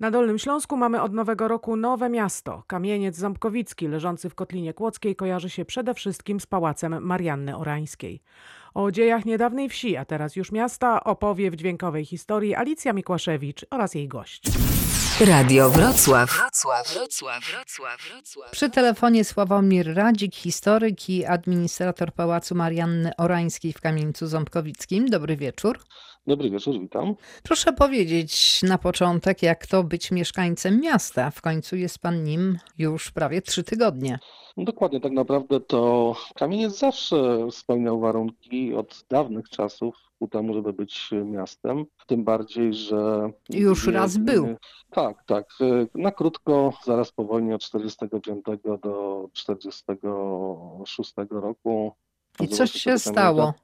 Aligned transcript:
Na 0.00 0.10
Dolnym 0.10 0.38
Śląsku 0.38 0.76
mamy 0.76 1.02
od 1.02 1.12
nowego 1.12 1.48
roku 1.48 1.76
nowe 1.76 2.08
miasto. 2.08 2.62
Kamieniec 2.66 3.16
Ząbkowicki, 3.16 3.88
leżący 3.88 4.30
w 4.30 4.34
Kotlinie 4.34 4.74
Kłodzkiej, 4.74 5.16
kojarzy 5.16 5.50
się 5.50 5.64
przede 5.64 5.94
wszystkim 5.94 6.40
z 6.40 6.46
pałacem 6.46 7.02
Marianny 7.02 7.56
Orańskiej. 7.56 8.22
O 8.74 8.90
dziejach 8.90 9.24
niedawnej 9.24 9.68
wsi, 9.68 9.96
a 9.96 10.04
teraz 10.04 10.36
już 10.36 10.52
miasta, 10.52 11.04
opowie 11.04 11.50
w 11.50 11.56
dźwiękowej 11.56 12.04
historii 12.04 12.54
Alicja 12.54 12.92
Mikłaszewicz 12.92 13.66
oraz 13.70 13.94
jej 13.94 14.08
gość. 14.08 14.42
Radio 15.26 15.70
Wrocław. 15.70 16.30
Wrocław, 16.38 16.94
Wrocław, 16.94 17.44
Wrocław, 17.50 18.00
Wrocław. 18.10 18.50
Przy 18.50 18.70
telefonie 18.70 19.24
Sławomir 19.24 19.94
Radzik, 19.94 20.34
historyk 20.34 21.08
i 21.10 21.26
administrator 21.26 22.12
Pałacu 22.12 22.54
Marianny 22.54 23.10
Orańskiej 23.16 23.72
w 23.72 23.80
Kamieńcu 23.80 24.26
Ząbkowickim. 24.26 25.06
Dobry 25.06 25.36
wieczór. 25.36 25.78
Dobry 26.26 26.50
wieczór, 26.50 26.80
witam. 26.80 27.14
Proszę 27.42 27.72
powiedzieć 27.72 28.62
na 28.62 28.78
początek, 28.78 29.42
jak 29.42 29.66
to 29.66 29.84
być 29.84 30.10
mieszkańcem 30.10 30.80
miasta. 30.80 31.30
W 31.30 31.40
końcu 31.40 31.76
jest 31.76 31.98
pan 31.98 32.24
nim 32.24 32.58
już 32.78 33.10
prawie 33.10 33.42
trzy 33.42 33.64
tygodnie. 33.64 34.18
Dokładnie, 34.56 35.00
tak 35.00 35.12
naprawdę 35.12 35.60
to 35.60 36.14
kamieniec 36.34 36.78
zawsze 36.78 37.48
spełniał 37.50 38.00
warunki 38.00 38.74
od 38.74 39.04
dawnych 39.10 39.48
czasów 39.48 39.96
ku 40.18 40.28
temu, 40.28 40.54
żeby 40.54 40.72
być 40.72 41.10
miastem. 41.24 41.84
Tym 42.06 42.24
bardziej, 42.24 42.74
że. 42.74 43.30
Już 43.50 43.86
raz 43.86 44.16
był. 44.16 44.56
Tak, 44.90 45.24
tak. 45.26 45.48
Na 45.94 46.10
krótko, 46.10 46.72
zaraz 46.84 47.12
po 47.12 47.24
wojnie 47.24 47.54
od 47.54 47.62
45 47.62 48.44
do 48.82 49.28
46 49.32 51.14
roku. 51.30 51.92
I 52.40 52.48
coś 52.48 52.70
się 52.72 52.98
stało. 52.98 53.54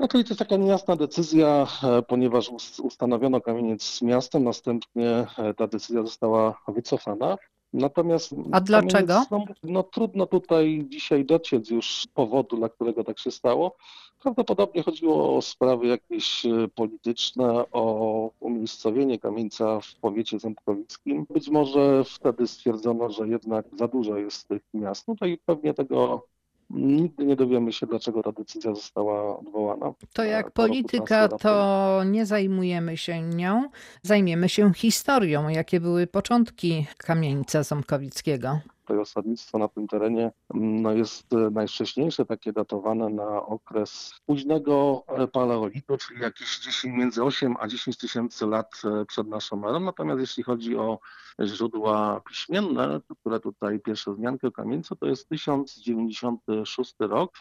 No 0.00 0.08
to 0.08 0.18
jest 0.18 0.36
taka 0.38 0.56
niejasna 0.56 0.96
decyzja, 0.96 1.66
e, 1.82 2.02
ponieważ 2.02 2.48
us- 2.48 2.80
ustanowiono 2.80 3.40
kamieniec 3.40 3.82
z 3.82 4.02
miastem, 4.02 4.44
następnie 4.44 5.26
e, 5.38 5.54
ta 5.54 5.66
decyzja 5.66 6.02
została 6.02 6.60
wycofana. 6.68 7.38
Natomiast 7.72 8.34
A 8.52 8.60
dlaczego? 8.60 9.24
No, 9.30 9.44
no 9.62 9.82
trudno 9.82 10.26
tutaj 10.26 10.84
dzisiaj 10.88 11.24
dociec 11.24 11.70
już 11.70 12.04
powodu, 12.14 12.56
dla 12.56 12.68
którego 12.68 13.04
tak 13.04 13.18
się 13.18 13.30
stało. 13.30 13.76
Prawdopodobnie 14.22 14.82
chodziło 14.82 15.36
o 15.36 15.42
sprawy 15.42 15.86
jakieś 15.86 16.46
e, 16.46 16.68
polityczne, 16.74 17.64
o 17.72 18.30
umiejscowienie 18.40 19.18
kamieńca 19.18 19.80
w 19.80 19.94
powiecie 19.94 20.38
ząbkowickim. 20.38 21.26
Być 21.30 21.48
może 21.48 22.04
wtedy 22.04 22.46
stwierdzono, 22.46 23.10
że 23.10 23.28
jednak 23.28 23.66
za 23.78 23.88
dużo 23.88 24.16
jest 24.16 24.48
tych 24.48 24.62
miast. 24.74 25.08
No 25.08 25.14
to 25.16 25.26
i 25.26 25.38
pewnie 25.38 25.74
tego 25.74 26.26
Nigdy 26.74 27.26
nie 27.26 27.36
dowiemy 27.36 27.72
się, 27.72 27.86
dlaczego 27.86 28.22
ta 28.22 28.32
decyzja 28.32 28.74
została 28.74 29.38
odwołana. 29.38 29.92
To 30.12 30.24
jak 30.24 30.50
polityka, 30.50 31.28
to 31.28 32.02
nie 32.06 32.26
zajmujemy 32.26 32.96
się 32.96 33.22
nią, 33.22 33.68
zajmiemy 34.02 34.48
się 34.48 34.74
historią. 34.74 35.48
Jakie 35.48 35.80
były 35.80 36.06
początki 36.06 36.86
Kamieńca 36.96 37.62
Ząbkowickiego? 37.62 38.58
To 38.84 39.00
osadnictwo 39.00 39.58
na 39.58 39.68
tym 39.68 39.86
terenie 39.86 40.32
no, 40.54 40.92
jest 40.92 41.32
e, 41.32 41.50
najwcześniejsze, 41.50 42.24
takie 42.24 42.52
datowane 42.52 43.08
na 43.08 43.42
okres 43.46 44.14
późnego 44.26 45.04
e, 45.08 45.26
paleolitu, 45.26 45.96
czyli 45.96 46.20
jakieś 46.20 46.58
10, 46.58 46.96
między 46.96 47.24
8 47.24 47.54
a 47.60 47.68
10 47.68 47.96
tysięcy 47.96 48.46
lat 48.46 48.82
e, 48.84 49.04
przed 49.04 49.28
naszą 49.28 49.68
erą. 49.68 49.80
Natomiast 49.80 50.20
jeśli 50.20 50.42
chodzi 50.42 50.76
o 50.76 50.98
źródła 51.44 52.20
piśmienne, 52.28 53.00
które 53.20 53.40
tutaj 53.40 53.80
pierwsze 53.80 54.12
wzmianki 54.12 54.46
o 54.46 54.52
kamieńcu, 54.52 54.96
to 54.96 55.06
jest 55.06 55.28
1096 55.28 56.94
rok. 56.98 57.38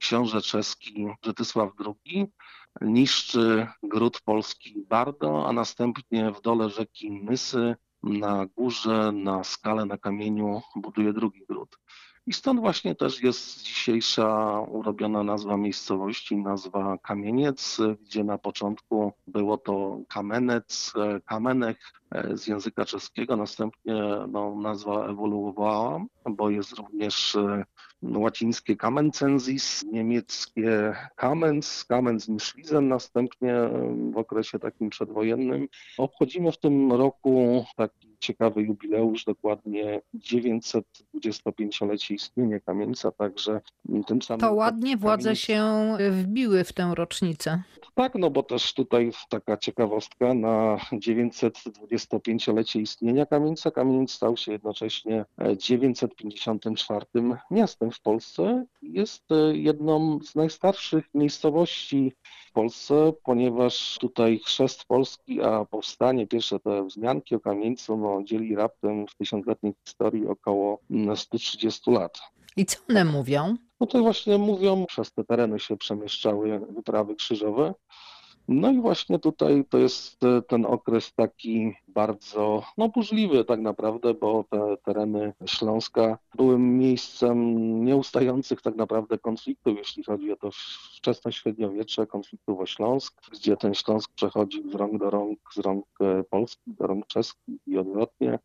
Książę 0.00 0.40
czeski 0.40 1.06
Brzytysław 1.22 1.70
II 2.06 2.32
niszczy 2.80 3.66
gród 3.82 4.20
polski 4.20 4.84
Bardo, 4.88 5.48
a 5.48 5.52
następnie 5.52 6.32
w 6.32 6.40
dole 6.40 6.70
rzeki 6.70 7.10
Nysy 7.10 7.76
na 8.02 8.46
górze, 8.46 9.12
na 9.12 9.44
skale, 9.44 9.86
na 9.86 9.98
kamieniu 9.98 10.62
buduje 10.76 11.12
drugi 11.12 11.44
gród. 11.48 11.78
I 12.26 12.32
stąd 12.32 12.60
właśnie 12.60 12.94
też 12.94 13.22
jest 13.22 13.62
dzisiejsza 13.62 14.60
urobiona 14.60 15.22
nazwa 15.22 15.56
miejscowości, 15.56 16.36
nazwa 16.36 16.98
Kamieniec, 16.98 17.78
gdzie 18.02 18.24
na 18.24 18.38
początku 18.38 19.12
było 19.26 19.58
to 19.58 19.98
Kamenec, 20.08 20.92
Kamenech 21.24 21.92
z 22.34 22.46
języka 22.46 22.84
czeskiego, 22.84 23.36
następnie 23.36 23.94
no, 24.28 24.56
nazwa 24.56 25.06
ewoluowała, 25.06 26.04
bo 26.30 26.50
jest 26.50 26.72
również 26.72 27.36
e, 27.36 27.64
łacińskie 28.02 28.76
Kamencensis, 28.76 29.84
niemieckie 29.92 30.96
Kamenz, 31.16 31.84
Kamenz 31.84 32.28
Mischlisen, 32.28 32.88
następnie 32.88 33.54
w 34.12 34.16
okresie 34.16 34.58
takim 34.58 34.90
przedwojennym. 34.90 35.68
Obchodzimy 35.98 36.52
w 36.52 36.58
tym 36.58 36.92
roku 36.92 37.64
taki 37.76 38.12
ciekawy 38.22 38.62
jubileusz, 38.62 39.24
dokładnie 39.24 40.00
925-lecie 40.14 42.14
istnienia 42.14 42.60
kamieńca, 42.60 43.12
także 43.12 43.60
tym 44.06 44.22
samym... 44.22 44.40
To 44.40 44.54
ładnie 44.54 44.96
władze 44.96 45.30
kamieniec- 45.30 45.34
się 45.34 45.96
wbiły 46.10 46.64
w 46.64 46.72
tę 46.72 46.92
rocznicę. 46.94 47.62
tak, 47.94 48.14
no 48.14 48.30
bo 48.30 48.42
też 48.42 48.74
tutaj 48.74 49.12
taka 49.28 49.56
ciekawostka 49.56 50.34
na 50.34 50.76
925-lecie 52.08 52.80
istnienia 52.80 53.26
kamieńca. 53.26 53.70
Kamieniec 53.70 54.10
stał 54.10 54.36
się 54.36 54.52
jednocześnie 54.52 55.24
e, 55.38 55.56
954 55.56 57.06
miastem 57.50 57.90
w 57.90 58.00
Polsce. 58.00 58.64
Jest 58.82 59.32
e, 59.32 59.56
jedną 59.56 60.18
z 60.22 60.34
najstarszych 60.34 61.04
miejscowości 61.14 62.12
w 62.48 62.52
Polsce, 62.52 63.12
ponieważ 63.24 63.98
tutaj 64.00 64.38
chrzest 64.38 64.84
Polski, 64.84 65.42
a 65.42 65.64
powstanie, 65.64 66.26
pierwsze 66.26 66.60
te 66.60 66.86
wzmianki 66.86 67.34
o 67.34 67.40
kamieńcu 67.40 67.96
no, 67.96 68.22
dzieli 68.24 68.56
raptem 68.56 69.06
w 69.06 69.14
tysiącletniej 69.14 69.74
historii 69.86 70.26
około 70.26 70.78
mm, 70.90 71.16
130 71.16 71.90
lat. 71.90 72.20
I 72.56 72.66
co 72.66 72.78
one 72.90 73.04
mówią? 73.04 73.56
No 73.80 73.86
to 73.86 74.02
właśnie 74.02 74.38
mówią, 74.38 74.86
przez 74.86 75.12
te 75.12 75.24
tereny 75.24 75.60
się 75.60 75.76
przemieszczały 75.76 76.58
wyprawy 76.58 77.14
krzyżowe. 77.14 77.74
No 78.52 78.70
i 78.70 78.80
właśnie 78.80 79.18
tutaj 79.18 79.64
to 79.70 79.78
jest 79.78 80.24
e, 80.24 80.42
ten 80.42 80.66
okres 80.66 81.12
taki 81.14 81.72
bardzo 81.88 82.62
no, 82.78 82.88
burzliwy 82.88 83.44
tak 83.44 83.60
naprawdę, 83.60 84.14
bo 84.14 84.44
te 84.50 84.76
tereny 84.84 85.32
Śląska 85.46 86.18
były 86.36 86.58
miejscem 86.58 87.84
nieustających 87.84 88.62
tak 88.62 88.76
naprawdę 88.76 89.18
konfliktów, 89.18 89.78
jeśli 89.78 90.04
chodzi 90.04 90.32
o 90.32 90.36
to 90.36 90.50
wczesne 90.96 91.32
średniowiecze, 91.32 92.06
konfliktów 92.06 92.60
o 92.60 92.66
Śląsk, 92.66 93.30
gdzie 93.32 93.56
ten 93.56 93.74
Śląsk 93.74 94.12
przechodzi 94.14 94.70
z 94.70 94.74
rąk 94.74 94.98
do 94.98 95.10
rąk, 95.10 95.38
z 95.54 95.58
rąk 95.58 95.86
e, 96.00 96.24
polskich 96.24 96.74
do 96.74 96.86
rąk 96.86 97.06
czeskich 97.06 97.58
i 97.66 97.78
odwrotnie. 97.78 98.38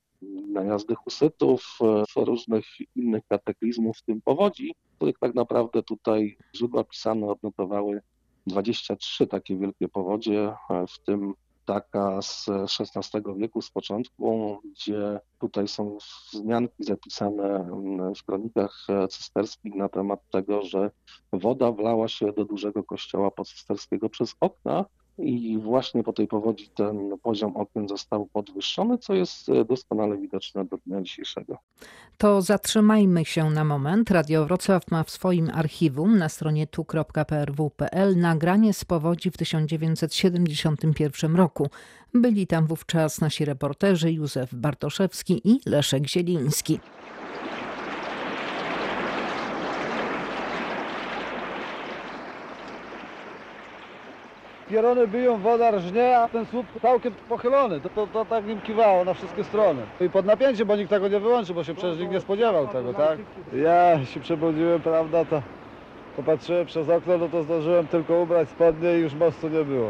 Najazdy 0.47 0.95
husytów, 0.95 1.77
e, 2.17 2.25
różnych 2.25 2.65
innych 2.95 3.23
kataklizmów, 3.29 3.97
w 3.97 4.01
tym 4.01 4.21
powodzi, 4.21 4.75
których 4.95 5.19
tak 5.19 5.35
naprawdę 5.35 5.83
tutaj 5.83 6.37
źródła 6.55 6.83
pisane 6.83 7.27
odnotowały 7.27 8.01
23 8.47 9.27
takie 9.27 9.57
wielkie 9.57 9.87
powodzie, 9.87 10.53
e, 10.69 10.87
w 10.87 10.99
tym 10.99 11.33
taka 11.65 12.21
z 12.21 12.45
XVI 12.79 13.21
wieku, 13.37 13.61
z 13.61 13.71
początku, 13.71 14.59
gdzie 14.71 15.19
tutaj 15.39 15.67
są 15.67 15.97
wzmianki 16.31 16.83
zapisane 16.83 17.55
mm, 17.55 18.15
w 18.15 18.23
kronikach 18.23 18.87
e, 18.89 19.07
cysterskich 19.07 19.75
na 19.75 19.89
temat 19.89 20.19
tego, 20.31 20.61
że 20.61 20.91
woda 21.33 21.71
wlała 21.71 22.07
się 22.07 22.33
do 22.33 22.45
dużego 22.45 22.83
kościoła 22.83 23.31
pocysterskiego 23.31 24.09
przez 24.09 24.35
okna 24.39 24.85
i 25.17 25.57
właśnie 25.57 26.03
po 26.03 26.13
tej 26.13 26.27
powodzi 26.27 26.69
ten 26.69 27.17
poziom 27.23 27.57
okien 27.57 27.87
został 27.87 28.25
podwyższony, 28.25 28.97
co 28.97 29.13
jest 29.13 29.49
e, 29.49 29.65
doskonale 29.65 30.17
widoczne 30.17 30.65
do 30.65 30.77
dnia 30.77 31.01
dzisiejszego. 31.01 31.57
To 32.17 32.41
zatrzymajmy 32.41 33.25
się 33.25 33.49
na 33.49 33.63
moment. 33.63 34.11
Radio 34.11 34.45
Wrocław 34.45 34.91
ma 34.91 35.03
w 35.03 35.09
swoim 35.09 35.49
archiwum 35.53 36.17
na 36.17 36.29
stronie 36.29 36.67
tu.prw.pl 36.67 38.17
nagranie 38.17 38.73
z 38.73 38.85
powodzi 38.85 39.31
w 39.31 39.37
1971 39.37 41.35
roku. 41.35 41.67
Byli 42.13 42.47
tam 42.47 42.67
wówczas 42.67 43.21
nasi 43.21 43.45
reporterzy 43.45 44.11
Józef 44.11 44.55
Bartoszewski 44.55 45.41
i 45.43 45.59
Leszek 45.65 46.07
Zieliński. 46.07 46.79
Pierony 54.69 55.07
biją, 55.07 55.37
woda 55.37 55.71
rżnie, 55.71 56.17
a 56.17 56.27
ten 56.27 56.45
słup 56.45 56.65
całkiem 56.81 57.13
pochylony. 57.29 57.81
To, 57.81 57.89
to, 57.89 58.07
to 58.07 58.25
tak 58.25 58.45
nim 58.45 58.61
kiwało 58.61 59.05
na 59.05 59.13
wszystkie 59.13 59.43
strony. 59.43 59.81
I 60.01 60.09
pod 60.09 60.25
napięciem, 60.25 60.67
bo 60.67 60.75
nikt 60.75 60.89
tego 60.89 61.07
nie 61.07 61.19
wyłączy, 61.19 61.53
bo 61.53 61.63
się 61.63 61.73
przecież 61.73 61.99
nikt 61.99 62.11
nie 62.11 62.19
spodziewał 62.19 62.67
tego, 62.67 62.93
tak? 62.93 63.19
Ja 63.53 64.05
się 64.05 64.19
przebudziłem, 64.19 64.81
prawda, 64.81 65.25
to 65.25 65.41
popatrzyłem 66.15 66.65
przez 66.65 66.89
okno, 66.89 67.17
no 67.17 67.29
to 67.29 67.43
zdążyłem 67.43 67.87
tylko 67.87 68.19
ubrać 68.21 68.49
spodnie 68.49 68.97
i 68.97 69.01
już 69.01 69.13
mostu 69.13 69.49
nie 69.49 69.63
było. 69.63 69.89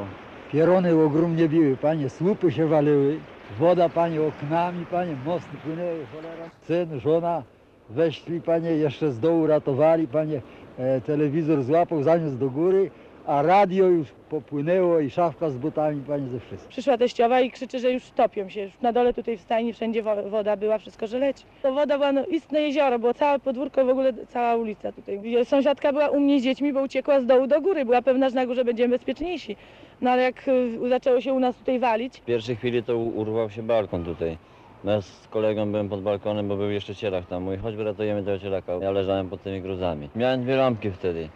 Pierony 0.52 1.04
ogromnie 1.04 1.50
biły, 1.50 1.78
panie, 1.78 2.10
słupy 2.10 2.52
się 2.52 2.68
waliły, 2.68 3.20
woda, 3.60 3.90
panie, 3.90 4.22
oknami, 4.22 4.86
panie, 4.86 5.16
mosty 5.26 5.58
płynęły, 5.64 6.06
cholera. 6.14 6.50
Syn, 6.62 7.00
żona 7.00 7.44
weszli, 7.90 8.42
panie, 8.42 8.72
jeszcze 8.72 9.12
z 9.12 9.20
dołu 9.20 9.48
ratowali, 9.48 10.08
panie, 10.08 10.42
e, 10.78 11.02
telewizor 11.02 11.64
złapał, 11.64 12.04
zaniósł 12.04 12.38
do 12.38 12.50
góry, 12.50 12.92
a 13.28 13.42
radio 13.42 13.86
już 13.88 14.08
popłynęło 14.30 15.00
i 15.00 15.10
szafka 15.10 15.50
z 15.50 15.58
butami, 15.58 16.02
panie, 16.08 16.28
ze 16.28 16.40
wszystkim. 16.40 16.70
Przyszła 16.70 16.98
teściowa 16.98 17.42
i 17.42 17.52
krzyczy, 17.52 17.80
że 17.80 17.92
już 17.92 18.10
topią 18.10 18.50
się. 18.50 18.62
Już 18.62 18.72
na 18.82 18.94
dole 18.94 19.14
tutaj 19.14 19.38
w 19.38 19.42
stajni 19.42 19.74
wszędzie 19.74 20.04
wo- 20.04 20.30
woda 20.30 20.58
była, 20.58 20.78
wszystko, 20.78 21.08
że 21.08 21.20
leci. 21.20 21.44
To 21.64 21.74
woda 21.74 21.98
była, 21.98 22.12
no, 22.12 22.26
istne 22.26 22.62
jezioro, 22.62 23.00
było 23.00 23.14
całe 23.14 23.40
podwórko, 23.40 23.86
w 23.86 23.90
ogóle 23.90 24.14
cała 24.30 24.56
ulica 24.56 24.92
tutaj. 24.92 25.22
Sąsiadka 25.46 25.92
była 25.94 26.10
u 26.10 26.20
mnie 26.20 26.40
z 26.40 26.44
dziećmi, 26.44 26.74
bo 26.74 26.82
uciekła 26.82 27.22
z 27.22 27.26
dołu 27.26 27.48
do 27.48 27.62
góry. 27.62 27.86
Była 27.86 28.02
pewna, 28.02 28.30
że 28.30 28.36
na 28.36 28.46
górze 28.46 28.66
będziemy 28.66 28.90
bezpieczniejsi. 28.98 29.56
No 30.02 30.10
ale 30.12 30.22
jak 30.22 30.48
y, 30.48 30.90
zaczęło 30.90 31.22
się 31.22 31.34
u 31.34 31.40
nas 31.40 31.56
tutaj 31.56 31.80
walić, 31.80 32.18
W 32.22 32.26
pierwszej 32.26 32.56
chwili 32.56 32.84
to 32.84 32.98
u- 32.98 33.20
urwał 33.20 33.50
się 33.50 33.64
balkon 33.64 34.04
tutaj. 34.06 34.38
No 34.84 34.92
Ja 34.92 35.02
z 35.02 35.28
kolegą 35.28 35.72
byłem 35.72 35.90
pod 35.90 36.02
balkonem, 36.02 36.48
bo 36.48 36.56
był 36.56 36.70
jeszcze 36.70 36.96
cielak 36.96 37.26
tam. 37.26 37.44
Mój, 37.44 37.58
chodź 37.58 37.76
ratujemy 37.76 38.24
tego 38.24 38.40
cielaka. 38.40 38.74
Ja 38.82 38.92
leżałem 38.92 39.30
pod 39.30 39.44
tymi 39.44 39.62
gruzami. 39.62 40.10
Miałem 40.16 40.44
dwie 40.44 40.56
lampki 40.56 40.92
wtedy. 40.92 41.30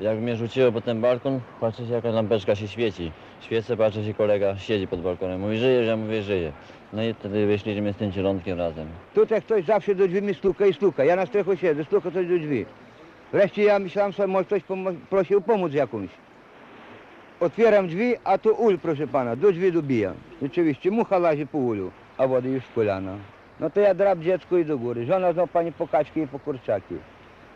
Jak 0.00 0.18
mnie 0.18 0.36
rzuciło 0.36 0.72
po 0.72 0.80
ten 0.80 1.00
balkon, 1.00 1.40
patrzę 1.60 1.86
się 1.86 1.92
jaka 1.92 2.10
lampeczka 2.10 2.54
się 2.54 2.68
świeci. 2.68 3.12
Świecę, 3.40 3.76
patrzę 3.76 4.04
się 4.04 4.14
kolega 4.14 4.58
siedzi 4.58 4.86
pod 4.88 5.00
balkonem. 5.00 5.40
Mówi, 5.40 5.58
żyjesz? 5.58 5.86
Ja 5.86 5.96
mówię, 5.96 6.22
żyję. 6.22 6.52
No 6.92 7.02
i 7.04 7.14
wtedy 7.14 7.46
wyszliśmy 7.46 7.92
z 7.92 7.96
tym 7.96 8.12
cielątkiem 8.12 8.58
razem. 8.58 8.86
Tutaj 9.14 9.42
ktoś 9.42 9.64
zawsze 9.64 9.94
do 9.94 10.06
drzwi 10.08 10.22
mi 10.22 10.34
stuka 10.34 10.66
i 10.66 10.72
stuka. 10.74 11.04
Ja 11.04 11.16
na 11.16 11.26
strychu 11.26 11.56
siedzę, 11.56 11.84
stuka 11.84 12.10
coś 12.10 12.26
do 12.26 12.38
drzwi. 12.38 12.66
Wreszcie 13.32 13.62
ja 13.62 13.78
myślałem 13.78 14.12
sobie, 14.12 14.26
może 14.28 14.44
ktoś 14.44 14.62
pomo- 14.62 14.94
prosił 15.10 15.40
pomóc 15.40 15.72
jakąś. 15.74 16.08
Otwieram 17.40 17.86
drzwi, 17.88 18.14
a 18.24 18.38
to 18.38 18.52
ul, 18.52 18.78
proszę 18.78 19.06
pana, 19.06 19.36
do 19.36 19.52
drzwi 19.52 19.72
dobija. 19.72 20.12
Rzeczywiście, 20.42 20.90
mucha 20.90 21.18
lazi 21.18 21.46
po 21.46 21.58
ulu, 21.58 21.90
a 22.18 22.26
woda 22.26 22.48
już 22.48 22.62
kolana. 22.74 23.16
No 23.60 23.70
to 23.70 23.80
ja 23.80 23.94
drap 23.94 24.18
dziecko 24.18 24.58
i 24.58 24.64
do 24.64 24.78
góry. 24.78 25.06
Żona 25.06 25.32
znowu 25.32 25.48
pani 25.48 25.72
po 25.72 25.88
kaczki 25.88 26.20
i 26.20 26.26
po 26.26 26.38
kurczaki. 26.38 26.94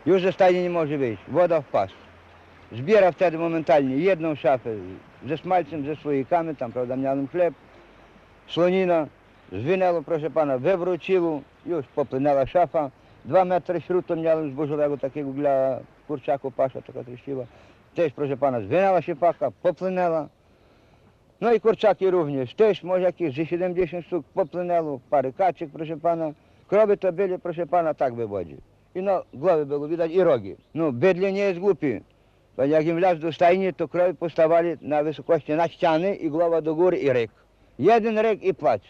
Już 0.05 0.21
ze 0.21 0.31
stajni 0.31 0.61
nie 0.63 0.69
może 0.69 0.97
wyjść, 0.97 1.21
woda 1.27 1.61
w 1.61 1.65
pas. 1.67 1.89
Zbiera 2.71 3.11
wtedy 3.11 3.37
momentalnie 3.37 3.97
jedną 3.97 4.35
szafę 4.35 4.69
ze 5.25 5.37
smalcem, 5.37 5.85
ze 5.85 5.95
słoikami, 5.95 6.55
tam 6.55 6.71
prawda 6.71 6.95
miałem 6.95 7.27
chleb, 7.27 7.53
słonina, 8.47 9.07
zwinęło, 9.51 10.03
proszę 10.03 10.29
pana, 10.29 10.57
wywróciło, 10.57 11.41
już 11.65 11.87
popłynęła 11.87 12.45
szafa. 12.45 12.91
Dwa 13.25 13.45
metry 13.45 13.81
śrutu 13.81 14.15
miałem 14.15 14.51
zbożowego 14.51 14.97
takiego 14.97 15.31
dla 15.31 15.79
kurczaku, 16.07 16.51
pasza 16.51 16.81
taka 16.81 17.03
treściwa. 17.03 17.43
Też, 17.95 18.13
proszę 18.13 18.37
pana, 18.37 18.61
zwinęła 18.61 19.01
się 19.01 19.15
paka, 19.15 19.51
popłynęła. 19.51 20.27
No 21.41 21.53
i 21.53 21.59
kurczaki 21.59 22.11
również, 22.11 22.53
też 22.53 22.83
może 22.83 23.01
jakieś 23.01 23.35
ze 23.35 23.45
70 23.45 24.05
sztuk 24.05 24.25
popłynęło, 24.25 24.99
parę 25.09 25.33
kaczek, 25.33 25.69
proszę 25.73 25.97
pana. 25.97 26.31
Krowy 26.67 26.97
to 26.97 27.13
byli, 27.13 27.39
proszę 27.39 27.67
pana, 27.67 27.93
tak 27.93 28.15
w 28.15 28.27
wodzie. 28.27 28.55
I 28.95 29.01
no, 29.01 29.23
głowy 29.33 29.65
było 29.65 29.87
widać 29.87 30.11
i 30.11 30.23
rogi. 30.23 30.55
No, 30.75 30.91
bydle 30.91 31.33
nie 31.33 31.41
jest 31.41 31.59
głupi. 31.59 32.01
Jak 32.65 32.85
im 32.85 32.95
wlazł 32.95 33.21
do 33.21 33.33
stajni, 33.33 33.73
to 33.73 33.87
krowy 33.87 34.13
postawali 34.13 34.69
na 34.81 35.03
wysokości 35.03 35.51
na 35.53 35.67
ściany 35.67 36.15
i 36.15 36.29
głowa 36.29 36.61
do 36.61 36.75
góry 36.75 36.97
i 36.97 37.09
ryk. 37.09 37.31
Jeden 37.79 38.19
ryk 38.19 38.43
i 38.43 38.53
płacz. 38.53 38.83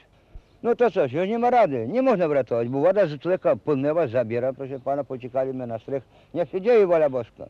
No 0.64 0.76
to 0.76 0.92
coś, 0.92 1.14
już 1.14 1.28
nie 1.28 1.40
ma 1.40 1.50
rady, 1.50 1.88
nie 1.88 2.02
można 2.02 2.28
wratować, 2.28 2.70
bo 2.70 2.80
woda 2.80 3.08
z 3.08 3.20
człowieka 3.20 3.56
płynęła, 3.56 4.08
zabiera, 4.08 4.54
proszę 4.54 4.80
pana, 4.80 5.04
pociekali 5.04 5.54
my 5.54 5.68
na 5.68 5.80
strych. 5.80 6.04
Niech 6.34 6.50
się 6.50 6.62
dzieje 6.62 6.88
wola 6.88 7.10
boska. 7.10 7.46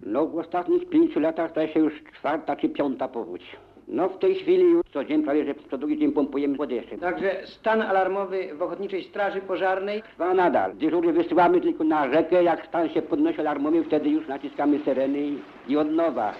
No 0.00 0.26
w 0.26 0.38
ostatnich 0.38 0.88
pięciu 0.88 1.20
latach 1.20 1.52
to 1.52 1.68
się 1.68 1.80
już 1.80 1.92
czwarta 2.18 2.56
czy 2.56 2.68
piąta 2.68 3.08
powódź. 3.08 3.56
No 3.88 4.08
w 4.08 4.18
tej 4.18 4.34
chwili 4.34 4.62
już 4.62 4.82
co 4.92 5.04
dzień 5.04 5.22
prawie, 5.22 5.44
że 5.44 5.54
co 5.70 5.78
drugi 5.78 5.98
dzień 5.98 6.12
pompujemy 6.12 6.56
wodę 6.56 6.74
jeszcze. 6.74 6.98
Także 6.98 7.46
stan 7.46 7.82
alarmowy 7.82 8.54
w 8.54 8.62
Ochotniczej 8.62 9.04
Straży 9.04 9.40
Pożarnej. 9.40 10.02
Trwa 10.02 10.34
nadal. 10.34 10.76
Dyżury 10.76 11.12
wysyłamy 11.12 11.60
tylko 11.60 11.84
na 11.84 12.12
rzekę, 12.12 12.44
jak 12.44 12.66
stan 12.66 12.88
się 12.88 13.02
podnosi 13.02 13.40
alarmowy, 13.40 13.84
wtedy 13.84 14.08
już 14.08 14.28
naciskamy 14.28 14.78
syreny 14.84 15.18
i, 15.20 15.38
i 15.68 15.76
od 15.76 15.90
nowa. 15.90 16.34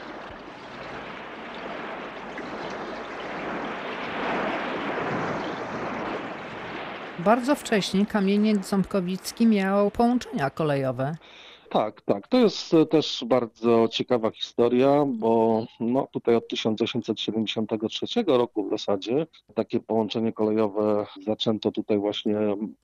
Bardzo 7.19 7.54
wcześnie 7.54 8.06
kamieniec 8.06 8.69
ząbkowicki 8.69 9.46
miał 9.46 9.90
połączenia 9.90 10.50
kolejowe. 10.50 11.16
Tak, 11.76 12.02
tak. 12.02 12.28
To 12.28 12.38
jest 12.38 12.75
e, 12.75 12.87
też 12.87 13.25
bardzo 13.26 13.88
ciekawa 13.88 14.31
historia, 14.31 15.05
bo 15.08 15.64
no, 15.81 16.08
tutaj 16.12 16.34
od 16.34 16.49
1873 16.49 18.06
roku 18.26 18.69
w 18.69 18.70
zasadzie 18.70 19.26
takie 19.55 19.81
połączenie 19.81 20.32
kolejowe 20.32 21.06
zaczęto 21.26 21.73
tutaj 21.73 21.99
właśnie 21.99 22.37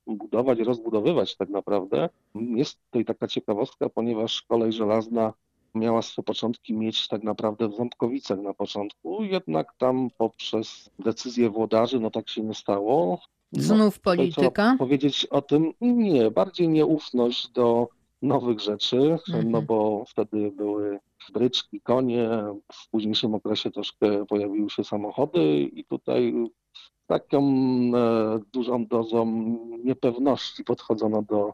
budować, 0.07 0.59
rozbudowywać 0.59 1.37
tak 1.37 1.49
naprawdę. 1.49 2.09
Jest 2.35 2.79
tutaj 2.85 3.05
taka 3.05 3.27
ciekawostka, 3.29 3.89
ponieważ 3.89 4.43
kolej 4.43 4.73
żelazna 4.73 5.33
miała 5.75 6.03
swoje 6.03 6.25
początki 6.25 6.75
mieć 6.75 7.09
tak 7.09 7.23
naprawdę 7.23 7.69
w 7.69 7.75
Ząbkowicach 7.75 8.39
na 8.39 8.55
początku, 8.55 9.25
jednak 9.25 9.75
tam 9.79 10.09
poprzez 10.19 10.91
decyzję 10.99 11.51
włodarzy, 11.51 12.01
no 12.01 12.11
tak 12.11 12.29
się 12.29 12.43
nie 12.43 12.55
stało. 12.55 13.19
No, 13.53 13.63
Znów 13.63 13.99
tutaj 13.99 14.17
polityka. 14.17 14.77
Powiedzieć 14.79 15.27
o 15.27 15.43
tym, 15.43 15.73
nie, 15.81 16.31
bardziej 16.31 16.69
nieufność 16.69 17.49
do 17.49 17.89
nowych 18.23 18.61
rzeczy, 18.61 19.19
Mhm. 19.29 19.51
no 19.51 19.63
bo 19.63 20.05
wtedy 20.09 20.51
były 20.51 20.99
bryczki, 21.33 21.81
konie, 21.81 22.29
w 22.73 22.91
późniejszym 22.91 23.35
okresie 23.35 23.71
troszkę 23.71 24.27
pojawiły 24.27 24.71
się 24.71 24.85
samochody 24.85 25.45
i 25.63 25.85
tutaj 25.85 26.35
z 26.75 27.07
taką 27.07 27.43
e, 27.95 28.41
dużą 28.53 28.87
dozą 28.87 29.27
niepewności 29.85 30.65
podchodzono 30.65 31.23
do 31.23 31.53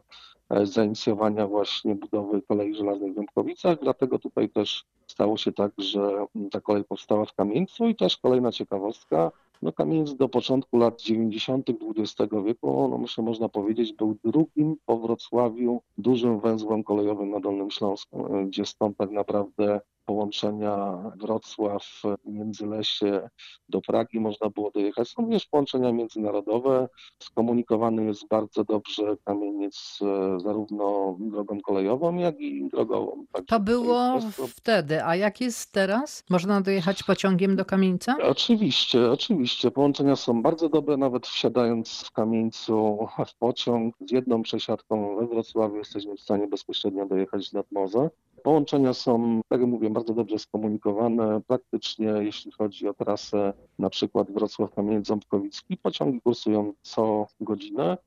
e, 0.49 0.65
zainicjowania 0.65 1.47
właśnie 1.47 1.95
budowy 1.95 2.41
kolei 2.41 2.75
żelaznej 2.75 3.11
w 3.11 3.15
Ząbkowicach, 3.15 3.77
dlatego 3.81 4.19
tutaj 4.19 4.49
też 4.49 4.85
stało 5.07 5.37
się 5.37 5.51
tak, 5.51 5.71
że 5.77 6.25
ta 6.51 6.61
kolej 6.61 6.83
powstała 6.83 7.25
w 7.25 7.33
Kamieńcu 7.33 7.87
i 7.87 7.95
też 7.95 8.17
kolejna 8.17 8.51
ciekawostka, 8.51 9.31
no 9.61 9.73
Kamieniec 9.73 10.15
do 10.15 10.29
początku 10.29 10.77
lat 10.77 11.01
90. 11.01 11.69
XX 11.69 12.33
wieku, 12.45 12.87
no 12.87 12.97
myślę 12.97 13.23
można 13.23 13.49
powiedzieć, 13.49 13.93
był 13.93 14.17
drugim 14.23 14.75
po 14.85 14.97
Wrocławiu 14.97 15.81
dużym 15.97 16.39
węzłem 16.39 16.83
kolejowym 16.83 17.29
na 17.29 17.39
Dolnym 17.39 17.71
Śląsku, 17.71 18.25
gdzie 18.47 18.65
stąd 18.65 18.97
tak 18.97 19.11
naprawdę 19.11 19.81
połączenia 20.13 20.97
Wrocław, 21.15 21.83
Międzylesie 22.25 23.29
do 23.69 23.81
Pragi 23.81 24.19
można 24.19 24.49
było 24.49 24.71
dojechać. 24.71 25.07
Są 25.09 25.21
również 25.21 25.45
połączenia 25.45 25.91
międzynarodowe. 25.91 26.87
Skomunikowany 27.19 28.05
jest 28.05 28.27
bardzo 28.27 28.63
dobrze 28.63 29.03
Kamieniec 29.25 29.99
e, 30.01 30.39
zarówno 30.39 31.15
drogą 31.19 31.59
kolejową, 31.61 32.15
jak 32.15 32.39
i 32.41 32.69
drogową. 32.69 33.25
Także 33.31 33.47
To 33.47 33.59
było 33.59 34.15
jest 34.15 34.37
to- 34.37 34.47
wtedy, 34.47 35.03
a 35.05 35.15
jak 35.15 35.41
jest 35.41 35.71
teraz? 35.71 36.23
Można 36.29 36.61
dojechać 36.61 37.03
pociągiem 37.03 37.55
do 37.55 37.65
Kamieńca? 37.65 38.15
Oczywiście, 38.23 39.11
oczywiście. 39.11 39.71
Połączenia 39.71 40.15
są 40.15 40.41
bardzo 40.41 40.69
dobre, 40.69 40.97
nawet 40.97 41.27
wsiadając 41.27 42.01
w 42.03 42.11
Kamieńcu 42.11 43.07
w 43.27 43.35
pociąg 43.35 43.95
z 44.07 44.11
jedną 44.11 44.41
przesiadką 44.41 45.15
we 45.15 45.27
Wrocławiu 45.27 45.77
jesteśmy 45.77 46.15
w 46.15 46.21
stanie 46.21 46.47
bezpośrednio 46.47 47.05
dojechać 47.05 47.51
nad 47.53 47.71
morze. 47.71 48.09
Połączenia 48.43 48.93
są, 48.93 49.41
tak 49.49 49.61
jak 49.61 49.69
mówię, 49.69 49.89
bardzo 49.89 50.13
dobrze 50.13 50.39
skomunikowane. 50.39 51.41
Praktycznie 51.47 52.05
jeśli 52.05 52.51
chodzi 52.51 52.87
o 52.87 52.93
trasę 52.93 53.53
na 53.79 53.89
przykład 53.89 54.31
Wrocław-Kamieniec-Ząbkowicki, 54.31 55.77
pociągi 55.77 56.21
kursują 56.21 56.73
co 56.81 57.27
godzinę. 57.41 57.97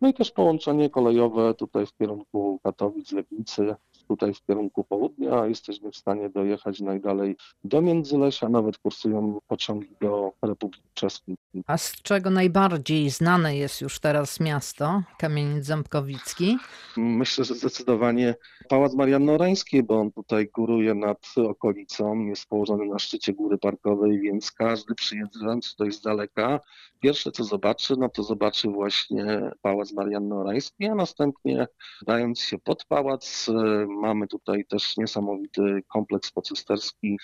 No 0.00 0.08
i 0.08 0.14
też 0.14 0.30
połączenie 0.30 0.90
kolejowe 0.90 1.54
tutaj 1.54 1.86
w 1.86 1.92
kierunku 1.92 2.60
Katowic, 2.62 3.12
Legnicy, 3.12 3.74
tutaj 4.08 4.34
w 4.34 4.46
kierunku 4.46 4.84
południa. 4.84 5.46
Jesteśmy 5.46 5.90
w 5.90 5.96
stanie 5.96 6.30
dojechać 6.30 6.80
najdalej 6.80 7.36
do 7.64 7.82
Międzylesia, 7.82 8.48
nawet 8.48 8.78
kursują 8.78 9.38
pociągi 9.46 9.88
do 10.00 10.32
Republiki 10.42 10.88
Czeskiej. 10.94 11.36
A 11.66 11.78
z 11.78 11.92
czego 12.02 12.30
najbardziej 12.30 13.10
znane 13.10 13.56
jest 13.56 13.80
już 13.80 14.00
teraz 14.00 14.40
miasto, 14.40 15.02
Kamieniec 15.18 15.66
Ząbkowicki? 15.66 16.58
Myślę, 16.96 17.44
że 17.44 17.54
zdecydowanie 17.54 18.34
Pałac 18.68 18.94
Marianny 18.94 19.32
Orańskiej, 19.32 19.82
bo 19.82 20.00
on 20.00 20.12
tutaj 20.12 20.48
góruje 20.54 20.94
nad 20.94 21.26
okolicą, 21.48 22.18
jest 22.24 22.46
położony 22.46 22.86
na 22.86 22.98
szczycie 22.98 23.32
góry 23.32 23.58
parkowej, 23.58 24.20
więc 24.20 24.52
każdy 24.52 24.94
przyjeżdżając 24.94 25.70
tutaj 25.70 25.92
z 25.92 26.00
daleka, 26.00 26.60
pierwsze 27.00 27.32
co 27.32 27.44
zobaczy, 27.44 27.94
no 27.98 28.08
to 28.08 28.22
zobaczy 28.22 28.68
właśnie 28.68 29.50
Pałac 29.62 29.92
Marianny 29.92 30.34
Orańskiej, 30.34 30.88
a 30.88 30.94
następnie 30.94 31.66
dając 32.06 32.40
się 32.40 32.58
pod 32.58 32.84
pałac, 32.84 33.50
mamy 33.92 34.26
tutaj 34.28 34.64
też 34.64 34.96
niesamowity 34.96 35.82
kompleks 35.88 36.30
pocysterski 36.30 37.18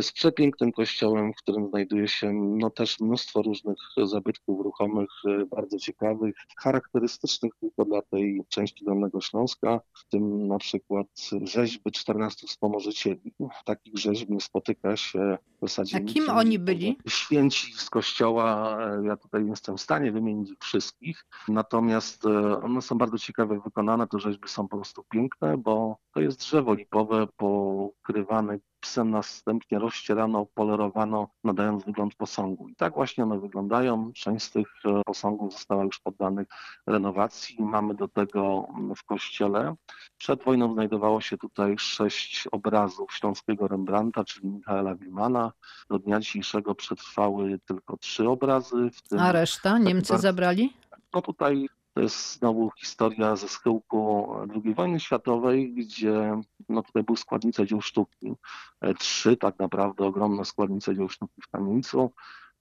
z 0.00 0.12
przepięknym 0.12 0.72
kościołem, 0.72 1.32
w 1.32 1.36
którym 1.36 1.68
znajduje 1.68 2.08
się 2.08 2.32
no 2.32 2.70
też 2.70 3.00
mnóstwo 3.00 3.42
różnych 3.42 3.76
zabytków 4.04 4.60
ruchomych, 4.60 5.10
e, 5.28 5.46
bardzo 5.46 5.78
ciekawych, 5.78 6.34
charakterystycznych 6.58 7.52
tylko 7.60 7.84
dla 7.84 8.02
tej 8.02 8.42
części 8.48 8.84
Dolnego 8.84 9.20
Śląska, 9.20 9.80
w 9.92 10.08
tym 10.08 10.48
na 10.48 10.58
przykład 10.58 11.06
rzeźby 11.42 11.92
14 11.92 12.46
wspomożycieli. 12.46 13.34
Takich 13.64 13.98
rzeźb 13.98 14.30
nie 14.30 14.40
spotyka 14.40 14.96
się 14.96 15.38
w 15.56 15.60
zasadzie 15.60 15.96
A 15.96 16.00
kim 16.00 16.08
indziej. 16.08 16.28
oni 16.28 16.58
byli? 16.58 16.98
Święci 17.08 17.72
z 17.72 17.90
kościoła, 17.90 18.78
e, 18.80 19.06
ja 19.06 19.16
tutaj 19.16 19.44
nie 19.44 19.50
jestem 19.50 19.76
w 19.76 19.80
stanie 19.80 20.12
wymienić 20.12 20.50
ich 20.50 20.58
wszystkich, 20.58 21.26
natomiast 21.48 22.26
e, 22.26 22.62
one 22.62 22.82
są 22.82 22.98
bardzo 22.98 23.18
ciekawe 23.18 23.60
wykonane, 23.60 24.06
te 24.06 24.18
rzeźby 24.18 24.48
są 24.48 24.68
po 24.68 24.76
prostu 24.76 25.04
piękne, 25.10 25.58
bo 25.58 25.96
to 26.14 26.20
jest 26.20 26.38
drzewo 26.38 26.74
lipowe 26.74 27.26
pokrywane 27.36 28.58
gipsem, 28.84 29.10
następnie 29.10 29.78
rozcierano, 29.78 30.46
polerowano, 30.54 31.28
nadając 31.44 31.84
wygląd 31.84 32.14
posągu. 32.14 32.68
I 32.68 32.74
tak 32.76 32.94
właśnie 32.94 33.24
one 33.24 33.40
wyglądają. 33.40 34.12
Część 34.12 34.44
z 34.44 34.50
tych 34.50 34.68
e, 34.84 35.02
posągów 35.06 35.52
została 35.52 35.84
już 35.84 36.00
poddanych 36.00 36.48
renowacji. 36.86 37.56
Mamy 37.62 37.94
do 37.94 38.08
tego 38.08 38.68
w 38.96 39.04
kościele. 39.04 39.74
Przed 40.18 40.42
wojną 40.44 40.72
znajdowało 40.74 41.20
się 41.20 41.38
tutaj 41.38 41.74
sześć 41.78 42.48
obrazów 42.52 43.12
śląskiego 43.14 43.68
Rembrandta, 43.68 44.24
czyli 44.24 44.48
Michaela 44.48 44.94
Wilmana. 44.94 45.52
Do 45.90 45.98
dnia 45.98 46.20
dzisiejszego 46.20 46.74
przetrwały 46.74 47.58
tylko 47.66 47.96
trzy 47.96 48.28
obrazy. 48.28 48.90
W 48.92 49.02
tym 49.08 49.18
A 49.18 49.32
reszta 49.32 49.78
Niemcy 49.78 50.12
bardzo- 50.12 50.22
zabrali? 50.22 50.72
no 51.14 51.22
tutaj 51.22 51.68
to 51.94 52.00
jest 52.00 52.38
znowu 52.38 52.70
historia 52.70 53.36
ze 53.36 53.48
schyłku 53.48 54.28
II 54.64 54.74
wojny 54.74 55.00
światowej, 55.00 55.74
gdzie 55.74 56.40
no 56.68 56.82
tutaj 56.82 57.02
były 57.02 57.16
składnice 57.16 57.66
dzieł 57.66 57.80
sztuki. 57.80 58.34
E, 58.80 58.94
Trzy 58.94 59.36
tak 59.36 59.58
naprawdę 59.58 60.04
ogromne 60.04 60.44
składnice 60.44 60.96
dzieł 60.96 61.08
sztuki 61.08 61.42
w 61.42 61.48
kamieńcu. 61.48 62.10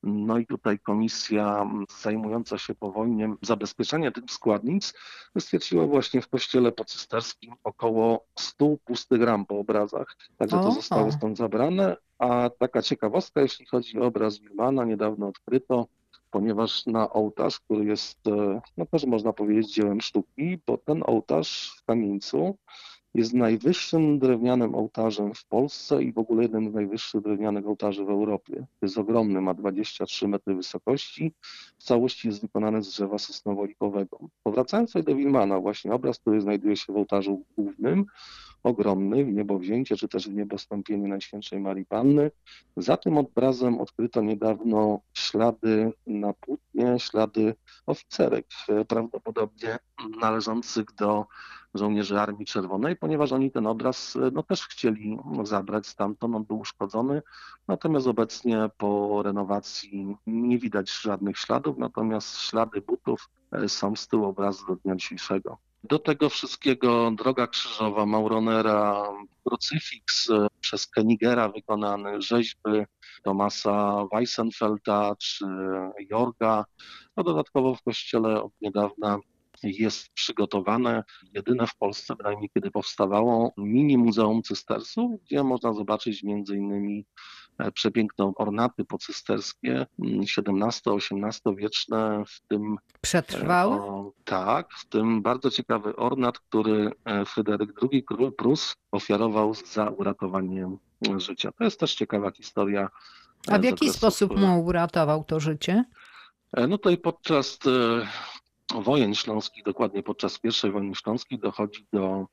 No 0.04 0.38
i 0.38 0.46
tutaj 0.46 0.80
komisja 0.80 1.70
zajmująca 2.02 2.58
się 2.58 2.76
po 2.76 2.92
wojnie 2.92 3.36
zabezpieczeniem 3.42 4.14
tych 4.14 4.32
składnic 4.32 4.94
stwierdziła 5.40 5.88
właśnie 5.88 6.22
w 6.22 6.28
kościele 6.28 6.72
pocysterskim 6.72 7.54
około 7.64 8.26
100 8.40 8.66
pustych 8.86 9.22
ram 9.22 9.46
po 9.46 9.60
obrazach. 9.60 10.16
Także 10.38 10.58
to 10.58 10.72
zostało 10.72 11.12
stąd 11.12 11.38
zabrane. 11.38 11.98
A 12.20 12.50
taka 12.60 12.82
ciekawostka, 12.82 13.42
jeśli 13.42 13.66
chodzi 13.66 14.00
o 14.00 14.06
obraz 14.06 14.40
Wilmana, 14.40 14.86
niedawno 14.86 15.28
odkryto, 15.28 15.88
ponieważ 16.34 16.86
na 16.86 17.10
ołtarz, 17.10 17.60
który 17.60 17.86
jest, 17.86 18.28
e, 18.28 18.62
no 18.78 18.86
też 18.86 19.06
można 19.06 19.34
powiedzieć, 19.34 19.74
dziełem 19.74 20.02
sztuki, 20.02 20.60
bo 20.68 20.78
ten 20.78 21.04
ołtarz 21.06 21.76
w 21.78 21.84
kamieńcu 21.84 22.58
jest 23.14 23.34
najwyższym 23.34 24.20
drewnianym 24.20 24.76
ołtarzem 24.76 25.34
w 25.34 25.46
Polsce 25.46 26.04
i 26.04 26.14
w 26.14 26.18
ogóle 26.18 26.44
jeden 26.44 26.72
z 26.72 26.74
najwyższych 26.74 27.22
drewnianych 27.22 27.68
ołtarzy 27.68 28.06
w 28.06 28.10
Europie. 28.10 28.66
Jest 28.82 28.98
ogromny, 28.98 29.42
ma 29.42 29.54
23 29.54 30.28
metry 30.28 30.56
wysokości. 30.56 31.34
W 31.80 31.84
całości 31.84 32.28
jest 32.28 32.42
wykonany 32.42 32.84
z 32.84 32.90
drzewa 32.90 33.18
sosnowo-lipowego. 33.18 34.18
Powracając 34.44 34.94
do 34.94 35.16
Wilmana, 35.16 35.60
właśnie 35.60 35.94
obraz, 35.94 36.20
który 36.20 36.42
znajduje 36.42 36.78
się 36.78 36.94
w 36.94 36.98
ołtarzu 36.98 37.44
głównym, 37.58 38.06
ogromny, 38.64 39.26
w 39.26 39.34
niebowzięcie, 39.34 39.96
czy 39.96 40.08
też 40.08 40.30
w 40.30 40.34
niebostąpienie 40.34 41.08
Najświętszej 41.08 41.60
Marii 41.60 41.86
Panny. 41.86 42.32
Za 42.78 42.98
tym 42.98 43.18
obrazem 43.18 43.82
odkryto 43.82 44.22
niedawno 44.22 45.00
ślady 45.14 45.92
na 46.08 46.34
płótnie, 46.34 46.96
ślady 47.00 47.56
oficerek, 47.86 48.46
e, 48.70 48.86
prawdopodobnie 48.86 49.78
należących 50.22 50.86
do 50.98 51.26
żołnierzy 51.74 52.20
Armii 52.20 52.46
Czerwonej, 52.46 52.96
ponieważ 52.96 53.32
oni 53.32 53.52
ten 53.52 53.68
obraz 53.68 54.16
e, 54.16 54.32
no, 54.34 54.44
też 54.44 54.68
chcieli 54.68 55.18
zabrać 55.44 55.88
stamtąd, 55.88 56.36
on 56.36 56.44
był 56.44 56.60
uszkodzony, 56.60 57.22
natomiast 57.68 58.08
obecnie 58.08 58.70
po 58.78 59.22
renowacji 59.24 60.18
nie 60.28 60.58
widać 60.58 60.92
żadnych 60.92 61.38
śladów, 61.38 61.78
natomiast 61.78 62.40
ślady 62.40 62.82
butów 62.82 63.30
e, 63.52 63.70
są 63.70 63.96
z 63.96 64.08
tyłu 64.08 64.26
obrazu 64.26 64.66
do 64.68 64.76
dnia 64.76 64.96
dzisiejszego. 64.96 65.58
Do 65.84 66.00
tego 66.00 66.30
wszystkiego 66.30 67.12
droga 67.12 67.48
krzyżowa, 67.48 68.06
Mauronera, 68.06 69.04
krucyfiks 69.48 70.30
e, 70.30 70.48
przez 70.60 70.88
Kenigera 70.88 71.50
wykonany, 71.50 72.22
rzeźby 72.22 72.86
Tomasa 73.24 74.06
Weissenfelda 74.14 75.16
czy 75.16 75.46
Jorga. 76.10 76.66
No 77.18 77.24
dodatkowo 77.24 77.76
w 77.76 77.82
kościele 77.82 78.44
od 78.44 78.52
niedawna 78.62 79.20
jest 79.64 80.10
przygotowane, 80.14 81.04
jedyne 81.34 81.68
w 81.68 81.76
Polsce, 81.76 82.16
bynajmniej 82.16 82.50
kiedy 82.54 82.72
powstawało, 82.72 83.54
mini 83.58 83.98
muzeum 83.98 84.44
cystersów, 84.44 85.12
gdzie 85.26 85.44
można 85.44 85.74
zobaczyć 85.74 86.24
między 86.24 86.58
innymi 86.58 87.06
e, 87.58 87.72
przepiękne 87.72 88.34
ornaty 88.36 88.86
pocysterskie, 88.86 89.86
XVII-XVIII 90.00 91.56
wieczne, 91.56 92.24
w 92.28 92.48
tym 92.48 92.78
Przetrwały? 93.02 93.76
o, 93.76 94.12
tak, 94.24 94.74
w 94.74 94.90
tym 94.90 95.22
bardzo 95.22 95.50
ciekawy 95.50 95.96
ornat, 95.96 96.40
który 96.40 96.92
e, 97.06 97.26
Fryderyk 97.26 97.72
II, 97.92 98.04
król 98.04 98.36
Prus, 98.36 98.76
ofiarował 98.92 99.54
za 99.54 99.90
uratowanie 99.90 100.72
e, 101.10 101.20
życia. 101.20 101.52
To 101.52 101.64
jest 101.64 101.80
też 101.80 101.96
ciekawa 101.96 102.32
historia. 102.32 102.90
A 103.48 103.56
e, 103.56 103.60
w 103.60 103.64
jaki 103.64 103.76
okresu, 103.76 103.98
sposób 103.98 104.38
mu 104.38 104.64
uratował 104.66 105.24
to 105.24 105.40
życie? 105.40 105.84
E, 106.54 106.68
No 106.68 106.78
tutaj 106.78 106.98
podczas 106.98 107.60
e, 107.68 108.08
wojen 108.72 109.16
śląskich, 109.16 109.64
dokładnie 109.64 110.04
podczas 110.04 110.40
I 110.64 110.72
wojny 110.72 110.96
śląskiej 110.96 111.40
dochodzi 111.40 111.88
do 111.94 112.28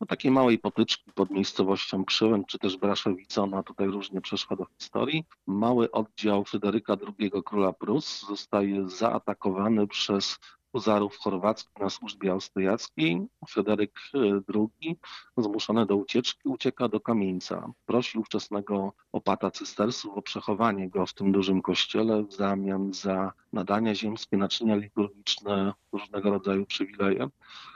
no, 0.00 0.06
takiej 0.06 0.30
małej 0.30 0.58
potyczki 0.58 1.12
pod 1.14 1.30
miejscowością 1.30 2.04
Przyłęb, 2.04 2.46
czy 2.46 2.58
też 2.58 2.76
Braszowica, 2.76 3.42
ona 3.42 3.62
tutaj 3.62 3.86
różnie 3.86 4.20
przeszła 4.20 4.56
do 4.56 4.66
historii. 4.78 5.24
Mały 5.46 5.90
oddział 5.90 6.44
Fryderyka 6.44 6.96
II, 7.18 7.30
króla 7.44 7.72
Prus, 7.72 8.26
zostaje 8.28 8.88
zaatakowany 8.88 9.86
przez 9.86 10.38
huzarów 10.72 11.16
chorwackich 11.16 11.78
na 11.80 11.90
służbie 11.90 12.32
austriackiej. 12.32 13.26
Fryderyk 13.48 14.00
e, 14.14 14.18
II, 14.54 14.96
zmuszony 15.36 15.86
do 15.86 15.96
ucieczki, 15.96 16.48
ucieka 16.48 16.88
do 16.88 17.00
kamieńca. 17.00 17.72
Prosi 17.86 18.18
ówczesnego 18.18 18.92
opata 19.12 19.50
cystersów 19.50 20.16
o 20.16 20.22
przechowanie 20.22 20.88
go 20.90 21.06
w 21.06 21.14
tym 21.14 21.32
dużym 21.32 21.62
kościele 21.62 22.22
w 22.22 22.32
zamian 22.32 22.92
za 22.92 23.32
nadania 23.52 23.94
ziemskie, 23.94 24.36
naczynia 24.36 24.76
liturgiczne, 24.76 25.72
różnego 25.92 26.30
rodzaju 26.30 26.66
przywileje. 26.66 27.28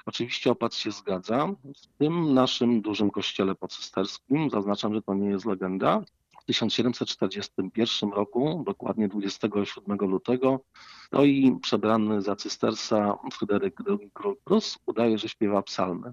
Oczywiście 0.06 0.50
opat 0.50 0.75
się 0.75 0.90
zgadza. 0.90 1.49
W 1.64 1.87
tym 1.99 2.34
naszym 2.34 2.80
dużym 2.80 3.11
kościele 3.11 3.54
pocysterskim, 3.54 4.50
zaznaczam, 4.50 4.94
że 4.94 5.02
to 5.02 5.14
nie 5.14 5.28
jest 5.28 5.44
legenda, 5.44 6.02
w 6.42 6.44
1741 6.44 8.12
roku, 8.12 8.62
dokładnie 8.66 9.08
27 9.08 9.99
lutego, 9.99 10.61
no 11.12 11.25
i 11.25 11.58
przebrany 11.62 12.22
za 12.22 12.37
cystersa 12.37 13.18
Fryderyk 13.32 13.80
II 14.25 14.61
udaje, 14.87 15.18
że 15.18 15.28
śpiewa 15.28 15.62
psalmy. 15.62 16.12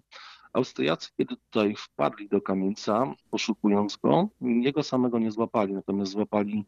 Austriacy, 0.54 1.10
kiedy 1.18 1.36
tutaj 1.36 1.76
wpadli 1.76 2.30
do 2.30 2.42
kamieńca, 2.42 3.14
poszukując 3.32 3.98
go, 3.98 4.30
jego 4.42 4.84
samego 4.84 5.20
nie 5.20 5.32
złapali, 5.32 5.74
natomiast 5.74 6.12
złapali 6.12 6.66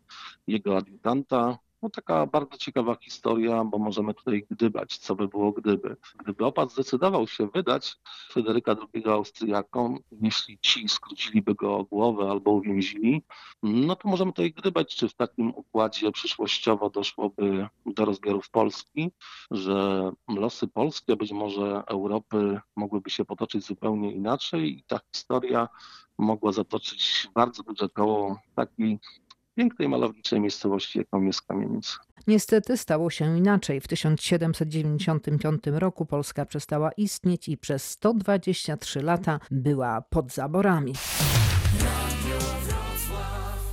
jego 0.48 0.77
adiutanta. 0.77 1.58
No 1.82 1.90
taka 1.90 2.26
bardzo 2.26 2.58
ciekawa 2.58 2.96
historia, 2.96 3.64
bo 3.64 3.78
możemy 3.78 4.14
tutaj 4.14 4.46
gdybać, 4.50 4.98
co 4.98 5.16
by 5.16 5.28
było 5.28 5.52
gdyby. 5.52 5.96
Gdyby 6.20 6.46
opat 6.46 6.72
zdecydował 6.72 7.28
się 7.28 7.48
wydać 7.48 7.98
Fryderyka 8.30 8.76
II 8.94 9.06
Austriakom, 9.06 10.00
jeśli 10.12 10.60
ci 10.60 10.90
skróciliby 10.90 11.56
go 11.56 11.84
głowę 11.84 12.32
albo 12.32 12.52
uwięzili, 12.52 13.24
no 13.64 13.96
to 13.96 14.10
możemy 14.10 14.32
tutaj 14.32 14.54
gdybać, 14.54 14.96
czy 14.96 15.10
w 15.10 15.14
takim 15.14 15.50
układzie 15.56 16.12
przyszłościowo 16.12 16.90
doszłoby 16.90 17.68
do 17.86 18.06
rozbiorów 18.06 18.50
Polski, 18.50 19.12
że 19.52 20.12
losy 20.28 20.68
polskie, 20.68 21.16
być 21.16 21.32
może 21.32 21.84
Europy 21.88 22.60
mogłyby 22.76 23.10
się 23.10 23.26
potoczyć 23.26 23.66
zupełnie 23.66 24.12
inaczej 24.12 24.78
i 24.78 24.84
ta 24.84 25.00
historia 25.14 25.68
mogła 26.18 26.52
zatoczyć 26.52 27.28
bardzo 27.34 27.64
duże 27.64 27.90
koło 27.90 28.40
takiej 28.56 29.00
pięknej, 29.62 29.89
malowniczej 29.89 30.41
miejscowości, 30.41 31.00
jaką 31.00 31.22
jest 31.22 31.41
Kamieniec. 31.41 32.00
Niestety 32.27 32.77
stało 32.77 33.10
się 33.10 33.38
inaczej. 33.38 33.82
W 33.82 33.88
1795 33.88 35.63
roku 35.65 36.06
Polska 36.06 36.46
przestała 36.46 36.91
istnieć 36.91 37.50
i 37.50 37.58
przez 37.58 37.89
123 37.89 39.01
lata 39.01 39.39
była 39.51 40.01
pod 40.01 40.34
zaborami. 40.34 40.94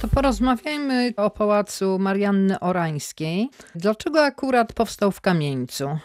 To 0.01 0.09
porozmawiajmy 0.09 1.13
o 1.17 1.31
pałacu 1.31 1.99
Marianny 1.99 2.61
Orańskiej. 2.61 3.49
Dlaczego 3.75 4.25
akurat 4.25 4.73
powstał 4.73 5.13
w 5.13 5.21
Kamieńcu? 5.21 5.99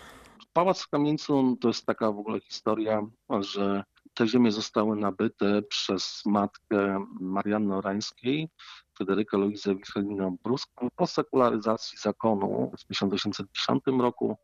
Pałac 0.54 0.82
w 0.82 0.90
Kamieńcu 0.90 1.58
to 1.62 1.68
jest 1.68 1.86
taka 1.86 2.12
w 2.12 2.20
ogóle 2.20 2.40
historia, 2.40 3.02
że 3.40 3.84
te 4.14 4.28
ziemie 4.28 4.52
zostały 4.52 4.96
nabyte 4.96 5.62
przez 5.62 6.22
matkę 6.26 7.06
Marianny 7.20 7.76
Orańskiej, 7.76 8.50
Fryderyka 8.98 9.38
Luizę 9.38 9.76
Wilhelminę 9.76 10.36
Bruską 10.44 10.88
po 10.96 11.08
sekularyzacji 11.08 11.98
zakonu 11.98 12.72
w 12.80 12.86
1810 12.86 13.84
roku. 14.00 14.38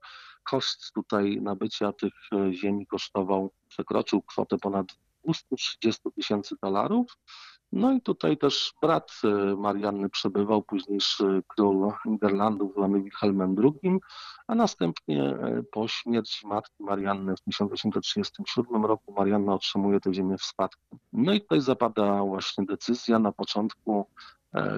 Koszt 0.44 0.94
tutaj 0.94 1.41
nabycia 1.41 1.94
tych 1.94 2.13
e, 2.34 2.53
ziemi 2.53 2.88
kosztował, 2.88 3.51
przekroczył 3.68 4.22
kwotę 4.22 4.58
ponad 4.58 4.88
230 5.24 6.01
tysięcy 6.15 6.56
dolarów. 6.63 7.18
No 7.72 7.91
i 7.91 8.01
tutaj 8.01 8.38
też 8.38 8.74
brat 8.82 9.12
e, 9.24 9.56
Marianny 9.56 10.10
przebywał, 10.10 10.63
późniejszy 10.63 11.44
król 11.48 11.91
Niderlandów 12.06 12.74
zwany 12.74 13.01
Wilhelmem 13.01 13.56
II, 13.63 14.00
a 14.48 14.56
następnie 14.56 15.24
e, 15.24 15.63
po 15.72 15.88
śmierci 15.88 16.48
matki 16.48 16.84
Marianny 16.84 17.36
w 17.36 17.41
1837 17.41 18.86
roku 18.86 19.13
Marianna 19.13 19.53
otrzymuje 19.53 20.00
tę 20.00 20.13
ziemię 20.13 20.38
w 20.38 20.44
spadku. 20.44 20.98
No 21.13 21.34
i 21.34 21.41
tutaj 21.41 21.62
zapada 21.62 22.24
właśnie 22.24 22.65
decyzja, 22.65 23.20
na 23.20 23.32
początku 23.32 24.08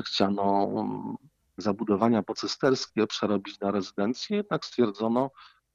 chciano 0.05 0.63
mm, 0.63 1.15
zabudowania 1.57 2.23
pocysterskie 2.23 3.07
przerobić 3.07 3.59
na 3.59 3.71
rezydencję, 3.71 4.37
jednak 4.37 4.65
stwierdzono, 4.65 5.31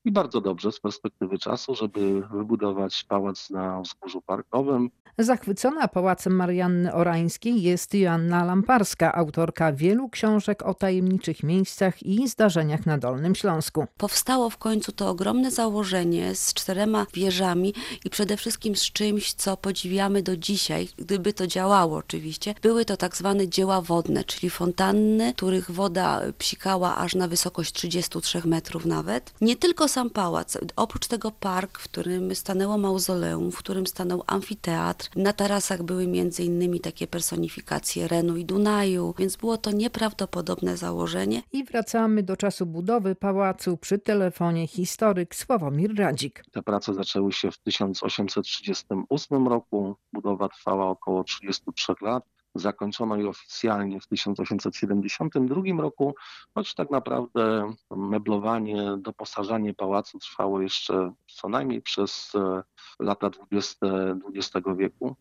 i 0.06 0.12
bardzo 0.12 0.40
dobrze 0.40 0.72
z 0.72 0.80
perspektywy 0.80 1.38
czasu, 1.38 1.74
żeby 1.74 2.22
wybudować 2.30 3.04
pałac 3.08 3.50
na 3.50 3.80
wzgórzu 3.80 4.22
parkowym. 4.22 4.90
Zachwycona 5.18 5.88
pałacem 5.88 6.36
Marianny 6.36 6.94
Orańskiej 6.94 7.62
jest 7.62 7.94
Joanna 7.94 8.44
Lamparska, 8.44 9.14
autorka 9.14 9.72
wielu 9.72 10.08
książek 10.08 10.62
o 10.62 10.74
tajemniczych 10.74 11.42
miejscach 11.42 12.02
i 12.02 12.28
zdarzeniach 12.28 12.86
na 12.86 12.98
Dolnym 12.98 13.34
Śląsku. 13.34 13.86
Powstało 13.96 14.50
w 14.50 14.58
końcu 14.58 14.92
to 14.92 15.08
ogromne 15.08 15.50
założenie 15.50 16.34
z 16.34 16.54
czterema 16.54 17.06
wieżami 17.14 17.74
i 18.04 18.10
przede 18.10 18.36
wszystkim 18.36 18.76
z 18.76 18.82
czymś, 18.82 19.32
co 19.32 19.56
podziwiamy 19.56 20.22
do 20.22 20.36
dzisiaj, 20.36 20.88
gdyby 20.98 21.32
to 21.32 21.46
działało 21.46 21.96
oczywiście. 21.96 22.54
Były 22.62 22.84
to 22.84 22.96
tak 22.96 23.16
zwane 23.16 23.48
dzieła 23.48 23.80
wodne, 23.80 24.24
czyli 24.24 24.50
fontanny, 24.50 25.32
których 25.34 25.70
woda 25.70 26.20
psikała 26.38 26.96
aż 26.96 27.14
na 27.14 27.28
wysokość 27.28 27.72
33 27.72 28.48
metrów 28.48 28.86
nawet. 28.86 29.34
Nie 29.40 29.56
tylko 29.56 29.88
sam 29.96 30.10
pałac, 30.10 30.58
oprócz 30.76 31.06
tego 31.06 31.30
park, 31.30 31.78
w 31.78 31.84
którym 31.84 32.34
stanęło 32.34 32.78
mauzoleum, 32.78 33.52
w 33.52 33.58
którym 33.58 33.86
stanął 33.86 34.22
amfiteatr. 34.26 35.08
Na 35.16 35.32
tarasach 35.32 35.82
były 35.82 36.06
między 36.06 36.42
innymi 36.42 36.80
takie 36.80 37.06
personifikacje 37.06 38.08
Renu 38.08 38.36
i 38.36 38.44
Dunaju, 38.44 39.14
więc 39.18 39.36
było 39.36 39.58
to 39.58 39.70
nieprawdopodobne 39.72 40.76
założenie. 40.76 41.42
I 41.52 41.64
wracamy 41.64 42.22
do 42.22 42.36
czasu 42.36 42.66
budowy 42.66 43.14
pałacu 43.14 43.76
przy 43.76 43.98
telefonie 43.98 44.66
historyk 44.66 45.34
Sławomir 45.34 45.98
Radzik. 45.98 46.44
Te 46.52 46.62
prace 46.62 46.94
zaczęły 46.94 47.32
się 47.32 47.50
w 47.50 47.58
1838 47.58 49.48
roku. 49.48 49.96
Budowa 50.12 50.48
trwała 50.48 50.90
około 50.90 51.24
33 51.24 51.94
lat. 52.02 52.24
Zakończono 52.58 53.16
je 53.16 53.28
oficjalnie 53.28 54.00
w 54.00 54.06
1872 54.06 55.82
roku, 55.82 56.14
choć 56.54 56.74
tak 56.74 56.90
naprawdę 56.90 57.74
meblowanie, 57.90 58.96
doposażanie 58.98 59.74
pałacu 59.74 60.18
trwało 60.18 60.60
jeszcze 60.60 61.12
co 61.26 61.48
najmniej 61.48 61.82
przez 61.82 62.32
e, 62.34 62.62
lata 63.00 63.30
20 63.30 63.86
XX 64.34 64.66
wieku. 64.76 65.16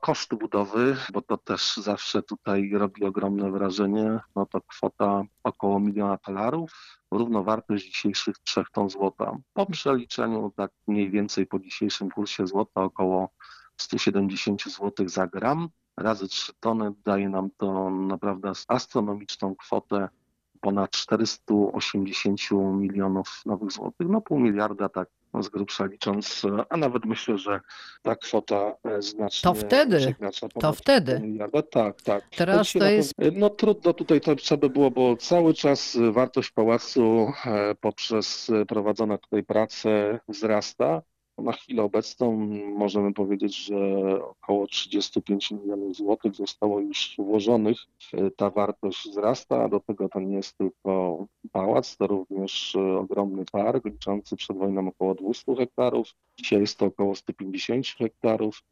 Koszt 0.00 0.34
budowy, 0.34 0.96
bo 1.12 1.22
to 1.22 1.36
też 1.36 1.76
zawsze 1.76 2.22
tutaj 2.22 2.70
robi 2.72 3.04
ogromne 3.04 3.50
wrażenie, 3.50 4.20
no 4.36 4.46
to 4.46 4.60
kwota 4.60 5.22
około 5.44 5.80
miliona 5.80 6.18
talarów, 6.18 6.72
równowartość 7.10 7.86
dzisiejszych 7.86 8.38
3 8.38 8.64
ton 8.72 8.90
złota. 8.90 9.36
Po 9.52 9.66
przeliczeniu 9.66 10.52
tak 10.56 10.70
mniej 10.86 11.10
więcej 11.10 11.46
po 11.46 11.58
dzisiejszym 11.58 12.10
kursie 12.10 12.46
złota 12.46 12.82
około 12.82 13.30
170 13.76 14.62
zł 14.62 15.08
za 15.08 15.26
gram 15.26 15.68
razy 15.98 16.28
3 16.28 16.52
tony 16.60 16.92
daje 17.04 17.28
nam 17.28 17.48
to 17.56 17.90
naprawdę 17.90 18.52
astronomiczną 18.68 19.54
kwotę 19.56 20.08
ponad 20.60 20.90
480 20.90 22.40
milionów 22.72 23.42
nowych 23.46 23.72
złotych, 23.72 24.08
no 24.08 24.20
pół 24.20 24.38
miliarda 24.40 24.88
tak 24.88 25.08
no 25.34 25.42
z 25.42 25.48
grubsza 25.48 25.84
licząc, 25.84 26.42
a 26.70 26.76
nawet 26.76 27.04
myślę, 27.04 27.38
że 27.38 27.60
ta 28.02 28.16
kwota 28.16 28.74
e, 28.84 29.02
znacznie 29.02 29.42
To 29.50 29.54
wtedy, 29.54 30.14
to 30.60 30.72
wtedy. 30.72 31.20
miliarda. 31.20 31.62
Tak, 31.62 32.02
tak. 32.02 32.24
Teraz 32.36 32.72
to 32.72 32.84
jest- 32.84 33.14
No 33.32 33.50
trudno 33.50 33.92
tutaj 33.92 34.20
to 34.20 34.36
trzeba 34.36 34.60
by 34.60 34.70
było, 34.70 34.90
bo 34.90 35.16
cały 35.16 35.54
czas 35.54 35.98
wartość 36.12 36.50
pałacu 36.50 37.32
e, 37.46 37.74
poprzez 37.74 38.50
prowadzone 38.68 39.18
tutaj 39.18 39.44
prace 39.44 40.20
wzrasta. 40.28 41.02
Na 41.38 41.52
chwilę 41.52 41.82
obecną 41.82 42.36
możemy 42.76 43.14
powiedzieć, 43.14 43.56
że 43.56 43.76
około 44.24 44.66
35 44.66 45.50
milionów 45.50 45.96
złotych 45.96 46.34
zostało 46.34 46.80
już 46.80 47.14
włożonych. 47.18 47.76
E, 48.14 48.30
Ta 48.30 48.50
wartość 48.50 49.08
wzrasta, 49.10 49.68
do 49.68 49.80
tego 49.80 50.08
to 50.08 50.20
nie 50.20 50.36
jest 50.36 50.58
tylko 50.58 51.26
pałac, 51.52 51.96
to 51.96 52.06
również 52.06 52.76
e, 52.76 52.98
ogromny 52.98 53.44
park 53.52 53.84
liczący 53.84 54.36
przed 54.36 54.56
wojną 54.56 54.88
około 54.88 55.14
200 55.14 55.54
hektarów. 55.56 56.08
Dzisiaj 56.36 56.60
jest 56.60 56.78
to 56.78 56.86
około 56.86 57.14
150 57.14 57.86
hektarów. 57.86 58.62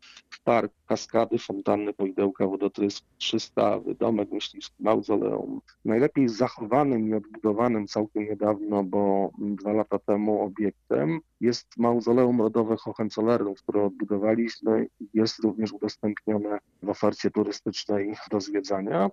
Park, 0.44 0.72
kaskady, 0.86 1.38
fontanny, 1.38 1.92
poidełka, 1.92 2.46
wodotrysk, 2.46 3.04
300, 3.18 3.80
domek 3.98 4.32
myśliwski, 4.32 4.82
mauzoleum. 4.82 5.60
Najlepiej 5.84 6.28
zachowanym 6.28 7.08
i 7.08 7.14
odbudowanym 7.14 7.86
całkiem 7.86 8.24
niedawno, 8.24 8.84
bo 8.84 9.30
dwa 9.38 9.72
lata 9.72 9.98
temu 9.98 10.42
obiektem 10.42 11.20
jest 11.40 11.76
mauzoleum 11.76 12.40
Hohenzollernów, 12.64 13.62
które 13.62 13.84
odbudowaliśmy 13.84 14.86
jest 15.14 15.38
również 15.38 15.72
udostępnione 15.72 16.58
w 16.82 16.88
ofercie 16.88 17.30
turystycznej 17.30 18.14
do 18.30 18.40
zwiedzania. 18.40 19.10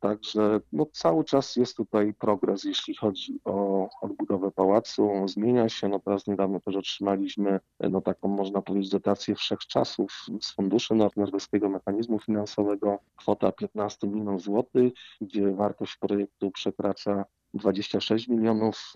Także 0.00 0.60
no, 0.72 0.86
cały 0.92 1.24
czas 1.24 1.56
jest 1.56 1.76
tutaj 1.76 2.14
progres, 2.14 2.64
jeśli 2.64 2.94
chodzi 2.94 3.40
o 3.44 3.88
odbudowę 4.00 4.50
pałacu. 4.50 5.28
Zmienia 5.28 5.68
się. 5.68 5.88
No, 5.88 5.98
teraz 5.98 6.26
niedawno 6.26 6.60
też 6.60 6.76
otrzymaliśmy 6.76 7.60
no, 7.80 8.00
taką, 8.00 8.28
można 8.28 8.62
powiedzieć, 8.62 8.90
dotację 8.90 9.34
wszechczasów 9.34 10.12
z 10.40 10.54
funduszy 10.54 10.94
Norweskiego 11.16 11.68
Mechanizmu 11.68 12.18
Finansowego. 12.18 12.98
Kwota 13.16 13.52
15 13.52 14.06
milionów 14.06 14.42
złotych, 14.42 14.92
gdzie 15.20 15.52
wartość 15.52 15.96
projektu 15.96 16.50
przekracza 16.50 17.24
26 17.54 18.28
milionów. 18.28 18.92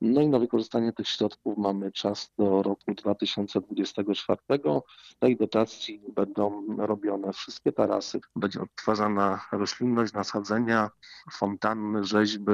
No 0.00 0.20
i 0.20 0.28
na 0.28 0.38
wykorzystanie 0.38 0.92
tych 0.92 1.08
środków 1.08 1.58
mamy 1.58 1.92
czas 1.92 2.32
do 2.38 2.62
roku 2.62 2.94
2024. 2.94 4.40
W 5.10 5.14
tej 5.18 5.36
dotacji 5.36 6.02
będą 6.14 6.66
robione 6.78 7.32
wszystkie 7.32 7.72
tarasy, 7.72 8.20
będzie 8.36 8.60
odtwarzana 8.60 9.46
roślinność, 9.52 10.12
nasadzenia, 10.12 10.90
fontanny, 11.32 12.04
rzeźby, 12.04 12.52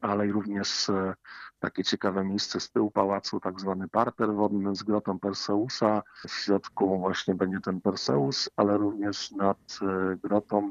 ale 0.00 0.26
i 0.26 0.32
również 0.32 0.88
e, 0.88 1.14
takie 1.58 1.84
ciekawe 1.84 2.24
miejsce 2.24 2.60
z 2.60 2.70
tyłu 2.70 2.90
pałacu, 2.90 3.40
tak 3.40 3.60
zwany 3.60 3.88
parter 3.88 4.34
wodny 4.34 4.76
z 4.76 4.82
grotą 4.82 5.18
Perseusa. 5.18 6.02
W 6.28 6.30
środku 6.30 6.98
właśnie 6.98 7.34
będzie 7.34 7.60
ten 7.60 7.80
Perseus, 7.80 8.50
ale 8.56 8.78
również 8.78 9.30
nad 9.30 9.58
e, 9.82 10.16
grotą 10.16 10.70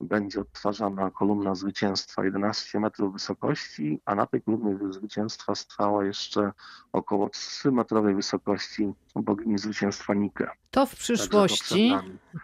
będzie 0.00 0.40
odtwarzana 0.40 1.10
kolumna 1.10 1.54
zwycięstwa 1.54 2.24
11 2.24 2.80
metrów 2.80 3.12
wysokości, 3.12 4.00
a 4.04 4.14
na 4.14 4.26
tej 4.26 4.42
kolumnie 4.42 4.92
zwycięstwa 4.92 5.54
stała 5.54 6.04
jeszcze 6.04 6.52
około 6.92 7.28
3-metrowej 7.28 8.16
wysokości 8.16 8.92
bogini 9.22 9.58
zwycięstwa 9.58 10.14
Nike. 10.14 10.50
To 10.70 10.86
w 10.86 10.96
przyszłości, 10.96 11.94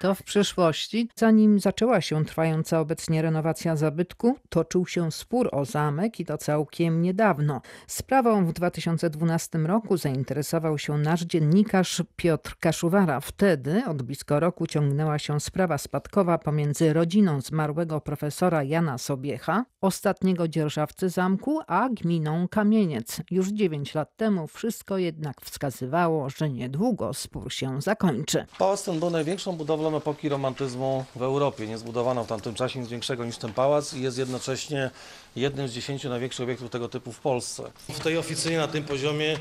to 0.00 0.14
w 0.14 0.22
przyszłości, 0.22 1.08
zanim 1.16 1.60
zaczęła 1.60 2.00
się 2.00 2.24
trwająca 2.24 2.80
obecnie 2.80 3.22
renowacja 3.22 3.76
zabytku, 3.76 4.38
toczył 4.48 4.86
się 4.86 5.12
spór 5.12 5.48
o 5.52 5.64
zamek 5.64 6.20
i 6.20 6.24
to 6.24 6.38
całkiem 6.38 7.02
niedawno. 7.02 7.60
Sprawą 7.86 8.46
w 8.46 8.52
2012 8.52 9.58
roku 9.58 9.96
zainteresował 9.96 10.78
się 10.78 10.98
nasz 10.98 11.22
dziennikarz 11.22 12.02
Piotr 12.16 12.56
Kaszuwara. 12.60 13.20
Wtedy 13.20 13.82
od 13.86 14.02
blisko 14.02 14.40
roku 14.40 14.66
ciągnęła 14.66 15.18
się 15.18 15.40
sprawa 15.40 15.78
spadkowa 15.78 16.38
pomiędzy 16.38 16.92
rodziną 16.92 17.40
zmarłego 17.46 18.00
profesora 18.00 18.62
Jana 18.62 18.98
Sobiecha, 18.98 19.64
ostatniego 19.80 20.48
dzierżawcy 20.48 21.08
zamku, 21.08 21.60
a 21.66 21.88
gminą 21.88 22.48
Kamieniec. 22.48 23.20
Już 23.30 23.48
9 23.48 23.94
lat 23.94 24.16
temu 24.16 24.46
wszystko 24.46 24.98
jednak 24.98 25.40
wskazywało, 25.40 26.30
że 26.30 26.50
niedługo 26.50 27.14
spór 27.14 27.52
się 27.52 27.82
zakończy. 27.82 28.46
Pałac 28.58 28.84
ten 28.84 28.98
był 29.00 29.10
największą 29.10 29.56
budowlą 29.56 29.96
epoki 29.96 30.28
romantyzmu 30.28 31.04
w 31.16 31.22
Europie. 31.22 31.66
Nie 31.66 31.78
zbudowano 31.78 32.24
w 32.24 32.26
tamtym 32.26 32.54
czasie 32.54 32.80
nic 32.80 32.88
większego 32.88 33.24
niż 33.24 33.36
ten 33.36 33.52
pałac 33.52 33.94
i 33.94 34.02
jest 34.02 34.18
jednocześnie 34.18 34.90
jednym 35.36 35.68
z 35.68 35.72
dziesięciu 35.72 36.08
największych 36.08 36.44
obiektów 36.44 36.70
tego 36.70 36.88
typu 36.88 37.12
w 37.12 37.20
Polsce. 37.20 37.70
W 37.88 38.00
tej 38.00 38.18
oficynie 38.18 38.58
na 38.58 38.68
tym 38.68 38.84
poziomie 38.84 39.36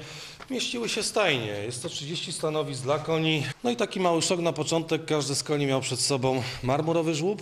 mieściły 0.50 0.90
się 0.90 1.04
stajnie. 1.04 1.52
Jest 1.52 1.84
to 1.84 1.90
30 1.90 2.34
stanowisk 2.34 2.84
dla 2.84 3.00
koni. 3.00 3.44
No 3.64 3.70
i 3.70 3.76
taki 3.76 4.00
mały 4.00 4.22
szok 4.22 4.40
na 4.40 4.54
początek. 4.54 5.06
Każdy 5.06 5.36
z 5.36 5.44
koni 5.44 5.66
miał 5.66 5.82
przed 5.82 6.00
sobą 6.00 6.44
marmurowy 6.64 7.16
żłób. 7.16 7.42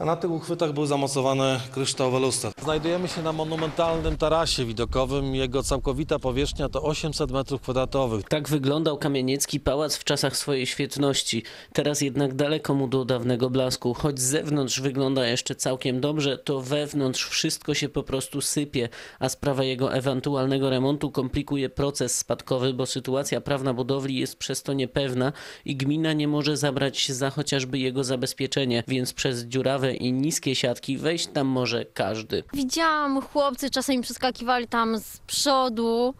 A 0.00 0.04
na 0.04 0.16
tych 0.16 0.30
uchwytach 0.30 0.72
były 0.72 0.86
zamocowane 0.86 1.60
kryształowe 1.72 2.18
lustra. 2.18 2.52
Znajdujemy 2.62 3.08
się 3.08 3.22
na 3.22 3.32
monumentalnym 3.32 4.16
tarasie 4.16 4.64
widokowym. 4.64 5.34
Jego 5.34 5.62
całkowita 5.62 6.18
powierzchnia 6.18 6.68
to 6.68 6.82
800 6.82 7.30
metrów 7.30 7.60
kwadratowych. 7.60 8.24
Tak 8.24 8.48
wyglądał 8.48 8.98
kamieniecki 8.98 9.60
pałac 9.60 9.96
w 9.96 10.04
czasach 10.04 10.36
swojej 10.36 10.66
świetności. 10.66 11.42
Teraz 11.72 12.00
jednak 12.00 12.34
daleko 12.34 12.74
mu 12.74 12.88
do 12.88 13.04
dawnego 13.04 13.50
blasku. 13.50 13.94
Choć 13.94 14.20
z 14.20 14.22
zewnątrz 14.22 14.80
wygląda 14.80 15.26
jeszcze 15.26 15.54
całkiem 15.54 16.00
dobrze, 16.00 16.38
to 16.38 16.60
wewnątrz 16.60 17.28
wszystko 17.28 17.74
się 17.74 17.88
po 17.88 18.02
prostu 18.02 18.40
sypie, 18.40 18.88
a 19.18 19.28
sprawa 19.28 19.64
jego 19.64 19.94
ewentualnego 19.94 20.70
remontu 20.70 21.10
komplikuje 21.10 21.68
proces 21.68 22.18
spadkowy, 22.18 22.74
bo 22.74 22.86
sytuacja 22.86 23.40
prawna 23.40 23.74
budowli 23.74 24.18
jest 24.18 24.36
przez 24.36 24.62
to 24.62 24.72
niepewna 24.72 25.32
i 25.64 25.76
gmina 25.76 26.12
nie 26.12 26.28
może 26.28 26.56
zabrać 26.56 26.98
się 26.98 27.14
za 27.14 27.30
chociażby 27.30 27.78
jego 27.78 28.04
zabezpieczenie, 28.04 28.84
więc 28.88 29.12
przez 29.12 29.44
dziurawe 29.44 29.89
i 29.94 30.12
niskie 30.12 30.54
siatki 30.54 30.98
wejść 30.98 31.26
tam 31.26 31.46
może 31.46 31.84
każdy. 31.84 32.42
Widziałam, 32.52 33.22
chłopcy 33.22 33.70
czasami 33.70 34.02
przeskakiwali 34.02 34.68
tam 34.68 34.98
z 34.98 35.18
przodu 35.18 36.14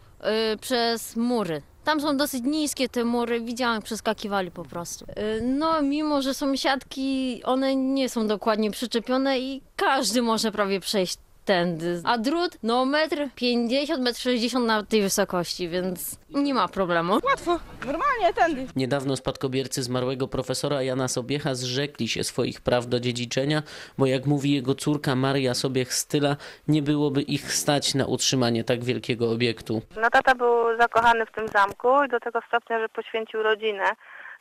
y, 0.53 0.57
przez 0.57 1.15
mury. 1.15 1.61
Tam 1.83 2.01
są 2.01 2.17
dosyć 2.17 2.43
niskie 2.43 2.89
te 2.89 3.03
mury, 3.05 3.41
widziałam, 3.41 3.75
jak 3.75 3.83
przeskakiwali 3.83 4.51
po 4.51 4.63
prostu. 4.63 5.05
Y, 5.05 5.41
no, 5.41 5.81
mimo 5.81 6.21
że 6.21 6.33
są 6.33 6.55
siatki, 6.55 7.41
one 7.43 7.75
nie 7.75 8.09
są 8.09 8.27
dokładnie 8.27 8.71
przyczepione 8.71 9.39
i 9.39 9.61
każdy 9.75 10.21
może 10.21 10.51
prawie 10.51 10.79
przejść 10.79 11.17
tędy. 11.45 12.01
A 12.03 12.17
drut, 12.17 12.57
no 12.63 12.85
metr 12.85 13.29
50, 13.35 14.01
metr 14.01 14.19
60 14.19 14.65
na 14.65 14.83
tej 14.83 15.01
wysokości, 15.01 15.69
więc 15.69 16.19
nie 16.29 16.53
ma 16.53 16.67
problemu. 16.67 17.13
Łatwo, 17.23 17.59
normalnie 17.85 18.33
tędy. 18.33 18.67
Niedawno 18.75 19.15
spadkobiercy 19.15 19.83
zmarłego 19.83 20.27
profesora 20.27 20.81
Jana 20.83 21.07
Sobiecha 21.07 21.55
zrzekli 21.55 22.07
się 22.07 22.23
swoich 22.23 22.61
praw 22.61 22.87
do 22.87 22.99
dziedziczenia, 22.99 23.63
bo 23.97 24.05
jak 24.05 24.25
mówi 24.25 24.51
jego 24.53 24.75
córka 24.75 25.15
Maria 25.15 25.53
Sobiech-Styla, 25.53 26.35
nie 26.67 26.81
byłoby 26.81 27.21
ich 27.21 27.53
stać 27.53 27.95
na 27.95 28.05
utrzymanie 28.05 28.63
tak 28.63 28.83
wielkiego 28.83 29.31
obiektu. 29.31 29.81
No 30.01 30.09
tata 30.09 30.35
był 30.35 30.77
zakochany 30.77 31.25
w 31.25 31.31
tym 31.31 31.47
zamku 31.47 32.03
i 32.03 32.09
do 32.09 32.19
tego 32.19 32.39
stopnia, 32.47 32.79
że 32.79 32.89
poświęcił 32.89 33.43
rodzinę, 33.43 33.83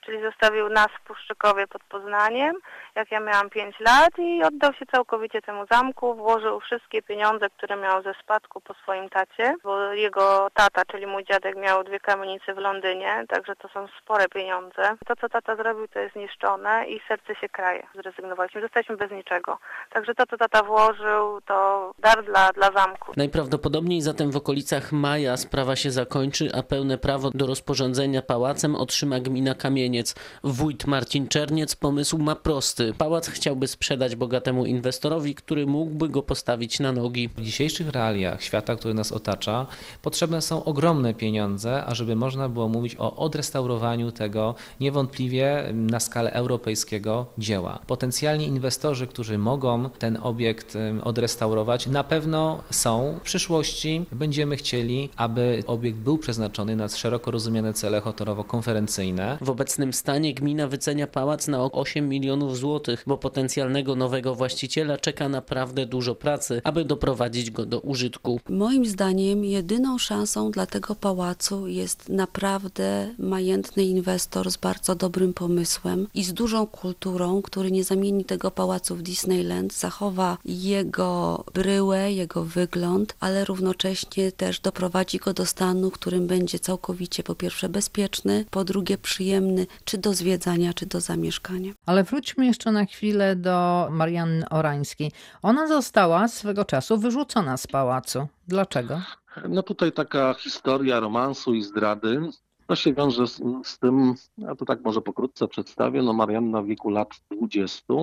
czyli 0.00 0.22
zostawił 0.22 0.68
nas 0.68 0.88
w 0.98 1.06
Puszczykowie 1.06 1.66
pod 1.66 1.84
Poznaniem, 1.84 2.56
jak 2.94 3.10
ja 3.10 3.20
miałam 3.20 3.50
5 3.50 3.80
lat 3.80 4.18
i 4.18 4.42
oddał 4.42 4.72
się 4.72 4.86
całkowicie 4.86 5.42
temu 5.42 5.64
zamku, 5.70 6.14
włożył 6.14 6.60
wszystkie 6.60 7.02
pieniądze, 7.02 7.50
które 7.50 7.76
miał 7.76 8.02
ze 8.02 8.14
spadku 8.22 8.60
po 8.60 8.74
swoim 8.74 9.08
tacie, 9.08 9.54
bo 9.64 9.92
jego 9.92 10.48
tata, 10.54 10.82
czyli 10.84 11.06
mój 11.06 11.24
dziadek 11.24 11.56
miał 11.56 11.84
dwie 11.84 12.00
kamienice 12.00 12.54
w 12.54 12.58
Londynie, 12.58 13.24
także 13.28 13.56
to 13.56 13.68
są 13.68 13.86
spore 14.02 14.28
pieniądze. 14.28 14.96
To, 15.06 15.16
co 15.16 15.28
tata 15.28 15.56
zrobił, 15.56 15.88
to 15.88 15.98
jest 15.98 16.16
niszczone 16.16 16.88
i 16.88 17.00
serce 17.08 17.34
się 17.34 17.48
kraje. 17.48 17.86
Zrezygnowaliśmy, 17.94 18.60
zostaliśmy 18.60 18.96
bez 18.96 19.10
niczego. 19.10 19.58
Także 19.90 20.14
to, 20.14 20.26
co 20.26 20.36
tata 20.36 20.62
włożył, 20.62 21.40
to 21.46 21.90
dar 21.98 22.24
dla, 22.24 22.52
dla 22.52 22.70
zamku. 22.72 23.12
Najprawdopodobniej 23.16 24.00
zatem 24.00 24.30
w 24.30 24.36
okolicach 24.36 24.92
maja 24.92 25.36
sprawa 25.36 25.76
się 25.76 25.90
zakończy, 25.90 26.48
a 26.54 26.62
pełne 26.62 26.98
prawo 26.98 27.30
do 27.34 27.46
rozporządzenia 27.46 28.22
pałacem 28.22 28.76
otrzyma 28.76 29.20
gmina 29.20 29.54
Kamieniec. 29.90 30.14
Wójt 30.44 30.86
Marcin 30.86 31.28
Czerniec 31.28 31.76
pomysł 31.76 32.18
ma 32.18 32.36
prosty. 32.36 32.94
Pałac 32.98 33.28
chciałby 33.28 33.68
sprzedać 33.68 34.16
bogatemu 34.16 34.66
inwestorowi, 34.66 35.34
który 35.34 35.66
mógłby 35.66 36.08
go 36.08 36.22
postawić 36.22 36.80
na 36.80 36.92
nogi. 36.92 37.28
W 37.28 37.42
dzisiejszych 37.42 37.88
realiach 37.88 38.42
świata, 38.42 38.76
który 38.76 38.94
nas 38.94 39.12
otacza, 39.12 39.66
potrzebne 40.02 40.42
są 40.42 40.64
ogromne 40.64 41.14
pieniądze, 41.14 41.84
ażeby 41.84 42.16
można 42.16 42.48
było 42.48 42.68
mówić 42.68 42.96
o 42.98 43.16
odrestaurowaniu 43.16 44.12
tego 44.12 44.54
niewątpliwie 44.80 45.64
na 45.72 46.00
skalę 46.00 46.32
europejskiego 46.32 47.26
dzieła. 47.38 47.78
Potencjalni 47.86 48.46
inwestorzy, 48.46 49.06
którzy 49.06 49.38
mogą 49.38 49.90
ten 49.90 50.18
obiekt 50.22 50.76
odrestaurować, 51.02 51.86
na 51.86 52.04
pewno 52.04 52.62
są. 52.70 53.18
W 53.18 53.22
przyszłości 53.22 54.06
będziemy 54.12 54.56
chcieli, 54.56 55.08
aby 55.16 55.62
obiekt 55.66 55.98
był 55.98 56.18
przeznaczony 56.18 56.76
na 56.76 56.88
szeroko 56.88 57.30
rozumiane 57.30 57.74
cele 57.74 58.00
hotorowo-konferencyjne. 58.00 59.38
W 59.40 59.50
obecnym 59.80 59.92
stanie 59.92 60.34
gmina 60.34 60.66
wycenia 60.68 61.06
pałac 61.06 61.48
na 61.48 61.64
ok 61.64 61.76
8 61.76 62.08
milionów 62.08 62.58
złotych, 62.58 63.04
bo 63.06 63.18
potencjalnego 63.18 63.96
nowego 63.96 64.34
właściciela 64.34 64.98
czeka 64.98 65.28
naprawdę 65.28 65.86
dużo 65.86 66.14
pracy, 66.14 66.60
aby 66.64 66.84
doprowadzić 66.84 67.50
go 67.50 67.66
do 67.66 67.80
użytku. 67.80 68.40
Moim 68.48 68.86
zdaniem 68.86 69.44
jedyną 69.44 69.98
szansą 69.98 70.50
dla 70.50 70.66
tego 70.66 70.94
pałacu 70.94 71.68
jest 71.68 72.08
naprawdę 72.08 73.14
majętny 73.18 73.84
inwestor 73.84 74.50
z 74.50 74.56
bardzo 74.56 74.94
dobrym 74.94 75.32
pomysłem 75.32 76.06
i 76.14 76.24
z 76.24 76.32
dużą 76.32 76.66
kulturą, 76.66 77.42
który 77.42 77.70
nie 77.70 77.84
zamieni 77.84 78.24
tego 78.24 78.50
pałacu 78.50 78.96
w 78.96 79.02
Disneyland, 79.02 79.74
zachowa 79.74 80.38
jego 80.44 81.44
bryłę, 81.54 82.12
jego 82.12 82.44
wygląd, 82.44 83.16
ale 83.20 83.44
równocześnie 83.44 84.32
też 84.32 84.60
doprowadzi 84.60 85.18
go 85.18 85.32
do 85.32 85.46
stanu, 85.46 85.90
w 85.90 85.94
którym 85.94 86.26
będzie 86.26 86.58
całkowicie 86.58 87.22
po 87.22 87.34
pierwsze 87.34 87.68
bezpieczny, 87.68 88.44
po 88.50 88.64
drugie 88.64 88.98
przyjemny 88.98 89.66
czy 89.84 89.98
do 89.98 90.12
zwiedzania, 90.12 90.74
czy 90.74 90.86
do 90.86 91.00
zamieszkania. 91.00 91.72
Ale 91.86 92.04
wróćmy 92.04 92.46
jeszcze 92.46 92.72
na 92.72 92.84
chwilę 92.84 93.36
do 93.36 93.88
Marianny 93.90 94.48
Orańskiej. 94.48 95.12
Ona 95.42 95.66
została 95.66 96.28
swego 96.28 96.64
czasu 96.64 96.98
wyrzucona 96.98 97.56
z 97.56 97.66
pałacu. 97.66 98.28
Dlaczego? 98.48 99.00
No 99.48 99.62
tutaj 99.62 99.92
taka 99.92 100.34
historia 100.34 101.00
romansu 101.00 101.54
i 101.54 101.62
zdrady. 101.62 102.20
To 102.66 102.76
się 102.76 102.94
wiąże 102.94 103.26
z, 103.26 103.42
z 103.64 103.78
tym, 103.78 104.14
ja 104.38 104.54
to 104.54 104.64
tak 104.64 104.80
może 104.84 105.00
pokrótce 105.00 105.48
przedstawię, 105.48 106.02
no 106.02 106.12
Marianna 106.12 106.62
w 106.62 106.66
wieku 106.66 106.90
lat 106.90 107.08
20 107.30 107.94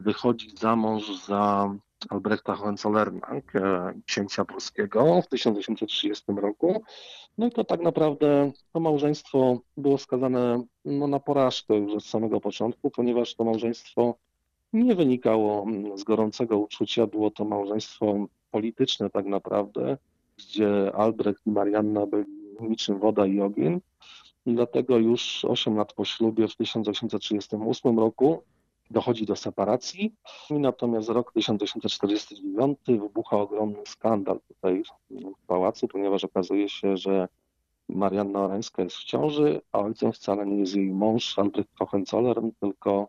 wychodzi 0.00 0.56
za 0.56 0.76
mąż 0.76 1.24
za 1.26 1.74
Albrechta 2.08 2.54
Hohenzollerna, 2.54 3.28
księcia 4.06 4.44
polskiego 4.44 5.22
w 5.22 5.28
1830 5.28 6.24
roku. 6.36 6.84
No 7.38 7.46
i 7.46 7.50
to 7.50 7.64
tak 7.64 7.82
naprawdę 7.82 8.52
to 8.72 8.80
małżeństwo 8.80 9.60
było 9.76 9.98
skazane 9.98 10.64
no, 10.84 11.06
na 11.06 11.20
porażkę 11.20 11.74
już 11.74 11.94
od 11.94 12.04
samego 12.04 12.40
początku, 12.40 12.90
ponieważ 12.90 13.34
to 13.34 13.44
małżeństwo 13.44 14.14
nie 14.72 14.94
wynikało 14.94 15.62
mm, 15.62 15.98
z 15.98 16.04
gorącego 16.04 16.58
uczucia, 16.58 17.06
było 17.06 17.30
to 17.30 17.44
małżeństwo 17.44 18.26
polityczne 18.50 19.10
tak 19.10 19.26
naprawdę, 19.26 19.96
gdzie 20.36 20.92
Albrecht 20.94 21.46
i 21.46 21.50
Marianna 21.50 22.06
byli 22.06 22.26
niczym 22.60 22.98
woda 22.98 23.26
i 23.26 23.40
ogień. 23.40 23.80
Dlatego 24.46 24.98
już 24.98 25.44
8 25.44 25.76
lat 25.76 25.92
po 25.92 26.04
ślubie 26.04 26.48
w 26.48 26.56
1838 26.56 27.98
roku 27.98 28.42
dochodzi 28.90 29.26
do 29.26 29.36
separacji. 29.36 30.14
Natomiast 30.50 31.08
rok 31.08 31.32
1849 31.32 32.78
wybucha 32.86 33.36
ogromny 33.36 33.78
skandal 33.86 34.40
tutaj 34.48 34.82
w 35.10 35.46
pałacu, 35.46 35.88
ponieważ 35.88 36.24
okazuje 36.24 36.68
się, 36.68 36.96
że 36.96 37.28
Marianna 37.88 38.40
Orańska 38.40 38.82
jest 38.82 38.96
w 38.96 39.04
ciąży, 39.04 39.60
a 39.72 39.78
ojcem 39.78 40.12
wcale 40.12 40.46
nie 40.46 40.56
jest 40.56 40.74
jej 40.74 40.90
mąż 40.90 41.38
Albrecht 41.38 41.70
Hohenzollern, 41.78 42.50
tylko 42.60 43.08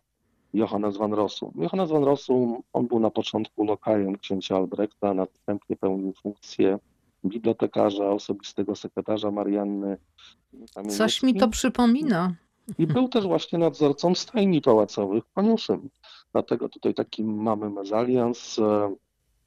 Johannes 0.53 0.97
van 0.97 1.13
Rossum. 1.13 1.51
Johannes 1.55 1.89
van 1.89 2.03
Rossum, 2.03 2.61
on 2.73 2.87
był 2.87 2.99
na 2.99 3.09
początku 3.09 3.65
lokajem 3.65 4.17
księcia 4.17 4.55
Albrechta, 4.55 5.13
następnie 5.13 5.75
pełnił 5.75 6.13
funkcję 6.13 6.79
bibliotekarza, 7.25 8.09
osobistego 8.09 8.75
sekretarza 8.75 9.31
Marianny. 9.31 9.97
Coś 10.89 11.23
mi 11.23 11.35
to 11.35 11.47
przypomina. 11.47 12.35
I 12.79 12.87
był 12.87 13.07
też 13.07 13.27
właśnie 13.27 13.59
nadzorcą 13.59 14.15
stajni 14.15 14.61
pałacowych 14.61 15.23
w. 15.25 15.89
Dlatego 16.31 16.69
tutaj 16.69 16.93
taki 16.93 17.23
mamy 17.23 17.69
mezalians, 17.69 18.59
e, 18.59 18.95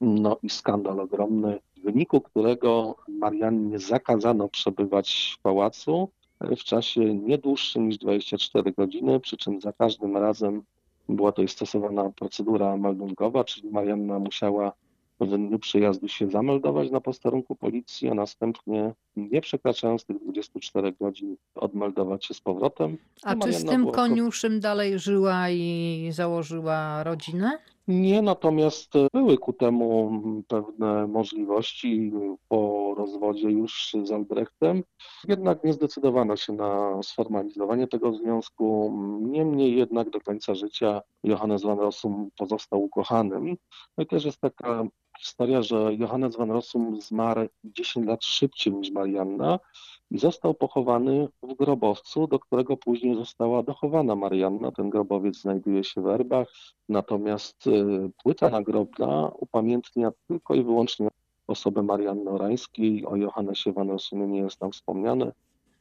no 0.01 0.37
i 0.43 0.51
skandal 0.51 1.01
ogromny, 1.01 1.59
w 1.77 1.81
wyniku 1.83 2.21
którego 2.21 2.97
Mariannie 3.09 3.79
zakazano 3.79 4.49
przebywać 4.49 5.37
w 5.39 5.43
pałacu 5.43 6.09
e, 6.41 6.57
w 6.57 6.65
czasie 6.65 7.15
nie 7.15 7.39
dłuższym 7.39 7.89
niż 7.89 7.99
24 7.99 8.73
godziny, 8.73 9.21
przy 9.21 9.37
czym 9.37 9.61
za 9.61 9.73
każdym 9.73 10.17
razem 10.17 10.63
była 11.09 11.33
tutaj 11.33 11.49
stosowana 11.49 12.11
procedura 12.11 12.77
meldunkowa, 12.77 13.45
czyli 13.45 13.71
Marianna 13.71 14.19
musiała 14.19 14.73
w 15.21 15.27
dniu 15.27 15.59
przyjazdu 15.59 16.09
się 16.09 16.31
zameldować 16.31 16.91
na 16.91 17.01
posterunku 17.01 17.57
policji, 17.57 18.09
a 18.09 18.15
następnie 18.15 18.95
nie 19.17 19.41
przekraczając 19.41 20.05
tych 20.05 20.19
24 20.23 20.93
godzin 21.01 21.37
odmeldować 21.55 22.25
się 22.27 22.35
z 22.35 22.41
powrotem. 22.41 22.97
A 23.23 23.35
No, 23.35 23.47
czy 23.47 23.53
z 23.53 23.65
tym 23.65 23.91
koniuszym 23.91 24.61
dalej 24.61 24.99
żyła 24.99 25.51
i 25.51 26.09
założyła 26.13 27.03
rodzinę? 27.05 27.59
Nie, 27.89 28.23
natomiast 28.23 28.93
były 29.13 29.39
ku 29.39 29.53
temu 29.53 30.13
pewne 30.49 31.07
możliwości 31.07 32.13
po 32.49 32.95
rozwodzie 32.97 33.51
już 33.51 33.97
z 34.05 34.13
Albrechtem. 34.13 34.83
Jednak 35.29 35.65
nie 35.65 35.73
zdecydowano 35.73 36.37
się 36.37 36.53
na 36.53 37.03
sformalizowanie 37.03 37.87
tego 37.87 38.13
związku. 38.15 38.93
Niemniej 39.21 39.77
jednak 39.77 40.11
do 40.11 40.21
końca 40.21 40.55
życia 40.55 41.03
Johannes 41.25 41.63
van 41.63 41.79
Rossum 41.79 42.31
pozostał 42.39 42.83
ukochanym. 42.83 43.57
No 43.99 44.05
i 44.05 44.07
też 44.07 44.25
jest 44.25 44.41
taka 44.41 44.85
historia, 45.21 45.63
że 45.63 45.95
Johannes 45.95 46.37
van 46.37 46.51
Rossum 46.51 47.01
zmarł 47.01 47.49
10 47.65 48.07
lat 48.07 48.25
szybciej 48.25 48.73
niż 48.73 48.91
Marianna 48.91 49.59
i 50.11 50.19
został 50.19 50.55
pochowany 50.55 51.29
w 51.43 51.55
grobowcu, 51.55 52.27
do 52.27 52.39
którego 52.39 52.77
później 52.77 53.17
została 53.17 53.63
dochowana 53.63 54.17
Marianna. 54.17 54.73
Ten 54.73 54.91
grobowiec 54.91 55.37
znajduje 55.37 55.85
się 55.85 56.03
w 56.03 56.07
Erbach, 56.07 56.49
natomiast 56.89 57.67
y, 57.67 58.11
płyta 58.23 58.51
nagrobna 58.51 59.31
upamiętnia 59.39 60.13
tylko 60.29 60.55
i 60.55 60.63
wyłącznie 60.63 61.09
osobę 61.47 61.83
Marianny 61.83 62.31
Orańskiej. 62.31 63.07
O 63.07 63.17
Johannesie 63.17 63.73
van 63.73 63.91
Rossumie 63.91 64.27
nie 64.27 64.41
jest 64.41 64.59
tam 64.59 64.73
wspomniane. 64.73 65.33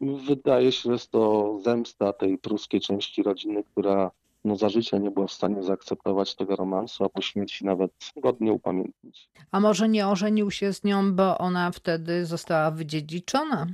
Wydaje 0.02 0.71
się, 0.71 0.82
że 0.82 0.91
jest 0.91 1.12
to 1.12 1.58
zemsta 1.63 2.13
tej 2.13 2.38
pruskiej 2.38 2.82
części 2.82 3.23
rodziny, 3.23 3.63
która 3.63 4.12
no, 4.45 4.56
za 4.56 4.69
życia 4.69 4.97
nie 4.97 5.12
była 5.12 5.28
w 5.28 5.32
stanie 5.32 5.63
zaakceptować 5.63 6.36
tego 6.36 6.56
romansu, 6.56 7.04
a 7.04 7.10
po 7.10 7.21
śmierci 7.21 7.65
nawet 7.65 7.91
godnie 8.15 8.54
upamiętnić. 8.54 9.30
A 9.52 9.60
może 9.60 9.89
nie 9.89 10.08
ożenił 10.08 10.52
się 10.52 10.73
z 10.73 10.84
nią, 10.84 11.13
bo 11.15 11.38
ona 11.38 11.71
wtedy 11.71 12.25
została 12.25 12.71
wydziedziczona? 12.71 13.65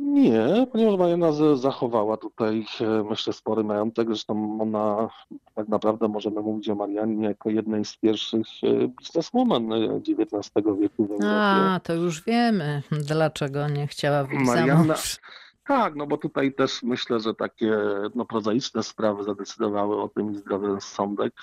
Nie, 0.00 0.66
ponieważ 0.72 0.98
Marianna 0.98 1.32
z- 1.32 1.60
zachowała 1.60 2.16
tutaj, 2.16 2.66
e, 2.80 3.04
myślę, 3.10 3.32
spory 3.32 3.64
majątek. 3.64 4.08
Zresztą 4.08 4.58
ona, 4.62 5.08
tak 5.54 5.68
naprawdę 5.68 6.08
możemy 6.08 6.40
mówić 6.40 6.68
o 6.68 6.74
Mariannie 6.74 7.26
jako 7.28 7.50
jednej 7.50 7.84
z 7.84 7.96
pierwszych 7.96 8.46
e, 8.62 8.88
bizneswoman 8.88 9.72
e, 9.72 9.76
XIX 9.96 10.50
wieku 10.80 11.06
w 11.06 11.10
Europie. 11.10 11.26
A, 11.30 11.80
to 11.82 11.94
już 11.94 12.24
wiemy, 12.24 12.82
dlaczego 12.90 13.68
nie 13.68 13.86
chciała 13.86 14.24
wyjść 14.24 14.46
za 14.46 14.54
Marianna, 14.54 14.84
mąż. 14.84 15.18
Tak, 15.64 15.94
no 15.94 16.06
bo 16.06 16.16
tutaj 16.16 16.54
też 16.54 16.82
myślę, 16.82 17.20
że 17.20 17.34
takie 17.34 17.78
no, 18.14 18.24
prozaiczne 18.24 18.82
sprawy 18.82 19.24
zadecydowały 19.24 20.02
o 20.02 20.08
tym 20.08 20.34
zdrowy 20.34 20.66
rozsądek, 20.66 21.34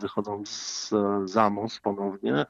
wychodząc 0.00 0.90
za 1.24 1.50
mąż 1.50 1.80
ponownie, 1.80 2.46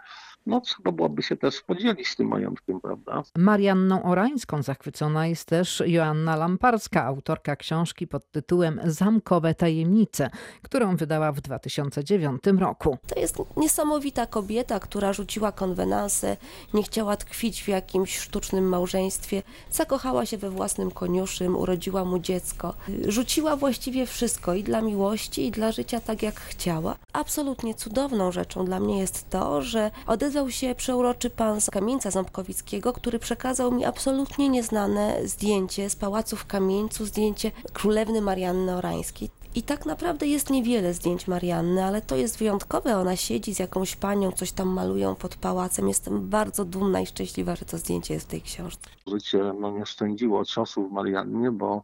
no 0.47 0.61
trzeba 0.61 0.93
byłoby 0.93 1.23
się 1.23 1.37
też 1.37 1.61
podzielić 1.61 2.17
tym 2.17 2.29
majątkiem, 2.29 2.81
prawda? 2.81 3.23
Marianną 3.37 4.03
Orańską 4.03 4.63
zachwycona 4.63 5.27
jest 5.27 5.49
też 5.49 5.83
Joanna 5.87 6.37
Lamparska, 6.37 7.05
autorka 7.05 7.57
książki 7.57 8.07
pod 8.07 8.31
tytułem 8.31 8.81
Zamkowe 8.85 9.55
tajemnice, 9.55 10.31
którą 10.63 10.97
wydała 10.97 11.33
w 11.33 11.41
2009 11.41 12.43
roku. 12.59 12.99
To 13.07 13.21
jest 13.21 13.37
niesamowita 13.57 14.27
kobieta, 14.27 14.81
która 14.81 15.13
rzuciła 15.13 15.53
konwenansę, 15.53 16.37
nie 16.75 16.83
chciała 16.83 17.17
tkwić 17.17 17.63
w 17.63 17.69
jakimś 17.69 18.19
sztucznym 18.19 18.69
małżeństwie, 18.69 19.43
zakochała 19.71 20.27
się 20.27 20.39
we 20.39 20.51
własnym 20.51 20.91
koniuszym, 20.91 21.57
urodziła 21.57 22.05
mu 22.05 22.19
dziecko, 22.19 22.75
rzuciła 23.09 23.57
właściwie 23.57 24.07
wszystko 24.07 24.55
i 24.55 24.63
dla 24.63 24.81
miłości, 24.81 25.47
i 25.47 25.51
dla 25.51 25.73
życia 25.73 26.01
tak 26.01 26.23
jak 26.23 26.41
chciała. 26.41 26.97
Absolutnie 27.13 27.75
cudowną 27.75 28.33
rzeczą 28.33 28.65
dla 28.65 28.81
mnie 28.81 28.99
jest 28.99 29.31
to, 29.31 29.63
że 29.63 29.91
odezwał 30.35 30.51
się 30.51 30.75
przeuroczy 30.75 31.31
pan 31.31 31.61
z 31.61 31.71
Kamieńca 31.71 32.11
Ząbkowickiego, 32.11 32.93
który 32.93 33.19
przekazał 33.19 33.73
mi 33.73 33.85
absolutnie 33.85 34.49
nieznane 34.49 35.29
zdjęcie 35.29 35.91
z 35.91 35.97
pałacu 35.97 36.37
w 36.37 36.47
Kamieńcu, 36.47 37.07
zdjęcie 37.07 37.51
królewny 37.73 38.21
Marianny 38.21 38.77
Orańskiej. 38.77 39.31
I 39.55 39.63
tak 39.63 39.87
naprawdę 39.87 40.27
jest 40.27 40.51
niewiele 40.51 40.95
zdjęć 40.95 41.29
Marianny, 41.29 41.85
ale 41.85 42.03
to 42.03 42.17
jest 42.17 42.39
wyjątkowe. 42.39 42.97
Ona 42.97 43.17
siedzi 43.17 43.55
z 43.55 43.59
jakąś 43.59 43.97
panią, 43.97 44.33
coś 44.33 44.53
tam 44.53 44.69
malują 44.69 45.15
pod 45.15 45.37
pałacem. 45.37 45.89
Jestem 45.89 46.29
bardzo 46.29 46.65
dumna 46.65 47.01
i 47.01 47.07
szczęśliwa, 47.07 47.57
że 47.57 47.65
to 47.65 47.79
zdjęcie 47.79 48.15
jest 48.15 48.27
w 48.27 48.31
tej 48.31 48.43
książce. 48.43 48.91
Życie 49.07 49.53
no, 49.61 49.71
nie 49.71 49.87
szczędziło 49.87 50.45
ciosów 50.45 50.93
Mariannie, 50.93 51.51
bo 51.51 51.83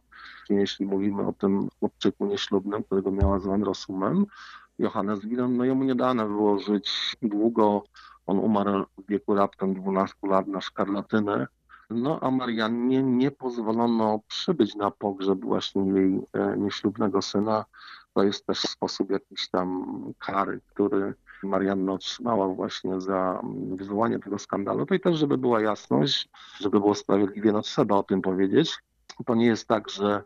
jeśli 0.49 0.85
mówimy 0.85 1.27
o 1.27 1.33
tym 1.33 1.69
chłopczyku 1.79 2.25
nieślubnym, 2.25 2.83
którego 2.83 3.11
miała 3.11 3.39
z 3.39 3.45
Van 3.45 3.63
Rossumem, 3.63 4.25
Johannes 4.79 5.19
Willem, 5.25 5.57
no 5.57 5.65
jemu 5.65 5.83
nie 5.83 5.95
dane 5.95 6.25
było 6.25 6.59
żyć 6.59 7.15
długo. 7.21 7.83
On 8.31 8.39
umarł 8.39 8.85
w 8.97 9.07
wieku 9.09 9.35
raptem 9.35 9.73
12 9.73 10.15
lat 10.23 10.47
na 10.47 10.61
szkarlatynę. 10.61 11.47
No 11.89 12.19
a 12.21 12.31
Mariannie 12.31 13.03
nie 13.03 13.31
pozwolono 13.31 14.19
przybyć 14.27 14.75
na 14.75 14.91
pogrzeb 14.91 15.41
właśnie 15.41 15.81
jej 15.81 16.21
e, 16.33 16.57
nieślubnego 16.57 17.21
syna. 17.21 17.65
To 18.13 18.23
jest 18.23 18.45
też 18.45 18.59
sposób 18.59 19.09
jakiś 19.09 19.49
tam 19.49 19.85
kary, 20.19 20.61
który 20.67 21.13
Marianna 21.43 21.93
otrzymała 21.93 22.47
właśnie 22.47 23.01
za 23.01 23.41
wywołanie 23.75 24.19
tego 24.19 24.39
skandalu. 24.39 24.85
To 24.85 24.95
i 24.95 24.99
też, 24.99 25.17
żeby 25.17 25.37
była 25.37 25.61
jasność, 25.61 26.29
żeby 26.59 26.79
było 26.79 26.95
sprawiedliwie, 26.95 27.51
no 27.51 27.61
trzeba 27.61 27.95
o 27.95 28.03
tym 28.03 28.21
powiedzieć. 28.21 28.79
To 29.25 29.35
nie 29.35 29.45
jest 29.45 29.67
tak, 29.67 29.89
że 29.89 30.23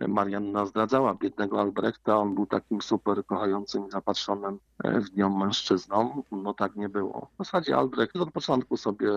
Marianna 0.00 0.66
zdradzała 0.66 1.14
biednego 1.14 1.60
Albrechta, 1.60 2.16
on 2.18 2.34
był 2.34 2.46
takim 2.46 2.82
super 2.82 3.26
kochającym 3.26 3.86
i 3.86 3.90
zapatrzonym 3.90 4.58
w 4.84 5.16
nią 5.16 5.38
mężczyzną. 5.38 6.22
No 6.32 6.54
tak 6.54 6.76
nie 6.76 6.88
było. 6.88 7.28
W 7.34 7.38
zasadzie 7.38 7.76
Albrecht 7.76 8.16
od 8.16 8.32
początku 8.32 8.76
sobie 8.76 9.08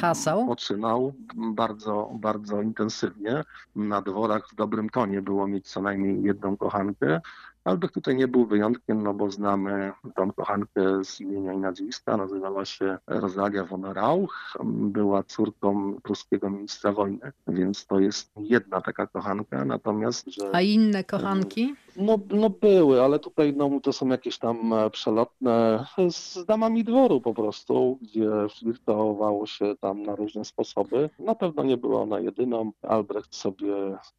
Hasał. 0.00 0.46
poczynał 0.46 1.12
bardzo, 1.36 2.10
bardzo 2.14 2.62
intensywnie. 2.62 3.44
Na 3.76 4.02
dworach 4.02 4.48
w 4.48 4.54
dobrym 4.54 4.90
tonie 4.90 5.22
było 5.22 5.46
mieć 5.46 5.68
co 5.68 5.82
najmniej 5.82 6.22
jedną 6.22 6.56
kochankę. 6.56 7.20
Albrecht 7.64 7.94
tutaj 7.94 8.16
nie 8.16 8.28
był 8.28 8.46
wyjątkiem, 8.46 9.02
no 9.02 9.14
bo 9.14 9.30
znamy 9.30 9.92
tą 10.14 10.32
kochankę 10.32 11.04
z 11.04 11.20
imienia 11.20 11.52
i 11.52 11.58
nazwiska. 11.58 12.16
Nazywała 12.16 12.64
się 12.64 12.98
Rosalia 13.06 13.64
von 13.64 13.84
Rauch. 13.84 14.56
Była 14.64 15.22
córką 15.22 16.00
pruskiego 16.02 16.50
ministra 16.50 16.92
wojny, 16.92 17.32
więc 17.48 17.86
to 17.86 18.00
jest 18.00 18.30
jedna 18.36 18.80
taka 18.80 19.06
kochanka. 19.06 19.64
Natomiast, 19.64 20.26
że... 20.26 20.54
A 20.54 20.60
inne 20.60 21.04
kochanki? 21.04 21.74
No, 21.96 22.18
no 22.30 22.50
były, 22.50 23.02
ale 23.02 23.18
tutaj 23.18 23.54
no, 23.56 23.70
to 23.82 23.92
są 23.92 24.08
jakieś 24.08 24.38
tam 24.38 24.74
przelotne 24.92 25.86
z 26.10 26.44
damami 26.44 26.84
dworu 26.84 27.20
po 27.20 27.34
prostu, 27.34 27.98
gdzie 28.02 28.30
flirtowało 28.58 29.46
się 29.46 29.74
tam 29.80 30.02
na 30.02 30.16
różne 30.16 30.44
sposoby. 30.44 31.10
Na 31.18 31.34
pewno 31.34 31.62
nie 31.62 31.76
była 31.76 32.02
ona 32.02 32.20
jedyną. 32.20 32.72
Albrecht 32.82 33.34
sobie 33.34 33.74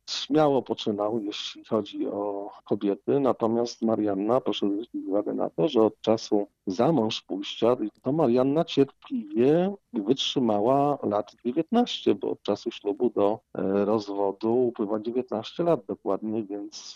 śmiało 0.10 0.62
poczynał, 0.62 1.20
jeśli 1.20 1.66
chodzi 1.66 2.08
o 2.08 2.50
kobiety, 2.64 3.20
natomiast 3.20 3.82
Marianna, 3.82 4.42
proszę 4.42 4.70
zwrócić 4.70 5.08
uwagę 5.08 5.34
na 5.34 5.50
to, 5.50 5.68
że 5.68 5.84
od 5.84 6.02
czasu 6.02 6.48
za 6.68 6.92
mąż 6.92 7.22
pójścia, 7.22 7.78
to 8.02 8.12
Marianna 8.12 8.66
cierpliwie 8.66 9.74
wytrzymała 9.94 10.98
lat 11.04 11.36
19, 11.46 12.16
bo 12.16 12.32
od 12.32 12.42
czasu 12.42 12.72
ślubu 12.72 13.10
do 13.10 13.40
rozwodu 13.86 14.68
upływa 14.68 15.00
19 15.00 15.64
lat 15.64 15.86
dokładnie, 15.88 16.44
więc 16.44 16.96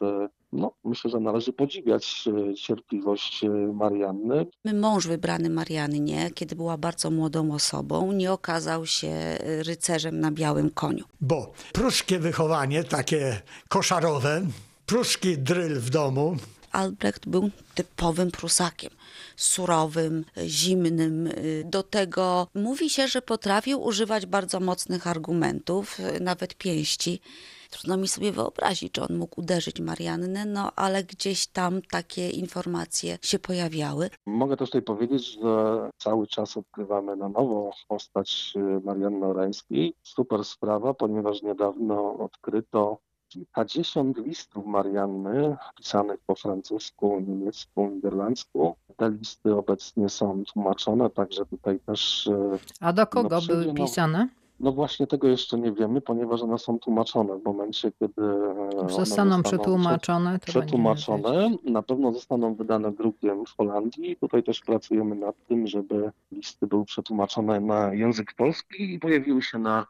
no, 0.55 0.71
myślę, 0.83 1.11
że 1.11 1.19
należy 1.19 1.53
podziwiać 1.53 2.29
cierpliwość 2.57 3.41
Marianny. 3.73 4.45
Mąż 4.73 5.07
wybrany 5.07 5.49
Mariannie, 5.49 6.31
kiedy 6.35 6.55
była 6.55 6.77
bardzo 6.77 7.11
młodą 7.11 7.53
osobą, 7.53 8.11
nie 8.11 8.31
okazał 8.31 8.85
się 8.85 9.37
rycerzem 9.39 10.19
na 10.19 10.31
białym 10.31 10.69
koniu. 10.69 11.05
Bo 11.21 11.53
pruskie 11.73 12.19
wychowanie, 12.19 12.83
takie 12.83 13.41
koszarowe, 13.69 14.41
pruski 14.85 15.37
dryl 15.37 15.79
w 15.79 15.89
domu. 15.89 16.37
Albrecht 16.71 17.29
był 17.29 17.49
typowym 17.75 18.31
Prusakiem 18.31 18.91
surowym, 19.35 20.25
zimnym. 20.45 21.29
Do 21.65 21.83
tego 21.83 22.47
mówi 22.55 22.89
się, 22.89 23.07
że 23.07 23.21
potrafił 23.21 23.83
używać 23.83 24.25
bardzo 24.25 24.59
mocnych 24.59 25.07
argumentów, 25.07 25.97
nawet 26.21 26.55
pięści. 26.55 27.19
Trudno 27.75 27.97
mi 27.97 28.07
sobie 28.07 28.31
wyobrazić, 28.31 28.91
czy 28.93 29.01
on 29.01 29.17
mógł 29.17 29.39
uderzyć 29.39 29.79
Mariannę, 29.79 30.45
no 30.45 30.71
ale 30.75 31.03
gdzieś 31.03 31.47
tam 31.47 31.81
takie 31.81 32.29
informacje 32.29 33.17
się 33.21 33.39
pojawiały. 33.39 34.09
Mogę 34.25 34.57
też 34.57 34.69
tutaj 34.69 34.81
powiedzieć, 34.81 35.25
że 35.41 35.89
cały 35.97 36.27
czas 36.27 36.57
odkrywamy 36.57 37.15
na 37.15 37.29
nowo 37.29 37.71
postać 37.87 38.53
Marianny 38.83 39.25
Orańskiej. 39.25 39.93
Super 40.03 40.45
sprawa, 40.45 40.93
ponieważ 40.93 41.41
niedawno 41.41 42.17
odkryto 42.17 42.97
kilkadziesiąt 43.27 44.17
listów 44.17 44.65
Marianny 44.65 45.57
pisanych 45.77 46.19
po 46.25 46.35
francusku, 46.35 47.23
niemiecku, 47.27 47.89
niderlandzku. 47.95 48.75
Te 48.97 49.09
listy 49.09 49.55
obecnie 49.55 50.09
są 50.09 50.43
tłumaczone, 50.53 51.09
także 51.09 51.45
tutaj 51.45 51.79
też... 51.79 52.29
A 52.79 52.93
do 52.93 53.07
kogo 53.07 53.39
no, 53.41 53.47
były 53.47 53.73
pisane? 53.73 54.29
No 54.59 54.71
właśnie 54.71 55.07
tego 55.07 55.27
jeszcze 55.27 55.59
nie 55.59 55.71
wiemy, 55.71 56.01
ponieważ 56.01 56.41
one 56.41 56.57
są 56.57 56.79
tłumaczone 56.79 57.39
w 57.39 57.43
momencie, 57.43 57.91
kiedy 57.99 58.21
one 58.79 58.89
Zostaną 58.89 59.43
przetłumaczone. 59.43 60.39
Przetłumaczone. 60.39 61.49
Na 61.63 61.81
pewno 61.81 62.13
zostaną 62.13 62.55
wydane 62.55 62.91
drukiem 62.91 63.45
w 63.45 63.57
Holandii. 63.57 64.15
Tutaj 64.15 64.43
też 64.43 64.61
pracujemy 64.61 65.15
nad 65.15 65.35
tym, 65.47 65.67
żeby 65.67 66.11
listy 66.31 66.67
były 66.67 66.85
przetłumaczone 66.85 67.59
na 67.59 67.93
język 67.93 68.33
polski 68.33 68.93
i 68.93 68.99
pojawiły 68.99 69.41
się 69.41 69.59
na 69.59 69.85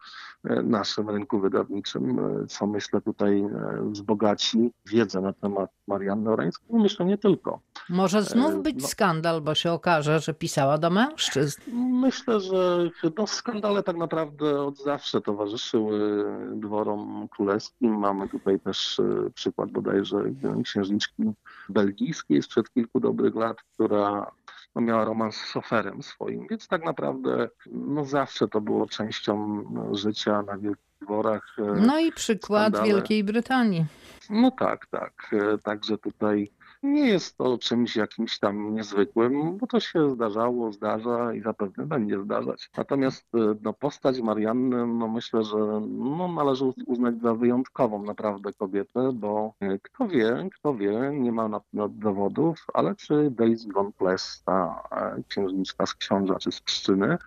naszym 0.63 1.09
rynku 1.09 1.39
wydawniczym, 1.39 2.19
co 2.47 2.67
myślę 2.67 3.01
tutaj 3.01 3.43
wzbogaci 3.91 4.71
wiedzę 4.85 5.21
na 5.21 5.33
temat 5.33 5.69
Marianny 5.87 6.31
Orańskiej. 6.31 6.67
Myślę 6.79 7.05
nie 7.05 7.17
tylko. 7.17 7.59
Może 7.89 8.23
znów 8.23 8.63
być 8.63 8.81
no. 8.81 8.87
skandal, 8.87 9.41
bo 9.41 9.55
się 9.55 9.71
okaże, 9.71 10.19
że 10.19 10.33
pisała 10.33 10.77
do 10.77 10.89
mężczyzn. 10.89 11.61
Myślę, 11.75 12.39
że 12.39 12.89
no, 13.17 13.27
skandale 13.27 13.83
tak 13.83 13.97
naprawdę 13.97 14.54
od 14.61 14.77
zawsze 14.77 15.21
towarzyszyły 15.21 16.25
dworom 16.55 17.27
królewskim. 17.31 17.99
Mamy 17.99 18.29
tutaj 18.29 18.59
też 18.59 19.01
przykład 19.33 19.71
bodajże 19.71 20.17
księżniczki 20.63 21.23
belgijskiej 21.69 22.43
sprzed 22.43 22.73
kilku 22.73 22.99
dobrych 22.99 23.35
lat, 23.35 23.57
która 23.73 24.31
no, 24.75 24.81
miała 24.81 25.05
romans 25.05 25.35
z 25.35 25.45
szoferem 25.45 26.03
swoim, 26.03 26.47
więc 26.49 26.67
tak 26.67 26.85
naprawdę 26.85 27.49
no, 27.71 28.05
zawsze 28.05 28.47
to 28.47 28.61
było 28.61 28.87
częścią 28.87 29.63
życia 29.91 30.41
na 30.41 30.57
wielkich 30.57 30.85
dworach. 31.01 31.55
No 31.87 31.99
i 31.99 32.11
przykład 32.11 32.73
skandale. 32.73 32.93
Wielkiej 32.93 33.23
Brytanii. 33.23 33.85
No 34.29 34.51
tak, 34.51 34.85
tak. 34.85 35.35
Także 35.63 35.97
tutaj 35.97 36.51
nie 36.93 37.07
jest 37.07 37.37
to 37.37 37.57
czymś 37.57 37.95
jakimś 37.95 38.39
tam 38.39 38.75
niezwykłym, 38.75 39.57
bo 39.57 39.67
to 39.67 39.79
się 39.79 40.09
zdarzało, 40.09 40.71
zdarza 40.71 41.33
i 41.33 41.41
zapewne 41.41 41.85
będzie 41.85 42.21
zdarzać. 42.21 42.69
Natomiast 42.77 43.25
no, 43.61 43.73
postać 43.73 44.21
Marianny, 44.21 44.87
no 44.87 45.07
myślę, 45.07 45.43
że 45.43 45.57
no, 45.87 46.27
należy 46.27 46.65
uznać 46.85 47.21
za 47.21 47.33
wyjątkową 47.33 48.03
naprawdę 48.03 48.53
kobietę, 48.53 49.11
bo 49.13 49.53
kto 49.81 50.07
wie, 50.07 50.49
kto 50.53 50.75
wie, 50.75 51.11
nie 51.13 51.31
ma 51.31 51.47
na, 51.47 51.61
na 51.73 51.87
dowodów, 51.87 52.65
ale 52.73 52.95
czy 52.95 53.31
Daisy 53.31 53.67
von 53.73 53.91
Pless, 53.91 54.43
ta 54.45 54.83
księżniczka 55.27 55.85
z 55.85 55.93
książa 55.93 56.35
czy 56.35 56.51
z 56.51 56.61
Pszczyny, 56.61 57.17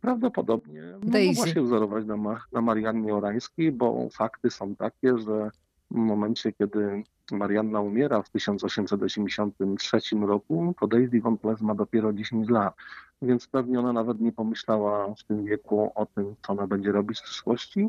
prawdopodobnie 0.00 0.82
no, 1.02 1.18
mogła 1.26 1.46
się 1.46 1.62
wzorować 1.62 2.06
na, 2.06 2.16
na 2.52 2.60
Mariannie 2.60 3.14
Orańskiej, 3.14 3.72
bo 3.72 4.08
fakty 4.12 4.50
są 4.50 4.76
takie, 4.76 5.18
że 5.18 5.50
momencie, 5.90 6.52
kiedy 6.52 7.02
Marianna 7.32 7.80
umiera 7.80 8.22
w 8.22 8.30
1883 8.30 9.98
roku, 10.20 10.74
to 10.80 10.86
Daisy 10.86 11.20
von 11.20 11.38
Pless 11.38 11.60
ma 11.60 11.74
dopiero 11.74 12.12
10 12.12 12.50
lat, 12.50 12.74
więc 13.22 13.46
pewnie 13.46 13.80
ona 13.80 13.92
nawet 13.92 14.20
nie 14.20 14.32
pomyślała 14.32 15.14
w 15.14 15.24
tym 15.24 15.44
wieku 15.44 15.92
o 15.94 16.06
tym, 16.06 16.34
co 16.42 16.52
ona 16.52 16.66
będzie 16.66 16.92
robić 16.92 17.20
w 17.20 17.22
przyszłości. 17.22 17.88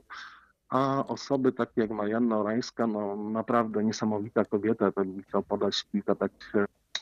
a 0.69 1.07
osoby 1.07 1.51
takie 1.51 1.81
jak 1.81 1.91
Marianna 1.91 2.37
Orańska, 2.37 2.87
no 2.87 3.15
naprawdę 3.15 3.83
niesamowita 3.83 4.45
kobieta, 4.45 4.91
to 4.91 5.01
chciał 5.27 5.43
podać 5.43 5.83
kilka 5.91 6.15
takich 6.15 6.53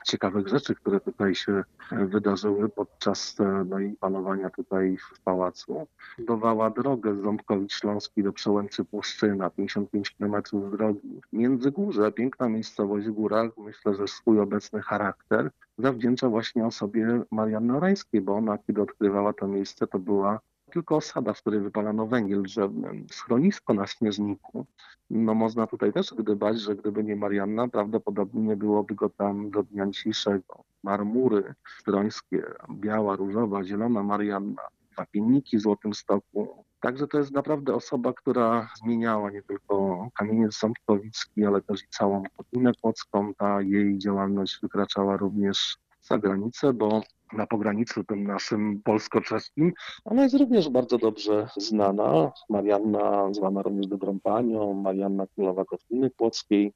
ciekawych 0.05 0.47
rzeczy, 0.47 0.75
które 0.75 0.99
tutaj 0.99 1.35
się 1.35 1.63
e, 1.91 2.05
wydarzyły 2.05 2.69
podczas 2.69 3.39
e, 3.39 3.65
no, 3.69 3.79
jej 3.79 3.93
panowania 3.93 4.49
tutaj 4.49 4.97
w 4.97 5.21
pałacu. 5.21 5.87
Budowała 6.17 6.69
drogę 6.69 7.15
z 7.15 7.21
Ząbkowic 7.21 7.71
Śląski 7.71 8.23
do 8.23 8.33
Przełęczy 8.33 8.85
Puszczyna, 8.85 9.49
55 9.49 10.09
km 10.09 10.35
drogi. 10.71 11.21
Międzygórze, 11.33 12.11
piękna 12.11 12.49
miejscowość 12.49 13.07
w 13.07 13.11
górach, 13.11 13.51
myślę, 13.57 13.95
że 13.95 14.07
swój 14.07 14.39
obecny 14.39 14.81
charakter 14.81 15.51
zawdzięcza 15.77 16.29
właśnie 16.29 16.65
osobie 16.65 17.21
Marianny 17.31 17.77
Orańskiej, 17.77 18.21
bo 18.21 18.35
ona, 18.35 18.57
kiedy 18.57 18.81
odkrywała 18.81 19.33
to 19.33 19.47
miejsce, 19.47 19.87
to 19.87 19.99
była 19.99 20.39
tylko 20.69 20.95
osada, 20.95 21.33
w 21.33 21.41
której 21.41 21.59
wypalano 21.59 22.07
węgiel 22.07 22.43
drzewny, 22.43 23.05
schronisko 23.11 23.73
na 23.73 23.87
Śnieżniku. 23.87 24.65
No 25.09 25.33
można 25.33 25.67
tutaj 25.67 25.93
też 25.93 26.13
gdybać, 26.13 26.59
że 26.59 26.75
gdyby 26.75 27.03
nie 27.03 27.15
Marianna, 27.15 27.67
prawdopodobnie 27.67 28.41
nie 28.41 28.55
byłoby 28.55 28.95
go 28.95 29.09
tam 29.09 29.49
do 29.51 29.63
dnia 29.63 29.87
dzisiejszego. 29.87 30.63
Marmury 30.83 31.53
strońskie, 31.79 32.43
biała, 32.71 33.15
różowa, 33.15 33.63
zielona 33.63 34.03
Marianna, 34.03 34.61
wapienniki 34.97 35.57
w 35.57 35.61
Złotym 35.61 35.93
Stoku. 35.93 36.65
Także 36.79 37.07
to 37.07 37.17
jest 37.17 37.31
naprawdę 37.31 37.75
osoba, 37.75 38.13
która 38.13 38.69
zmieniała 38.83 39.31
nie 39.31 39.41
tylko 39.43 40.07
kamieniec 40.15 40.55
Sądkowicki, 40.55 41.45
ale 41.45 41.61
też 41.61 41.83
i 41.83 41.87
całą 41.89 42.23
Kotlinę 42.37 42.71
Kłodzką. 42.81 43.33
Ta 43.33 43.61
jej 43.61 43.97
działalność 43.97 44.59
wykraczała 44.61 45.17
również 45.17 45.77
za 46.09 46.17
granicę, 46.17 46.73
bo 46.73 47.01
na 47.33 47.47
pograniczu 47.47 48.03
tym 48.03 48.23
naszym 48.23 48.81
polsko-czeskim. 48.83 49.73
Ona 50.05 50.23
jest 50.23 50.35
również 50.35 50.69
bardzo 50.69 50.97
dobrze 50.97 51.47
znana. 51.57 52.31
Marianna, 52.49 53.33
zwana 53.33 53.61
również 53.61 53.87
Dobrą 53.87 54.19
Panią, 54.19 54.73
Marianna 54.73 55.27
Królowa 55.27 55.65
Kotliny 55.65 56.09
Płockiej. 56.09 56.73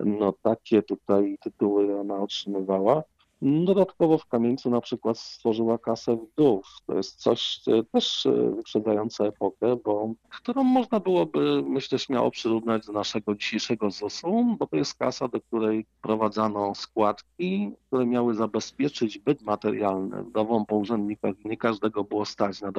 No 0.00 0.32
takie 0.42 0.82
tutaj 0.82 1.38
tytuły 1.42 2.00
ona 2.00 2.16
otrzymywała. 2.16 3.02
Dodatkowo 3.46 4.18
w 4.18 4.26
Kamieńcu 4.26 4.70
na 4.70 4.80
przykład 4.80 5.18
stworzyła 5.18 5.78
kasę 5.78 6.16
wdów. 6.16 6.66
To 6.86 6.94
jest 6.94 7.20
coś 7.20 7.60
e, 7.66 7.82
też 7.84 8.26
e, 8.26 8.32
wyprzedzające 8.50 9.24
epokę, 9.24 9.76
bo 9.76 10.12
którą 10.28 10.64
można 10.64 11.00
byłoby, 11.00 11.62
myślę, 11.66 11.98
śmiało 11.98 12.30
przyrównać 12.30 12.86
do 12.86 12.92
naszego 12.92 13.34
dzisiejszego 13.34 13.90
ZUS-u, 13.90 14.56
bo 14.58 14.66
to 14.66 14.76
jest 14.76 14.94
kasa, 14.94 15.28
do 15.28 15.40
której 15.40 15.86
prowadzano 16.02 16.74
składki, 16.74 17.72
które 17.86 18.06
miały 18.06 18.34
zabezpieczyć 18.34 19.18
byt 19.18 19.42
materialny 19.42 20.22
wdowom 20.22 20.66
po 20.66 20.76
urzędnikach. 20.76 21.34
Nie 21.44 21.56
każdego 21.56 22.04
było 22.04 22.24
stać 22.24 22.60
na 22.60 22.72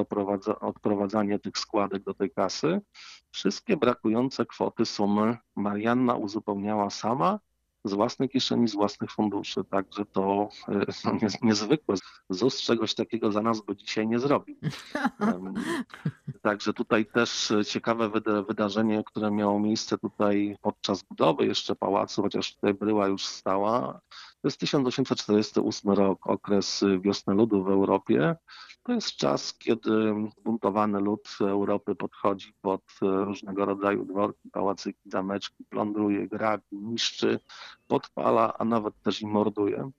odprowadzanie 0.62 1.40
tych 1.40 1.58
składek 1.58 2.04
do 2.04 2.14
tej 2.14 2.32
kasy. 2.32 2.82
Wszystkie 3.32 3.78
brakujące 3.78 4.46
kwoty, 4.46 4.86
sumy 4.86 5.38
Marianna 5.56 6.16
uzupełniała 6.16 6.90
sama 6.90 7.40
z 7.86 7.94
własnej 7.94 8.30
kieszeni, 8.30 8.68
z 8.68 8.74
własnych 8.76 9.12
funduszy. 9.12 9.64
Także 9.64 10.06
to 10.06 10.50
no, 11.06 11.12
jest 11.22 11.44
niezwykłe. 11.44 11.96
ZUS 12.30 12.62
czegoś 12.62 12.96
takiego 12.96 13.32
za 13.32 13.42
nas 13.42 13.62
by 13.62 13.76
dzisiaj 13.76 14.08
nie 14.08 14.20
zrobił. 14.20 14.56
Także 16.42 16.74
tutaj 16.74 17.06
też 17.06 17.54
ciekawe 17.68 18.10
wydarzenie, 18.48 19.04
które 19.06 19.32
miało 19.32 19.60
miejsce 19.60 19.98
tutaj 19.98 20.58
podczas 20.62 21.04
budowy 21.04 21.46
jeszcze 21.46 21.76
pałacu, 21.76 22.22
chociaż 22.22 22.56
tutaj 22.56 22.74
bryła 22.74 23.08
już 23.08 23.26
stała. 23.26 24.02
To 24.42 24.48
jest 24.48 24.60
1848 24.60 25.92
rok, 25.92 26.28
okres 26.28 26.84
wiosny 27.02 27.34
ludu 27.34 27.64
w 27.64 27.70
Europie. 27.70 28.36
To 28.86 28.94
jest 28.94 29.16
czas, 29.16 29.58
kiedy 29.58 30.14
zbuntowany 30.40 31.00
lud 31.00 31.30
Europy 31.42 31.96
podchodzi 31.96 32.54
pod 32.62 32.82
różnego 33.02 33.66
rodzaju 33.66 34.06
dworki, 34.06 34.50
pałacyki, 34.50 35.10
zameczki, 35.10 35.64
plądruje, 35.70 36.28
grabi, 36.28 36.64
niszczy, 36.72 37.40
podpala, 37.88 38.54
a 38.58 38.66
nawet 38.66 39.02
też 39.02 39.22
i 39.22 39.28
morduje. 39.28 39.92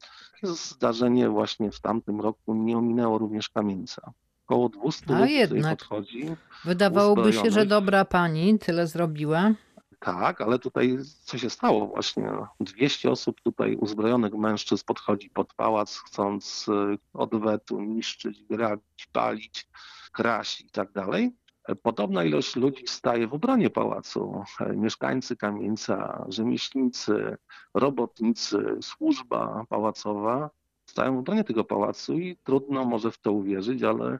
Zdarzenie 0.42 1.29
właśnie 1.29 1.70
w 1.70 1.81
tamtym 1.81 2.20
roku 2.20 2.55
nie 2.55 2.79
ominęło 2.79 3.18
również 3.18 3.49
kamieńca. 3.49 4.12
Około 4.46 4.68
200 4.68 5.16
A 5.16 5.20
ludzi 5.20 5.62
podchodzi. 5.70 6.27
Wydawałoby 6.64 7.33
się, 7.33 7.51
że 7.51 7.66
dobra 7.66 8.05
pani 8.05 8.59
tyle 8.59 8.87
zrobiła. 8.87 9.53
Tak, 9.98 10.40
ale 10.40 10.59
tutaj 10.59 10.98
co 11.24 11.38
się 11.38 11.50
stało 11.50 11.87
właśnie? 11.87 12.32
200 12.61 13.11
osób 13.11 13.40
tutaj 13.40 13.76
uzbrojonych 13.76 14.35
mężczyzn 14.35 14.85
podchodzi 14.87 15.30
pod 15.30 15.54
pałac, 15.54 15.96
chcąc 15.96 16.68
y, 16.68 16.98
odwetu 17.12 17.80
niszczyć, 17.80 18.42
grabić, 18.42 19.09
palić, 19.12 19.68
kraść 20.12 20.61
i 20.61 20.70
tak 20.70 20.92
dalej. 20.92 21.37
Podobna 21.82 22.24
ilość 22.24 22.56
ludzi 22.56 22.85
staje 22.87 23.28
w 23.28 23.35
obronie 23.35 23.70
pałacu. 23.70 24.42
Mieszkańcy 24.74 25.37
kamieńca, 25.37 26.24
rzemieślnicy, 26.28 27.37
robotnicy, 27.74 28.78
służba 28.82 29.64
pałacowa 29.68 30.50
stają 30.87 31.16
w 31.16 31.18
obronie 31.18 31.44
tego 31.44 31.64
pałacu 31.64 32.18
i 32.18 32.37
trudno 32.37 32.85
może 32.85 33.11
w 33.11 33.18
to 33.18 33.32
uwierzyć, 33.32 33.82
ale 33.82 34.18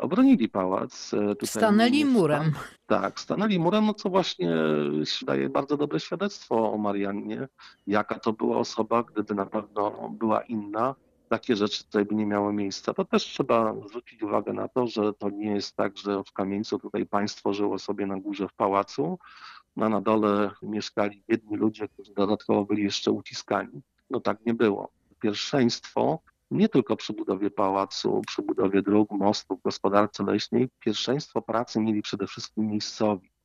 obronili 0.00 0.48
pałac. 0.48 1.14
E, 1.14 1.18
Tutaj 1.34 1.46
Stanęli 1.48 2.04
murem. 2.04 2.52
tak, 2.86 3.20
stanęli 3.20 3.58
murem, 3.58 3.86
no 3.86 3.94
co 3.94 4.08
właśnie 4.10 4.54
daje 5.26 5.48
bardzo 5.48 5.76
dobre 5.76 6.00
świadectwo 6.00 6.72
o 6.72 6.78
Mariannie, 6.78 7.48
jaka 7.86 8.18
to 8.18 8.32
była 8.32 8.56
osoba, 8.56 9.02
gdyby 9.02 9.34
na 9.34 9.46
pewno 9.46 10.08
była 10.18 10.40
inna, 10.42 10.94
takie 11.28 11.56
rzeczy 11.56 11.84
tutaj 11.84 12.04
by 12.04 12.14
nie 12.14 12.26
miały 12.26 12.52
miejsca. 12.52 12.94
To 12.94 13.04
też 13.04 13.24
trzeba 13.24 13.74
zwrócić 13.88 14.22
uwagę 14.22 14.52
na 14.52 14.68
to, 14.68 14.86
że 14.86 15.12
to 15.12 15.30
nie 15.30 15.50
jest 15.54 15.76
tak, 15.76 15.98
że 15.98 16.22
w 16.24 16.32
Kamieńcu 16.32 16.78
tutaj 16.78 17.06
państwo 17.06 17.52
żyło 17.54 17.78
sobie 17.78 18.06
na 18.06 18.16
górze 18.20 18.48
w 18.48 18.52
pałacu, 18.54 19.18
a 19.76 19.88
na 19.88 20.00
dole 20.00 20.50
mieszkali 20.62 21.22
biedni 21.28 21.56
ludzie, 21.56 21.88
którzy 21.88 22.14
dodatkowo 22.14 22.64
byli 22.64 22.82
jeszcze 22.82 23.12
uciskani. 23.12 23.82
No 24.10 24.20
tak 24.20 24.38
nie 24.46 24.54
było. 24.54 24.88
Pierwszeństwo 25.20 26.18
nie 26.50 26.68
tylko 26.68 26.96
przy 26.96 27.12
budowie 27.12 27.50
pałacu, 27.50 28.22
przy 28.26 28.42
budowie 28.42 28.82
dróg, 28.82 29.10
mostów, 29.10 29.62
gospodarce 29.62 30.24
leśnej, 30.24 30.68
pierwszeństwo 30.80 31.42
pracy 31.42 31.80
mieli 31.80 32.02
przede 32.02 32.26
wszystkim 32.26 32.66
miejscowi. 32.66 33.35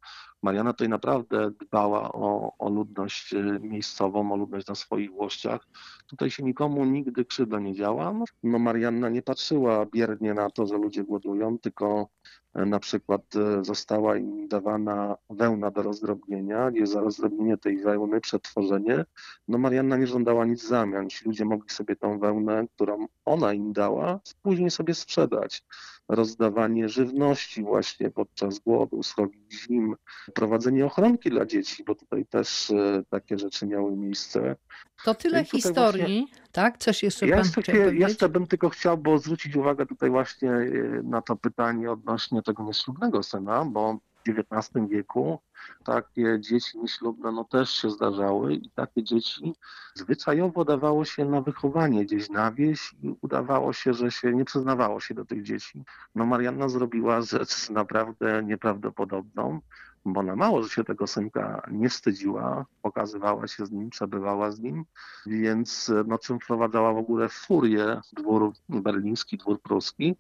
Mariana 0.42 0.74
tutaj 0.74 0.90
naprawdę 0.90 1.52
dbała 1.52 2.12
o, 2.12 2.54
o 2.60 2.70
ludność 2.70 3.34
y, 3.34 3.60
miejscową, 3.62 4.32
o 4.32 4.36
ludność 4.36 4.68
na 4.68 4.76
swoich 4.76 5.12
włościach. 5.12 5.68
Tutaj 6.08 6.32
się 6.32 6.44
nikomu 6.44 6.86
nigdy 6.86 7.26
krzywda 7.26 7.60
nie 7.60 7.74
działa. 7.74 8.14
No, 8.14 8.26
no 8.44 8.60
Marianna 8.60 9.10
nie 9.10 9.22
patrzyła 9.22 9.86
biernie 9.86 10.34
na 10.34 10.50
to, 10.50 10.66
że 10.68 10.78
ludzie 10.78 11.04
głodują, 11.04 11.60
tylko 11.60 12.10
e, 12.54 12.66
na 12.66 12.80
przykład 12.80 13.22
e, 13.36 13.66
została 13.66 14.18
im 14.18 14.48
dawana 14.48 15.16
wełna 15.30 15.72
do 15.72 15.82
rozdrobnienia, 15.82 16.72
gdzie 16.72 16.88
za 16.88 17.02
rozdrobnienie 17.02 17.58
tej 17.58 17.84
wełny, 17.84 18.22
przetworzenie, 18.22 19.06
no 19.48 19.58
Marianna 19.58 19.98
nie 19.98 20.08
żądała 20.08 20.46
nic 20.46 20.68
zamian. 20.68 21.10
Ci 21.10 21.26
ludzie 21.26 21.46
mogli 21.46 21.70
sobie 21.70 21.96
tą 21.96 22.20
wełnę, 22.20 22.66
którą 22.76 23.08
ona 23.26 23.54
im 23.54 23.74
dała, 23.74 24.20
później 24.42 24.72
sobie 24.72 24.94
sprzedać. 24.94 25.64
Rozdawanie 26.12 26.90
żywności 26.90 27.64
właśnie 27.64 28.10
podczas 28.10 28.60
głodu, 28.60 29.04
srogi 29.04 29.40
zim, 29.52 29.96
prowadzenie 30.34 30.86
ochronki 30.86 31.30
dla 31.30 31.46
dzieci, 31.46 31.84
bo 31.84 31.96
tutaj 31.96 32.26
też 32.26 32.72
e, 32.72 33.04
takie 33.10 33.38
rzeczy 33.38 33.66
miały 33.66 33.98
miejsce. 33.98 34.56
To 35.04 35.16
tyle 35.16 35.46
historii, 35.46 36.28
tak? 36.52 36.78
Coś 36.78 37.04
jeszcze 37.04 37.28
Ja 37.28 37.36
pan 37.36 37.46
jeszcze, 37.46 37.62
chciał 37.62 37.76
powiedzieć? 37.76 38.02
jeszcze 38.02 38.30
bym 38.30 38.48
tylko 38.48 38.70
chciał 38.70 38.98
bo 38.98 39.18
zwrócić 39.18 39.56
uwagę 39.56 39.86
tutaj 39.86 40.10
właśnie 40.10 40.52
e, 40.52 40.68
na 41.04 41.22
to 41.22 41.36
pytanie 41.36 41.92
odnośnie 41.92 42.42
tego 42.42 42.64
nieślubnego 42.64 43.24
syna, 43.24 43.66
bo 43.66 44.00
XIX 44.28 44.90
wieku 44.90 45.40
takie 45.84 46.40
dzieci 46.40 46.80
nieślubne 46.80 47.32
no 47.32 47.44
też 47.44 47.70
się 47.70 47.90
zdarzały 47.90 48.54
i 48.54 48.70
takie 48.70 49.04
dzieci 49.04 49.56
zwyczajowo 49.94 50.66
dawało 50.66 51.06
się 51.06 51.26
na 51.26 51.42
wychowanie 51.42 52.06
gdzieś 52.06 52.30
na 52.30 52.52
wieś 52.52 52.94
i 53.04 53.16
udawało 53.22 53.74
się, 53.74 53.94
że 53.94 54.12
się 54.12 54.34
nie 54.34 54.46
przyznawało 54.46 55.00
się 55.00 55.14
do 55.14 55.26
tych 55.26 55.44
dzieci. 55.44 55.84
No 56.16 56.26
Marianna 56.26 56.70
zrobiła 56.70 57.22
rzecz 57.22 57.70
naprawdę 57.70 58.44
nieprawdopodobną, 58.44 59.60
bo 60.06 60.20
ona 60.20 60.36
mało, 60.36 60.64
że 60.64 60.70
się 60.70 60.84
tego 60.84 61.08
synka 61.08 61.68
nie 61.72 61.90
wstydziła, 61.90 62.66
pokazywała 62.82 63.48
się 63.48 63.66
z 63.66 63.72
nim, 63.72 63.90
przebywała 63.90 64.52
z 64.52 64.60
nim, 64.60 64.86
więc 65.26 65.92
no, 66.08 66.18
czym 66.18 66.40
wprowadzała 66.40 66.94
w 66.94 66.98
ogóle 66.98 67.30
furię 67.30 68.02
dwór 68.14 68.54
berliński, 68.70 69.38
dwór 69.38 69.62
pruski, 69.62 70.16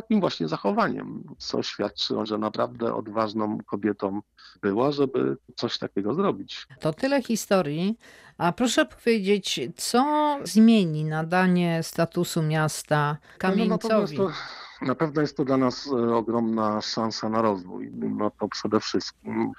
takim 0.00 0.20
właśnie 0.20 0.48
zachowaniem, 0.48 1.24
co 1.38 1.62
świadczy, 1.62 2.14
że 2.22 2.38
naprawdę 2.38 2.94
odważną 2.94 3.58
kobietą 3.66 4.20
była, 4.62 4.92
żeby 4.92 5.36
coś 5.56 5.78
takiego 5.78 6.14
zrobić. 6.14 6.66
To 6.80 6.92
tyle 6.92 7.22
historii. 7.22 7.98
A 8.38 8.52
proszę 8.52 8.86
powiedzieć, 8.86 9.60
co 9.76 10.04
zmieni 10.44 11.04
nadanie 11.04 11.82
statusu 11.82 12.42
miasta 12.42 13.06
No, 13.10 13.28
no, 13.32 13.38
Kamieńcowi? 13.38 13.88
natomiast 13.88 14.16
to 14.16 14.30
Na 14.82 14.94
pewno 14.94 15.20
jest 15.20 15.36
to 15.36 15.44
dla 15.44 15.56
nas 15.56 15.86
e, 15.86 16.14
ogromna 16.14 16.80
szansa 16.80 17.28
na 17.28 17.42
rozwój. 17.42 17.90
No 17.94 18.30
to 18.30 18.48
przede 18.48 18.80
wszystkim 18.80 19.52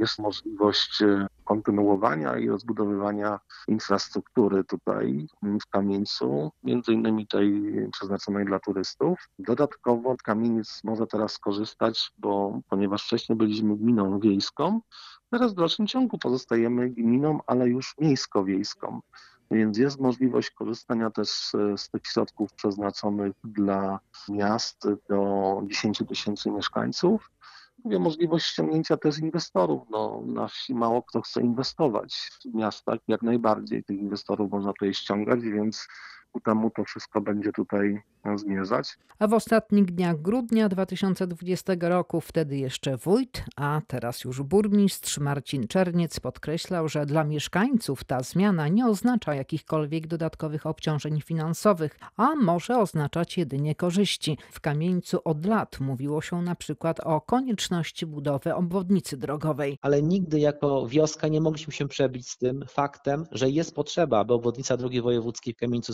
jest 0.00 0.18
możliwość 0.18 1.02
e, 1.02 1.26
kontynuowania 1.44 2.38
i 2.38 2.48
rozbudowywania 2.48 3.40
infrastruktury 3.68 4.64
tutaj 4.64 5.26
w 5.42 5.70
Kamieńcu, 5.70 6.52
między 6.62 6.92
innymi 6.92 7.26
tej 7.26 7.62
przeznaczonej 7.92 8.44
dla 8.44 8.58
turystów. 8.58 9.18
Dodatkowo 9.38 10.16
Kamieniec 10.24 10.80
może 10.84 11.06
teraz 11.06 11.32
skorzystać, 11.32 12.12
bo 12.18 12.60
ponieważ 12.68 13.04
wcześniej 13.04 13.38
byliśmy 13.38 13.76
gminą 13.76 14.20
wiejską, 14.20 14.80
teraz 15.30 15.52
w 15.52 15.56
dalszym 15.56 15.86
ciągu 15.86 16.18
pozostajemy 16.18 16.90
gminą, 16.90 17.38
ale 17.46 17.68
już 17.68 17.94
miejsko-wiejską. 17.98 19.00
Więc 19.50 19.78
jest 19.78 20.00
możliwość 20.00 20.50
korzystania 20.50 21.10
też 21.10 21.28
z 21.76 21.90
tych 21.90 22.06
środków 22.06 22.52
przeznaczonych 22.52 23.32
dla 23.44 24.00
miast 24.28 24.88
do 25.08 25.62
10 25.66 26.02
tysięcy 26.08 26.50
mieszkańców. 26.50 27.30
Mówię, 27.84 27.98
możliwość 27.98 28.46
ściągnięcia 28.46 28.96
też 28.96 29.18
inwestorów. 29.18 29.82
No, 29.90 30.22
na 30.26 30.48
wsi 30.48 30.74
mało 30.74 31.02
kto 31.02 31.20
chce 31.20 31.40
inwestować. 31.40 32.30
W 32.44 32.54
miastach 32.54 32.98
jak 33.08 33.22
najbardziej 33.22 33.84
tych 33.84 33.98
inwestorów 33.98 34.50
można 34.50 34.72
tutaj 34.72 34.94
ściągać, 34.94 35.40
więc 35.40 35.88
ku 36.32 36.40
temu 36.40 36.70
to 36.70 36.84
wszystko 36.84 37.20
będzie 37.20 37.52
tutaj 37.52 38.02
zmierzać. 38.34 38.98
A 39.18 39.26
w 39.26 39.34
ostatnich 39.34 39.84
dniach 39.84 40.22
grudnia 40.22 40.68
2020 40.68 41.72
roku 41.80 42.20
wtedy 42.20 42.56
jeszcze 42.56 42.96
wójt, 42.96 43.44
a 43.56 43.80
teraz 43.86 44.24
już 44.24 44.42
burmistrz 44.42 45.18
Marcin 45.18 45.68
Czerniec 45.68 46.20
podkreślał, 46.20 46.88
że 46.88 47.06
dla 47.06 47.24
mieszkańców 47.24 48.04
ta 48.04 48.22
zmiana 48.22 48.68
nie 48.68 48.86
oznacza 48.86 49.34
jakichkolwiek 49.34 50.06
dodatkowych 50.06 50.66
obciążeń 50.66 51.20
finansowych, 51.20 51.98
a 52.16 52.34
może 52.34 52.78
oznaczać 52.78 53.38
jedynie 53.38 53.74
korzyści. 53.74 54.38
W 54.52 54.60
Kamieńcu 54.60 55.20
od 55.24 55.46
lat 55.46 55.80
mówiło 55.80 56.22
się 56.22 56.42
na 56.42 56.54
przykład 56.54 57.00
o 57.00 57.20
konieczności 57.20 58.06
budowy 58.06 58.54
obwodnicy 58.54 59.16
drogowej. 59.16 59.78
Ale 59.82 60.02
nigdy 60.02 60.40
jako 60.40 60.86
wioska 60.86 61.28
nie 61.28 61.40
mogliśmy 61.40 61.72
się 61.72 61.88
przebić 61.88 62.30
z 62.30 62.38
tym 62.38 62.64
faktem, 62.68 63.24
że 63.32 63.50
jest 63.50 63.74
potrzeba, 63.74 64.18
aby 64.18 64.34
obwodnica 64.34 64.76
drogi 64.76 65.02
wojewódzkiej 65.02 65.54
w 65.54 65.56
Kamieńcu 65.56 65.92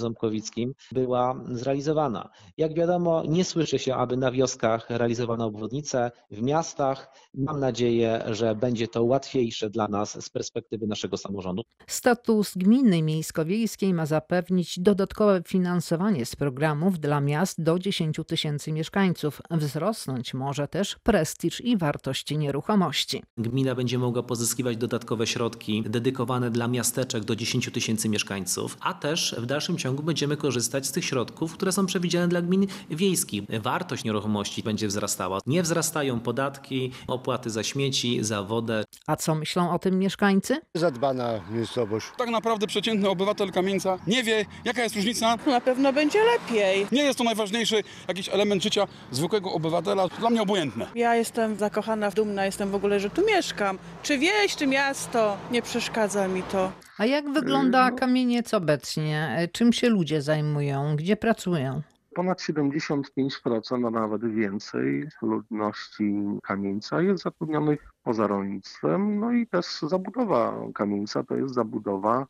Była 0.93 1.41
zrealizowana. 1.49 2.31
Jak 2.57 2.75
wiadomo, 2.75 3.23
nie 3.29 3.45
słyszy 3.45 3.79
się, 3.79 3.95
aby 3.95 4.17
na 4.17 4.31
wioskach 4.33 4.91
realizowano 4.91 5.45
obwodnice, 5.47 6.11
w 6.31 6.43
miastach. 6.43 7.09
Mam 7.35 7.61
nadzieję, 7.61 8.23
że 8.31 8.55
będzie 8.55 8.89
to 8.89 9.05
łatwiejsze 9.05 9.71
dla 9.71 9.89
nas 9.89 10.25
z 10.25 10.31
perspektywy 10.31 10.87
naszego 10.87 11.17
samorządu. 11.17 11.63
Status 11.87 12.53
gminy 12.57 13.03
miejsko-wiejskiej 13.03 13.95
ma 13.95 14.07
zapewnić 14.07 14.81
dodatkowe 14.81 15.43
finansowanie 15.47 16.27
z 16.27 16.37
programów 16.37 16.99
dla 16.99 17.21
miast 17.21 17.63
do 17.63 17.79
10 17.79 18.21
tysięcy 18.27 18.73
mieszkańców. 18.73 19.43
Wzrosnąć 19.51 20.35
może 20.35 20.69
też 20.69 20.97
prestiż 21.03 21.61
i 21.61 21.77
wartość 21.77 22.31
nieruchomości. 22.31 23.23
Gmina 23.39 23.75
będzie 23.75 23.99
mogła 23.99 24.23
pozyskiwać 24.23 24.77
dodatkowe 24.77 25.27
środki 25.27 25.83
dedykowane 25.87 26.51
dla 26.51 26.69
miasteczek 26.69 27.25
do 27.25 27.37
10 27.37 27.71
tysięcy 27.73 28.09
mieszkańców, 28.09 28.77
a 28.81 28.95
też 28.95 29.37
w 29.39 29.47
dalszym 29.47 29.79
ciągu 29.79 30.03
będziemy 30.17 30.37
korzystać 30.37 30.87
z 30.87 30.93
tych 30.93 31.05
środków, 31.05 31.53
które 31.53 31.73
są 31.73 31.87
przewidziane 31.87 32.29
dla 32.29 32.43
gmin 32.43 32.67
wiejskich. 32.91 33.43
Wartość 33.61 34.05
nieruchomości 34.05 34.63
będzie 34.63 34.87
wzrastała. 34.89 35.39
Nie 35.47 35.63
wzrastają 35.63 36.21
podatki, 36.21 36.93
opłaty 37.07 37.51
za 37.51 37.63
śmieci, 37.63 38.25
za 38.25 38.43
wodę. 38.43 38.85
A 39.07 39.17
co 39.17 39.35
myślą 39.35 39.71
o 39.71 39.79
tym 39.79 39.99
mieszkańcy? 39.99 40.61
Zadbana 40.75 41.41
miejscowość. 41.51 42.07
Tak 42.19 42.31
naprawdę 42.31 42.67
przeciętny 42.67 43.09
obywatel 43.09 43.53
Kamieńca 43.53 43.99
nie 44.07 44.23
wie, 44.23 44.45
jaka 44.65 44.83
jest 44.83 44.97
różnica. 44.97 45.37
Na 45.47 45.61
pewno 45.61 45.93
będzie 45.93 46.19
lepiej. 46.25 46.87
Nie 46.93 47.03
jest 47.03 47.19
to 47.19 47.25
najważniejszy 47.25 47.83
jakiś 48.09 48.29
element 48.29 48.63
życia 48.63 48.87
zwykłego 49.11 49.53
obywatela. 49.53 50.09
Dla 50.09 50.31
mnie 50.31 50.43
obojętne. 50.43 50.87
Ja 50.95 51.15
jestem 51.15 51.57
zakochana, 51.57 52.11
dumna 52.11 52.47
jestem 52.47 52.71
w 52.71 52.75
ogóle, 52.75 53.01
że 53.01 53.11
tu 53.11 53.27
mieszkam. 53.27 53.79
Czy 54.03 54.19
wieś, 54.19 54.57
czy 54.57 54.67
miasto, 54.67 55.37
nie 55.51 55.63
przeszkadza 55.63 56.29
mi 56.29 56.43
to. 56.43 56.73
A 56.99 57.07
jak 57.07 57.33
wygląda 57.33 57.91
kamieniec 57.91 58.55
obecnie? 58.55 59.49
Czym 59.53 59.73
się 59.73 59.89
ludzie 59.89 60.06
zajmują? 60.15 60.97
Gdzie 60.97 61.17
pracują? 61.17 61.83
Ponad 62.15 62.41
75%, 62.41 63.87
a 63.87 63.91
nawet 63.91 64.35
więcej 64.35 65.09
ludności 65.23 66.15
kamieńca 66.43 67.03
jest 67.03 67.23
zatrudnionych 67.23 67.93
poza 68.03 68.27
rolnictwem. 68.27 69.21
No 69.21 69.33
i 69.33 69.47
też 69.47 69.67
zabudowa 69.83 70.55
kamieńca 70.75 71.25
to 71.25 71.37
jest 71.37 71.55
zabudowa 71.55 72.27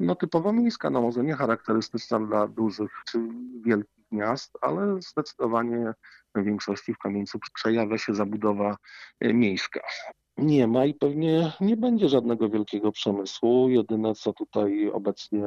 no, 0.00 0.14
typowo 0.14 0.52
miejska, 0.52 0.90
no 0.90 1.02
może 1.02 1.24
nie 1.24 1.34
charakterystyczna 1.34 2.20
dla 2.20 2.48
dużych 2.48 2.90
czy 3.06 3.18
wielkich 3.64 4.04
miast, 4.12 4.58
ale 4.60 5.02
zdecydowanie 5.02 5.94
w 6.34 6.42
większości 6.44 6.94
w 6.94 6.98
kamieńcu 6.98 7.38
przejawia 7.54 7.98
się 7.98 8.14
zabudowa 8.14 8.76
miejska 9.20 9.80
nie 10.38 10.66
ma 10.66 10.84
i 10.84 10.94
pewnie 10.94 11.52
nie 11.60 11.76
będzie 11.76 12.08
żadnego 12.08 12.48
wielkiego 12.48 12.92
przemysłu. 12.92 13.68
Jedyne, 13.68 14.14
co 14.14 14.32
tutaj 14.32 14.90
obecnie 14.92 15.44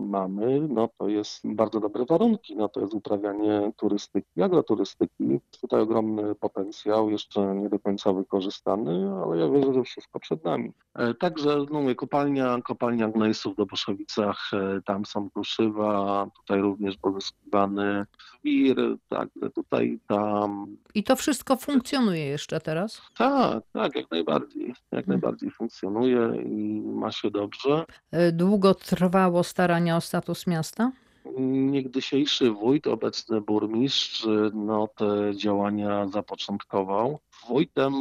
mamy, 0.00 0.68
no 0.68 0.88
to 0.98 1.08
jest 1.08 1.40
bardzo 1.44 1.80
dobre 1.80 2.04
warunki. 2.04 2.56
No 2.56 2.68
to 2.68 2.80
jest 2.80 2.94
uprawianie 2.94 3.72
turystyki, 3.76 4.42
agroturystyki. 4.42 5.28
Jest 5.28 5.60
tutaj 5.60 5.80
ogromny 5.80 6.34
potencjał, 6.34 7.10
jeszcze 7.10 7.54
nie 7.54 7.68
do 7.68 7.78
końca 7.78 8.12
wykorzystany, 8.12 9.10
ale 9.24 9.38
ja 9.38 9.48
wierzę, 9.48 9.74
że 9.74 9.82
wszystko 9.82 10.20
przed 10.20 10.44
nami. 10.44 10.72
E, 10.94 11.14
także 11.14 11.66
no, 11.70 11.94
kopalnia, 11.96 12.58
kopalnia 12.64 13.08
gnejsów 13.08 13.56
do 13.56 13.66
Boszowicach, 13.66 14.50
e, 14.52 14.80
tam 14.82 15.06
są 15.06 15.30
kruszywa, 15.30 16.26
tutaj 16.40 16.60
również 16.60 16.96
pozyskiwany 16.96 18.06
wir, 18.44 18.76
także 19.08 19.50
tutaj, 19.54 19.98
tam. 20.06 20.76
I 20.94 21.04
to 21.04 21.16
wszystko 21.16 21.56
funkcjonuje 21.56 22.26
jeszcze 22.26 22.60
teraz? 22.60 23.02
Tak, 23.16 23.62
tak, 23.72 23.96
jak 23.96 24.10
najbardziej 24.10 24.33
najbardziej, 24.34 24.74
jak 24.92 25.06
najbardziej 25.06 25.50
funkcjonuje 25.50 26.42
i 26.42 26.80
ma 26.80 27.12
się 27.12 27.30
dobrze. 27.30 27.84
E, 28.10 28.32
długo 28.32 28.74
trwało 28.74 29.44
starania 29.44 29.96
o 29.96 30.00
status 30.00 30.46
miasta? 30.46 30.92
Niegdysiejszy 31.38 32.50
wójt, 32.50 32.86
obecny 32.86 33.40
burmistrz, 33.40 34.26
no 34.54 34.88
te 34.96 35.36
działania 35.36 36.08
zapoczątkował. 36.08 37.18
Wójtem 37.48 37.92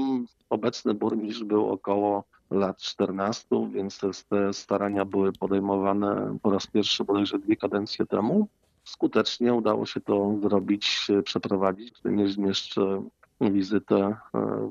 obecny 0.49 0.93
burmistrz 0.93 1.43
był 1.43 1.69
około 1.69 2.23
lat 2.51 2.77
14, 2.77 3.69
więc 3.73 3.99
te 4.29 4.53
starania 4.53 5.05
były 5.05 5.33
podejmowane 5.33 6.37
po 6.41 6.51
raz 6.51 6.67
pierwszy 6.67 7.03
bodajże 7.03 7.39
dwie 7.39 7.55
kadencje 7.55 8.05
temu. 8.05 8.47
Skutecznie 8.83 9.53
udało 9.53 9.85
się 9.85 10.01
to 10.01 10.35
zrobić, 10.41 11.07
przeprowadzić, 11.23 11.93
jeszcze 12.37 13.03
wizytę 13.41 13.95
e, 13.95 14.15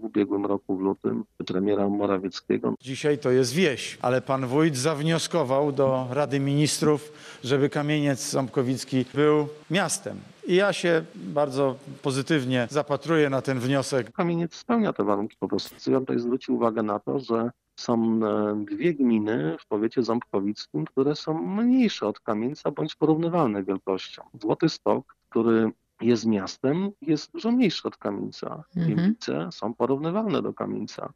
w 0.01 0.05
ubiegłym 0.05 0.47
roku 0.47 0.77
w 0.77 0.81
lutym 0.81 1.25
premiera 1.47 1.89
Morawieckiego. 1.89 2.75
Dzisiaj 2.81 3.19
to 3.19 3.31
jest 3.31 3.53
wieś, 3.53 3.99
ale 4.03 4.21
pan 4.21 4.47
wójt 4.47 4.77
zawnioskował 4.77 5.73
do 5.73 6.07
Rady 6.11 6.41
Ministrów, 6.41 7.13
żeby 7.45 7.69
Kamieniec 7.69 8.31
Ząbkowicki 8.31 9.05
był 9.15 9.49
miastem. 9.71 10.17
I 10.47 10.55
ja 10.55 10.73
się 10.73 11.05
bardzo 11.15 11.77
pozytywnie 12.03 12.67
zapatruję 12.71 13.31
na 13.31 13.43
ten 13.43 13.59
wniosek. 13.59 14.13
Kamieniec 14.13 14.55
spełnia 14.55 14.93
te 14.93 15.05
warunki 15.05 15.37
po 15.41 15.49
prostu. 15.49 15.91
Ja 15.91 16.01
tutaj 16.01 16.19
zwrócił 16.19 16.55
uwagę 16.55 16.83
na 16.83 16.99
to, 16.99 17.19
że 17.19 17.51
są 17.77 18.21
e, 18.27 18.65
dwie 18.65 18.95
gminy 18.95 19.57
w 19.61 19.67
powiecie 19.67 20.03
ząbkowickim, 20.03 20.85
które 20.85 21.17
są 21.17 21.43
mniejsze 21.43 22.07
od 22.07 22.21
Kamieńca 22.21 22.71
bądź 22.71 22.95
porównywalne 22.95 23.63
wielkością. 23.63 24.23
Złoty 24.41 24.69
Stok, 24.69 25.17
który 25.29 25.71
jest 26.03 26.27
miastem, 26.27 26.91
jest 27.03 27.33
dużo 27.33 27.51
mniejszy 27.51 27.89
od 27.89 27.97
Kamieńca. 27.97 28.65
Mhm. 28.77 29.53
są 29.53 29.75
porównywalne 29.75 30.43
do 30.43 30.55
Kamieńca 30.55 31.13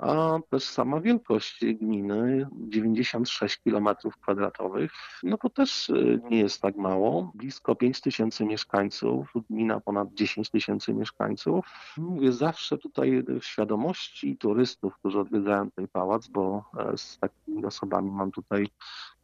a 0.00 0.38
też 0.50 0.64
sama 0.64 1.00
wielkość 1.00 1.64
gminy 1.64 2.46
96 2.52 3.58
km 3.64 3.88
kwadratowych, 4.22 4.92
no 5.22 5.38
to 5.38 5.50
też 5.50 5.88
y, 5.88 6.20
nie 6.30 6.38
jest 6.38 6.62
tak 6.62 6.76
mało. 6.76 7.32
Blisko 7.34 7.74
5 7.74 8.00
tysięcy 8.00 8.44
mieszkańców, 8.44 9.32
gmina 9.50 9.80
ponad 9.80 10.14
10 10.14 10.50
tysięcy 10.50 10.94
mieszkańców. 10.94 11.66
Mówię 11.96 12.32
zawsze 12.32 12.78
tutaj 12.78 13.24
w 13.40 13.44
świadomości 13.44 14.36
turystów, 14.36 14.98
którzy 14.98 15.20
odwiedzają 15.20 15.70
ten 15.70 15.88
pałac, 15.88 16.28
bo 16.28 16.64
e, 16.78 16.96
z 16.96 17.18
takimi 17.18 17.64
osobami 17.64 18.10
mam 18.10 18.30
tutaj 18.30 18.68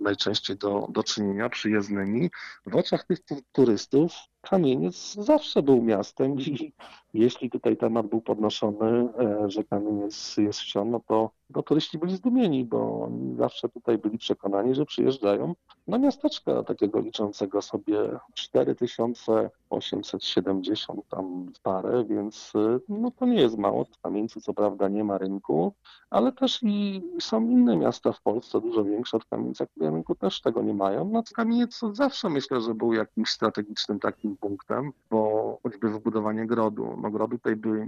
najczęściej 0.01 0.57
do, 0.57 0.89
do 0.91 1.03
czynienia, 1.03 1.49
przyjezdnymi. 1.49 2.31
W 2.67 2.77
oczach 2.77 3.05
tych 3.05 3.19
turystów 3.53 4.13
Kamieniec 4.51 5.15
zawsze 5.15 5.63
był 5.63 5.83
miastem 5.83 6.41
i 6.41 6.73
jeśli 7.15 7.51
tutaj 7.51 7.77
temat 7.77 8.07
był 8.07 8.21
podnoszony, 8.21 9.09
e, 9.19 9.51
że 9.51 9.65
Kamieniec 9.65 10.37
jest 10.37 10.61
wsią, 10.61 10.85
no 10.85 11.01
to 11.09 11.31
no, 11.51 11.63
turyści 11.63 11.99
byli 11.99 12.17
zdumieni, 12.17 12.65
bo 12.65 13.05
oni 13.05 13.37
zawsze 13.37 13.69
tutaj 13.69 13.99
byli 13.99 14.19
przekonani, 14.19 14.75
że 14.75 14.87
przyjeżdżają 14.87 15.55
na 15.87 15.99
miasteczka 15.99 16.63
takiego 16.63 17.01
liczącego 17.01 17.63
sobie 17.63 18.19
4870 18.35 21.09
tam 21.09 21.53
parę, 21.63 22.05
więc 22.05 22.53
no 22.89 23.11
to 23.11 23.27
nie 23.27 23.41
jest 23.41 23.59
mało. 23.59 23.85
W 23.85 24.01
Kamieńcu 24.03 24.41
co 24.41 24.55
prawda 24.55 24.89
nie 24.89 25.05
ma 25.05 25.19
rynku, 25.19 25.73
ale 26.11 26.33
też 26.33 26.61
i 26.63 27.03
są 27.21 27.49
inne 27.49 27.77
miasta 27.77 28.13
w 28.13 28.23
Polsce, 28.23 28.61
dużo 28.61 28.85
większe 28.85 29.17
od 29.17 29.25
Kamieńca, 29.25 29.67
które 29.67 29.91
rynku 29.91 30.15
też 30.15 30.41
tego 30.41 30.63
nie 30.63 30.75
mają. 30.75 31.05
No 31.05 31.23
Kamieniec 31.35 31.81
zawsze 31.93 32.31
myślę, 32.31 32.61
że 32.61 32.75
był 32.75 32.93
jakimś 32.93 33.31
strategicznym 33.31 34.01
takim 34.01 34.37
punktem, 34.37 34.93
bo 35.11 35.46
choćby 35.63 35.91
wybudowanie 35.91 36.47
grodu. 36.47 36.99
No 37.03 37.11
grodu 37.11 37.37
tutaj 37.37 37.57
by 37.57 37.87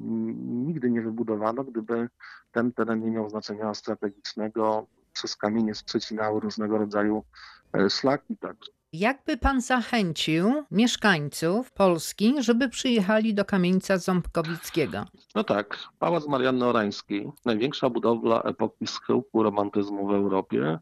nigdy 0.66 0.90
nie 0.90 1.02
wybudowano, 1.02 1.64
gdyby 1.64 2.08
ten 2.52 2.72
teren 2.72 3.00
nie 3.00 3.10
miał 3.10 3.30
znaczenia 3.30 3.74
strategicznego. 3.74 4.86
Przez 5.12 5.36
kamienie 5.36 5.74
sprzecinały 5.74 6.40
różnego 6.40 6.78
rodzaju 6.78 7.24
e, 7.72 7.90
szlaki. 7.90 8.36
Także 8.36 8.70
Jakby 8.92 9.36
pan 9.36 9.60
zachęcił 9.60 10.64
mieszkańców 10.70 11.72
Polski, 11.72 12.34
żeby 12.42 12.68
przyjechali 12.68 13.34
do 13.34 13.44
kamieńca 13.44 13.98
Ząbkowickiego? 13.98 15.04
No 15.34 15.44
tak, 15.44 15.78
Pałac 15.98 16.28
Marianny 16.28 16.64
Orańskiej, 16.64 17.30
największa 17.44 17.90
budowla 17.90 18.42
epoki 18.42 18.86
schyłku 18.86 19.42
romantyzmu 19.42 20.06
w 20.06 20.12
Europie. 20.12 20.78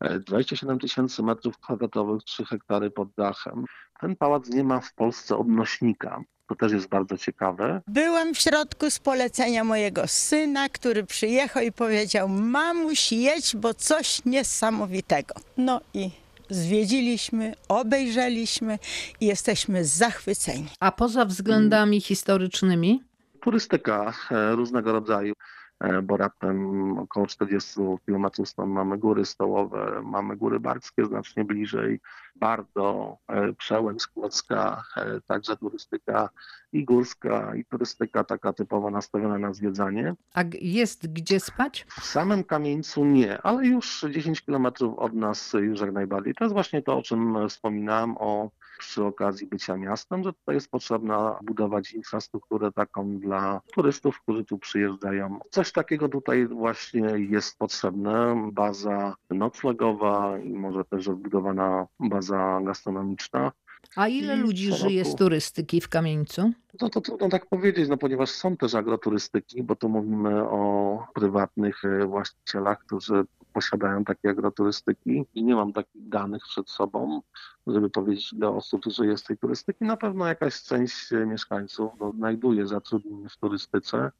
E, 0.00 0.18
27 0.20 0.78
tysięcy 0.78 1.22
metrów 1.22 1.58
kwadratowych, 1.58 2.22
3 2.22 2.44
hektary 2.44 2.90
pod 2.90 3.08
dachem. 3.16 3.64
Ten 4.00 4.16
pałac 4.16 4.48
nie 4.48 4.64
ma 4.64 4.80
w 4.80 4.94
Polsce 4.94 5.36
odnośnika. 5.36 6.20
To 6.48 6.54
też 6.54 6.72
jest 6.72 6.88
bardzo 6.88 7.18
ciekawe. 7.18 7.82
Byłam 7.86 8.34
w 8.34 8.38
środku 8.38 8.90
z 8.90 8.98
polecenia 8.98 9.64
mojego 9.64 10.06
syna, 10.06 10.68
który 10.68 11.04
przyjechał 11.04 11.62
i 11.62 11.72
powiedział: 11.72 12.28
Mamuś, 12.28 13.12
jedź, 13.12 13.56
bo 13.56 13.74
coś 13.74 14.24
niesamowitego. 14.24 15.34
No 15.56 15.80
i 15.94 16.10
zwiedziliśmy, 16.50 17.54
obejrzeliśmy 17.68 18.78
i 19.20 19.26
jesteśmy 19.26 19.84
zachwyceni. 19.84 20.66
A 20.80 20.92
poza 20.92 21.24
względami 21.24 22.00
historycznymi? 22.00 23.02
Turystyka 23.40 24.12
e, 24.30 24.52
różnego 24.56 24.92
rodzaju, 24.92 25.32
e, 25.32 25.55
bo 26.02 26.16
raptem 26.16 26.98
około 26.98 27.26
40 27.26 27.80
km 28.06 28.26
stąd 28.44 28.72
mamy 28.72 28.98
góry 28.98 29.24
stołowe, 29.24 30.02
mamy 30.04 30.36
góry 30.36 30.60
barskie 30.60 31.04
znacznie 31.04 31.44
bliżej, 31.44 32.00
Bardo, 32.36 33.16
e, 33.28 33.52
Przełęcz 33.52 34.06
Kłodzka, 34.06 34.82
e, 34.96 35.20
także 35.26 35.56
turystyka 35.56 36.28
i 36.72 36.84
górska, 36.84 37.54
i 37.54 37.64
turystyka 37.64 38.24
taka 38.24 38.52
typowo 38.52 38.90
nastawiona 38.90 39.38
na 39.38 39.52
zwiedzanie. 39.52 40.14
A 40.34 40.44
jest 40.60 41.12
gdzie 41.12 41.40
spać? 41.40 41.86
W 42.00 42.04
samym 42.04 42.44
kamieńcu 42.44 43.04
nie, 43.04 43.42
ale 43.42 43.66
już 43.66 44.04
10 44.10 44.40
km 44.42 44.66
od 44.96 45.14
nas 45.14 45.52
już 45.52 45.80
jak 45.80 45.92
najbardziej. 45.92 46.34
To 46.34 46.44
jest 46.44 46.54
właśnie 46.54 46.82
to, 46.82 46.98
o 46.98 47.02
czym 47.02 47.48
wspominałem 47.48 48.14
o, 48.18 48.50
przy 48.78 49.04
okazji 49.04 49.46
bycia 49.46 49.76
miastem, 49.76 50.24
że 50.24 50.32
tutaj 50.32 50.54
jest 50.54 50.70
potrzebna 50.70 51.38
budować 51.42 51.92
infrastrukturę 51.92 52.72
taką 52.72 53.18
dla 53.18 53.60
turystów, 53.74 54.20
którzy 54.20 54.44
tu 54.44 54.58
przyjeżdżają. 54.58 55.38
Coś 55.50 55.72
takiego 55.72 56.08
tutaj 56.08 56.46
właśnie 56.46 57.00
jest 57.30 57.58
potrzebne. 57.58 58.50
Baza 58.52 59.14
noclegowa 59.30 60.38
i 60.38 60.52
może 60.52 60.84
też 60.84 61.08
odbudowana 61.08 61.86
baza 62.00 62.60
gastronomiczna. 62.64 63.52
A 63.96 64.08
ile 64.08 64.36
ludzi 64.36 64.72
żyje 64.72 65.04
z 65.04 65.14
turystyki 65.14 65.80
w 65.80 65.88
kamieńcu? 65.88 66.52
No 66.80 66.88
to 66.90 67.00
trudno 67.00 67.28
tak 67.28 67.46
powiedzieć, 67.46 67.88
no 67.88 67.96
ponieważ 67.96 68.30
są 68.30 68.56
też 68.56 68.74
agroturystyki, 68.74 69.62
bo 69.62 69.76
tu 69.76 69.88
mówimy 69.88 70.42
o 70.42 71.06
prywatnych 71.14 71.84
e, 71.84 72.06
właścicielach, 72.06 72.78
którzy 72.78 73.24
posiadają 73.56 74.04
takie 74.04 74.30
agroturystyki 74.30 75.26
i 75.34 75.44
nie 75.44 75.54
mam 75.54 75.72
takich 75.72 76.08
danych 76.08 76.42
przed 76.42 76.70
sobą, 76.70 77.22
żeby 77.66 77.90
powiedzieć 77.90 78.32
ile 78.32 78.48
osób 78.48 78.84
żyje 78.86 79.16
z 79.16 79.22
tej 79.22 79.38
turystyki. 79.38 79.84
Na 79.84 79.96
pewno 79.96 80.26
jakaś 80.26 80.62
część 80.62 81.10
mieszkańców 81.26 81.92
no, 82.00 82.12
znajduje 82.12 82.66
zatrudnienie 82.66 83.28
w 83.28 83.36
turystyce, 83.36 84.10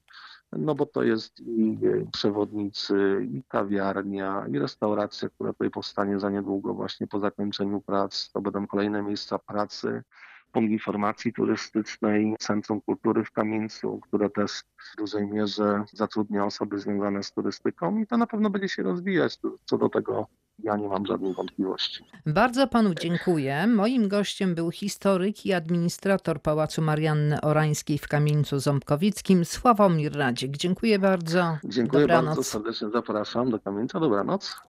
no 0.52 0.74
bo 0.74 0.86
to 0.86 1.02
jest 1.02 1.40
i 1.40 1.78
e, 1.86 2.10
przewodnicy, 2.12 3.28
i 3.30 3.42
kawiarnia, 3.48 4.46
i 4.52 4.58
restauracja, 4.58 5.28
która 5.28 5.52
tutaj 5.52 5.70
powstanie 5.70 6.20
za 6.20 6.30
niedługo 6.30 6.74
właśnie 6.74 7.06
po 7.06 7.20
zakończeniu 7.20 7.80
prac. 7.80 8.30
To 8.32 8.40
będą 8.40 8.66
kolejne 8.66 9.02
miejsca 9.02 9.38
pracy 9.38 10.02
punkt 10.52 10.70
informacji 10.70 11.32
turystycznej, 11.32 12.34
Centrum 12.38 12.80
Kultury 12.80 13.24
w 13.24 13.30
Kamieńcu, 13.30 14.00
które 14.02 14.30
też 14.30 14.50
w 14.92 14.96
dużej 14.96 15.26
mierze 15.26 15.84
zatrudnia 15.92 16.44
osoby 16.44 16.78
związane 16.78 17.22
z 17.22 17.32
turystyką 17.32 17.98
i 17.98 18.06
to 18.06 18.16
na 18.16 18.26
pewno 18.26 18.50
będzie 18.50 18.68
się 18.68 18.82
rozwijać. 18.82 19.38
Co 19.64 19.78
do 19.78 19.88
tego 19.88 20.26
ja 20.58 20.76
nie 20.76 20.88
mam 20.88 21.06
żadnych 21.06 21.36
wątpliwości. 21.36 22.04
Bardzo 22.26 22.66
panu 22.66 22.94
dziękuję. 22.94 23.66
Moim 23.66 24.08
gościem 24.08 24.54
był 24.54 24.70
historyk 24.70 25.46
i 25.46 25.52
administrator 25.52 26.42
Pałacu 26.42 26.82
Marianny 26.82 27.40
Orańskiej 27.40 27.98
w 27.98 28.08
Kamieńcu 28.08 28.58
Ząbkowickim 28.58 29.44
Sławomir 29.44 30.16
Radzik. 30.16 30.56
Dziękuję 30.56 30.98
bardzo. 30.98 31.58
Dziękuję 31.64 32.02
Dobranoc. 32.02 32.26
bardzo 32.26 32.42
serdecznie, 32.42 32.90
zapraszam 32.90 33.50
do 33.50 33.58
Kamieńca. 33.60 34.00
Dobranoc. 34.00 34.56